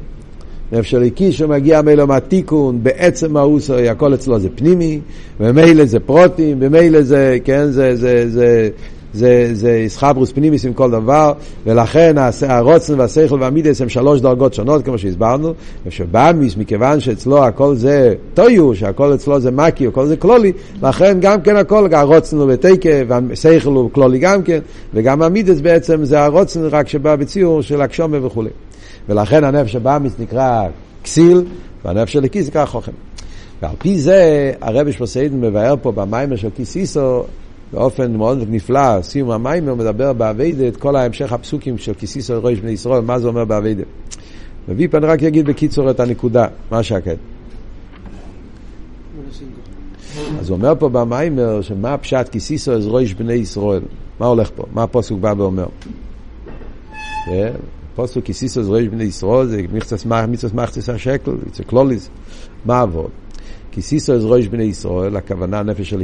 נפש 0.72 0.92
של 0.92 1.04
הקיס 1.04 1.36
שמגיע 1.36 1.82
מילום 1.82 2.12
התיקון, 2.12 2.84
בעצם 2.84 3.34
מאוסו, 3.34 3.74
הכל 3.74 4.14
אצלו 4.14 4.40
זה 4.40 4.50
פנימי, 4.56 5.00
וממילא 5.40 5.86
זה 5.86 6.00
פרוטים, 6.00 6.58
וממילא 6.62 7.02
זה, 7.02 7.38
כן, 7.44 7.66
זה, 7.72 7.96
זה, 7.96 8.30
זה, 8.30 8.70
זה, 9.14 9.50
זה 9.54 9.72
ישחברוס 9.72 10.32
פנימיס 10.32 10.66
עם 10.66 10.74
כל 10.74 10.92
דבר, 10.92 11.34
ולכן 11.66 12.16
הרוצן 12.48 13.00
והשכל 13.00 13.38
והמידס 13.42 13.82
הם 13.82 13.90
שלוש 13.90 14.22
דרגות 14.22 14.54
שונות, 14.54 14.86
כמו 14.86 14.98
שהסברנו, 14.98 15.54
ושבאמיס, 15.86 16.58
מכיוון 16.58 17.00
שאצלו 17.00 17.46
הכל 17.46 17.76
זה 17.76 18.14
טויו, 18.34 18.76
שהכל 18.76 19.14
אצלו 19.14 19.40
זה 19.40 19.52
מקי, 19.52 19.88
הכל 19.88 20.06
זה 20.06 20.18
כלולי, 20.18 20.52
לכן 20.84 21.18
גם 21.22 21.42
כן 21.42 21.56
הכל, 21.56 21.88
הרוצן 21.94 22.38
הוא 22.38 22.48
בתקה, 22.48 22.90
והשכל 23.08 23.70
הוא 23.70 23.90
כלולי 23.92 24.20
גם 24.20 24.44
כן, 24.44 24.60
וגם 24.94 25.22
המידס 25.22 25.60
בעצם 25.60 26.06
זה 26.06 26.24
הרוצן 26.24 26.66
רק 26.66 26.88
שבא 26.88 27.16
בציור 27.16 27.62
של 27.62 27.82
הקשומה 27.82 28.26
וכולי. 28.26 28.50
ולכן 29.10 29.44
הנפש 29.44 29.76
הבאמיס 29.76 30.14
נקרא 30.20 30.68
כסיל, 31.04 31.44
והנפש 31.86 32.14
של 32.14 32.24
הכיס 32.24 32.48
נקרא 32.48 32.66
חוכם. 32.66 32.92
ועל 33.62 33.76
פי 33.80 34.00
זה 34.00 34.52
הרבי 34.62 34.92
שפוסיידן 34.92 35.42
מבאר 35.42 35.76
פה 35.82 35.92
במיימר 35.92 36.36
של 36.36 36.50
כיסיסו 36.56 37.24
באופן 37.74 38.18
מאוד 38.18 38.38
נפלא, 38.50 39.02
סיום 39.02 39.32
המיימר 39.32 39.76
מדבר 39.76 40.14
באביידה 40.14 40.68
את 40.68 40.78
כל 40.78 40.96
ההמשך 40.96 41.32
הפסוקים 41.32 41.78
של 41.78 41.94
כיסיסו 41.94 42.44
ראש 42.44 42.60
בני 42.60 42.72
ישראל, 42.72 43.02
מה 43.02 43.20
זה 43.20 43.28
אומר 43.28 43.46
באביידה. 43.46 43.84
אני 44.70 44.88
רק 44.88 45.24
אגיד 45.24 45.46
בקיצור 45.46 45.92
את 45.92 46.00
הנקודה, 46.00 46.48
מה 46.72 46.84
שהקט. 46.84 47.18
אז 50.40 50.50
הוא 50.50 50.58
אומר 50.58 50.74
פה 50.80 50.90
במיימר 50.90 51.62
שמה 51.62 51.94
הפשט 51.94 52.30
כיסיסו 52.30 52.74
אז 52.74 52.88
ראש 52.88 53.14
בני 53.14 53.34
ישראל, 53.34 53.82
מה 54.20 54.26
הולך 54.26 54.52
פה, 54.56 54.64
מה 54.74 54.84
הפוסק 54.84 55.16
בא 55.16 55.34
ואומר. 55.38 55.68
פוסק 57.96 58.24
כיסיסו 58.24 58.60
אז 58.60 58.70
ראש 58.70 58.88
בני 58.88 59.04
ישראל 59.04 59.48
זה 59.48 59.62
מצווה 60.28 60.64
מחצס 60.64 60.90
השקל, 60.90 61.32
זה 61.54 61.64
קלוליס, 61.64 62.10
מה 62.66 62.82
עבוד? 62.82 63.10
כיסיסו 63.72 64.14
אז 64.14 64.26
ראש 64.26 64.48
בני 64.48 64.64
ישראל, 64.64 65.16
הכוונה 65.16 65.64
נפש 65.64 65.90
של 65.90 66.02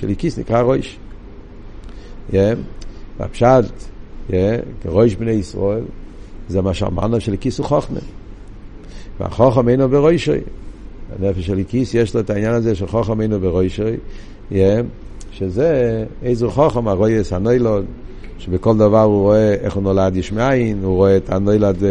של 0.00 0.08
איקיס 0.08 0.38
נקרא 0.38 0.60
רויש. 0.60 0.98
והפשט, 3.18 3.64
כרויש 4.82 5.16
בני 5.16 5.30
ישראל, 5.30 5.84
זה 6.48 6.62
מה 6.62 6.74
שאמרנו 6.74 7.20
של 7.20 7.32
איקיס 7.32 7.58
הוא 7.58 7.66
חוכמה. 7.66 8.00
והחוכם 9.20 9.68
אינו 9.68 9.88
ברוישי. 9.88 10.40
הנפש 11.18 11.46
של 11.46 11.58
איקיס 11.58 11.94
יש 11.94 12.14
לו 12.14 12.20
את 12.20 12.30
העניין 12.30 12.54
הזה 12.54 12.74
של 12.74 12.86
חוכם 12.86 13.20
אינו 13.20 13.40
ברוישי, 13.40 13.96
שזה 15.32 16.04
איזו 16.22 16.50
חוכם, 16.50 16.88
הרויס 16.88 17.32
הנוילון, 17.32 17.84
שבכל 18.38 18.76
דבר 18.76 19.02
הוא 19.02 19.22
רואה 19.22 19.54
איך 19.54 19.74
הוא 19.74 19.82
נולד 19.82 20.16
יש 20.16 20.32
מאין, 20.32 20.78
הוא 20.82 20.96
רואה 20.96 21.16
את 21.16 21.30
הנולד, 21.30 21.82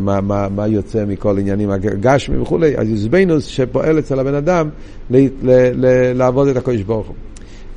מה, 0.00 0.20
מה, 0.20 0.48
מה 0.48 0.66
יוצא 0.66 1.04
מכל 1.04 1.38
עניינים 1.38 1.70
הגשמי 1.70 2.38
וכולי, 2.38 2.76
אז 2.76 2.88
יוזבנוס 2.88 3.46
שפועל 3.46 3.98
אצל 3.98 4.20
הבן 4.20 4.34
אדם 4.34 4.68
ל, 5.10 5.16
ל, 5.18 5.50
ל, 5.74 6.12
לעבוד 6.12 6.48
את 6.48 6.56
הקודש 6.56 6.80
ברוך 6.80 7.06
הוא. 7.06 7.16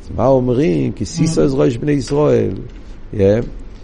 אז 0.04 0.18
מה 0.18 0.28
אומרים? 0.28 0.92
כי 0.92 1.06
סיסו 1.06 1.42
אז 1.42 1.54
ראש 1.54 1.78
בני 1.78 1.92
ישראל, 1.92 2.52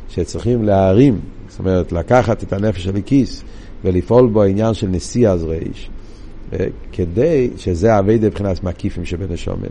שצריכים 0.09 0.63
להרים, 0.63 1.19
זאת 1.49 1.59
אומרת 1.59 1.91
לקחת 1.91 2.43
את 2.43 2.53
הנפש 2.53 2.83
של 2.83 2.95
הכיס 2.95 3.43
ולפעול 3.83 4.27
בו 4.27 4.43
העניין 4.43 4.73
של 4.73 4.87
נשיא 4.87 5.29
אז 5.29 5.43
ריש, 5.43 5.89
כדי 6.91 7.49
שזה 7.57 7.99
אבי 7.99 8.17
מבחינת 8.21 8.63
מקיפים 8.63 9.05
שבן 9.05 9.33
השומר. 9.33 9.69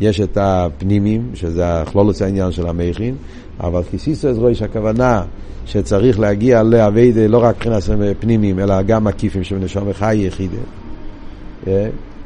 יש 0.00 0.20
את 0.20 0.38
הפנימים, 0.40 1.30
שזה 1.34 1.80
הכלולוס 1.80 2.22
העניין 2.22 2.52
של 2.52 2.66
המכין, 2.66 3.14
אבל 3.60 3.82
כסיסו 3.92 4.28
עזרויש 4.28 4.62
הכוונה 4.62 5.22
שצריך 5.66 6.20
להגיע 6.20 6.62
לאביידה 6.62 7.26
לא 7.26 7.44
רק 7.44 7.66
מבחינת 7.66 8.16
פנימים, 8.20 8.58
אלא 8.58 8.82
גם 8.82 9.04
מקיפים 9.04 9.44
שבנשום 9.44 9.92
חי 9.92 10.16
יחידה. 10.16 10.56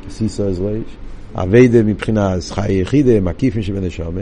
כסיסו 0.08 0.48
עזרויש. 0.48 0.96
אביידה 1.34 1.82
מבחינת 1.82 2.42
חי 2.50 2.72
יחידה, 2.72 3.20
מקיפים 3.20 3.62
שבנשום, 3.62 4.14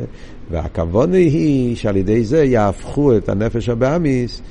והכוונה 0.50 1.16
היא 1.16 1.76
שעל 1.76 1.96
ידי 1.96 2.24
זה 2.24 2.44
יהפכו 2.44 3.16
את 3.16 3.28
הנפש 3.28 3.68
הבאמיס, 3.68 4.42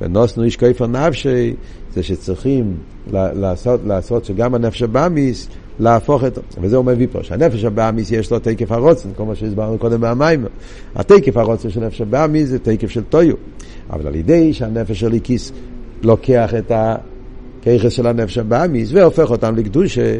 ונוסנו 0.00 0.42
איש 0.42 0.56
כיפר 0.56 0.86
נפשי, 0.86 1.54
זה 1.94 2.02
שצריכים 2.02 2.74
לעשות, 3.12 3.80
לעשות 3.86 4.24
שגם 4.24 4.54
הנפש 4.54 4.82
הבאמיס 4.82 5.48
להפוך 5.80 6.24
את... 6.24 6.38
וזה 6.60 6.76
הוא 6.76 6.84
מביא 6.84 7.06
פה, 7.12 7.22
שהנפש 7.22 7.64
הבאמיס 7.64 8.10
יש 8.10 8.30
לו 8.30 8.38
תקף 8.38 8.72
הרוצן, 8.72 9.08
כמו 9.16 9.36
שהסברנו 9.36 9.78
קודם 9.78 10.00
מהמים. 10.00 10.46
התקף 10.94 11.36
הרוצן 11.36 11.70
של 11.70 11.80
נפש 11.80 12.00
הבאמיס 12.00 12.48
זה 12.48 12.58
תקף 12.58 12.90
של 12.90 13.02
טויו. 13.02 13.34
אבל 13.90 14.06
על 14.06 14.14
ידי 14.14 14.52
שהנפש 14.52 15.00
של 15.00 15.12
איקיס 15.12 15.52
לוקח 16.02 16.54
את 16.58 16.72
הכיכס 16.74 17.92
של 17.92 18.06
הנפש 18.06 18.38
הבאמיס 18.38 18.92
והופך 18.92 19.30
אותם 19.30 19.56
לקדושה, 19.56 20.14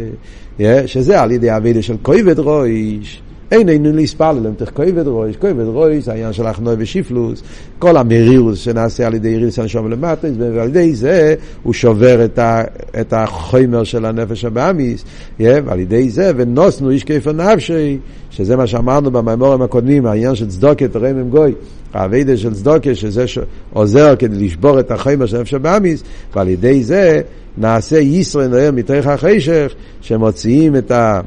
שזה 0.86 1.20
על 1.20 1.30
ידי 1.30 1.57
אבידה 1.57 1.82
של 1.82 1.96
כויבד 2.03 2.38
רויש. 2.38 3.22
אין 3.53 3.68
אינו 3.68 3.92
להספל 3.92 4.32
להם 4.32 4.55
תך 4.57 4.70
כובד 4.74 5.07
רויש, 5.07 5.36
כובד 5.36 5.64
רויש, 5.64 6.09
העניין 6.09 6.32
של 6.32 6.46
אחנוי 6.46 6.74
ושיפלוס, 6.78 7.42
כל 7.78 7.96
המרירוס 7.96 8.59
שנעשה 8.59 9.07
על 9.07 9.14
ידי 9.14 9.28
יריס 9.28 9.59
הנשום 9.59 9.90
למטה, 9.90 10.28
ועל 10.38 10.68
ידי 10.68 10.94
זה 10.94 11.34
הוא 11.62 11.72
שובר 11.72 12.24
את, 12.24 12.38
ה, 12.38 12.62
את 13.00 13.12
החומר 13.12 13.84
של 13.84 14.05
הנפש 14.05 14.44
הבאמיס, 14.44 15.05
ועל 15.40 15.80
ידי 15.80 16.11
זה 16.11 16.32
ונוסנו 16.36 16.90
איש 16.90 17.05
כיפה 17.05 17.32
נפשי, 17.32 17.98
שזה 18.30 18.57
מה 18.57 18.66
שאמרנו 18.66 19.11
במימורים 19.11 19.62
הקודמים, 19.62 20.07
העניין 20.07 20.34
של 20.34 20.48
צדוקת 20.48 20.96
רמם 20.96 21.30
גוי, 21.30 21.53
האביידה 21.94 22.36
של 22.36 22.55
צדוקה, 22.55 22.94
שזה 22.94 23.24
עוזר 23.72 24.16
כדי 24.16 24.44
לשבור 24.44 24.80
את 24.80 24.90
החומר 24.90 25.26
של 25.26 25.40
נפש 25.40 25.55
הבאמיס, 25.55 26.03
ועל 26.34 26.48
ידי 26.48 26.82
זה 26.82 27.20
נעשה 27.59 27.98
ישרן 27.98 28.50
נוער 28.50 28.70
מתוך 28.72 29.07
החשך, 29.07 29.74
שמוציאים 30.00 30.76
את 30.76 30.90
ה... 30.90 31.20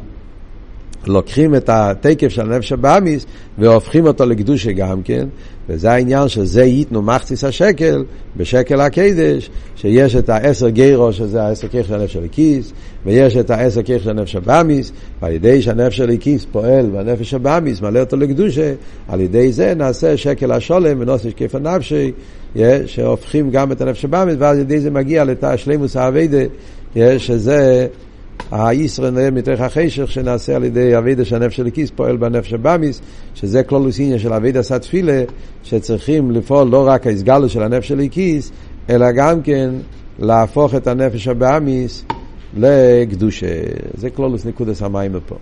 לוקחים 1.08 1.56
את 1.56 1.70
התקף 1.70 2.30
של 2.30 2.41
הנפש 2.41 2.72
הבאמיס 2.72 3.26
והופכים 3.58 4.08
אותו 4.08 4.26
לקדושה 4.26 4.72
גם 4.72 5.03
כן, 5.03 5.28
וזה 5.70 5.91
העניין 5.91 6.28
שזה 6.28 6.64
ייתנו 6.64 7.01
מחציס 7.01 7.43
השקל 7.43 8.03
בשקל 8.38 8.82
הקדש, 8.82 9.49
שיש 9.76 10.16
את 10.16 10.30
העשר 10.30 10.70
גירו 10.70 11.14
שזה 11.14 11.43
העשר 11.43 11.68
כיח 11.68 11.88
של 11.88 11.93
הנפש 11.93 12.14
של 12.14 12.26
ויש 13.06 13.38
את 13.38 13.49
העשר 13.49 13.84
כיח 13.84 14.03
של 14.03 14.10
הנפש 14.10 14.36
הבאמיס, 14.36 14.91
ועל 15.22 15.32
ידי 15.32 15.62
שהנפש 15.62 15.97
של 15.97 16.10
פועל 16.51 16.89
והנפש 16.93 17.34
הבאמיס 17.34 17.82
מלא 17.82 17.99
אותו 17.99 18.18
לקדושה, 18.18 18.74
על 19.08 19.22
ידי 19.22 19.51
זה 19.51 19.74
נעשה 19.76 20.18
שקל 20.18 20.51
השולם 20.51 21.01
ונוסף 21.01 21.34
כיף 21.36 21.56
הנפשי, 21.56 22.12
שהופכים 22.86 23.51
גם 23.51 23.72
את 23.72 23.82
הנפש 23.82 24.06
הבאמיס, 24.06 24.36
ועל 24.39 24.60
ידי 24.60 24.80
זה 24.80 24.91
מגיע 24.91 25.24
לתא 25.24 25.58
שלימוס 25.58 25.95
האביידה, 25.95 26.43
שזה 27.18 27.88
הישראל 28.52 29.30
מתוך 29.30 29.62
החשך 29.62 30.12
שנעשה 30.12 30.56
על 30.56 30.64
ידי 30.64 30.98
אבידה 30.98 31.26
שהנפש 31.26 31.56
של 31.56 31.68
הכיס 31.68 31.92
פועל 31.92 32.18
בנפש 32.18 32.54
הבאמיס, 32.54 33.02
שזה 33.36 33.64
כלולוסיניה 33.64 34.20
של 34.20 34.34
אבידה 34.34 34.64
סתפילה, 34.64 35.24
שצריכים 35.64 36.32
לפעול 36.32 36.68
לא 36.68 36.88
רק 36.88 37.08
ההסגלו 37.08 37.50
של 37.50 37.64
הנפש 37.64 37.88
של 37.88 38.00
הכיס, 38.00 38.52
אלא 38.90 39.12
גם 39.12 39.42
כן 39.42 39.70
להפוך 40.20 40.76
את 40.76 40.88
הנפש 40.88 41.28
הבאמיס 41.28 42.06
לקדושה. 42.58 43.48
זה 43.98 44.10
כלולוס 44.10 44.46
נקודס 44.46 44.82
המים 44.82 45.12
פה. 45.28 45.36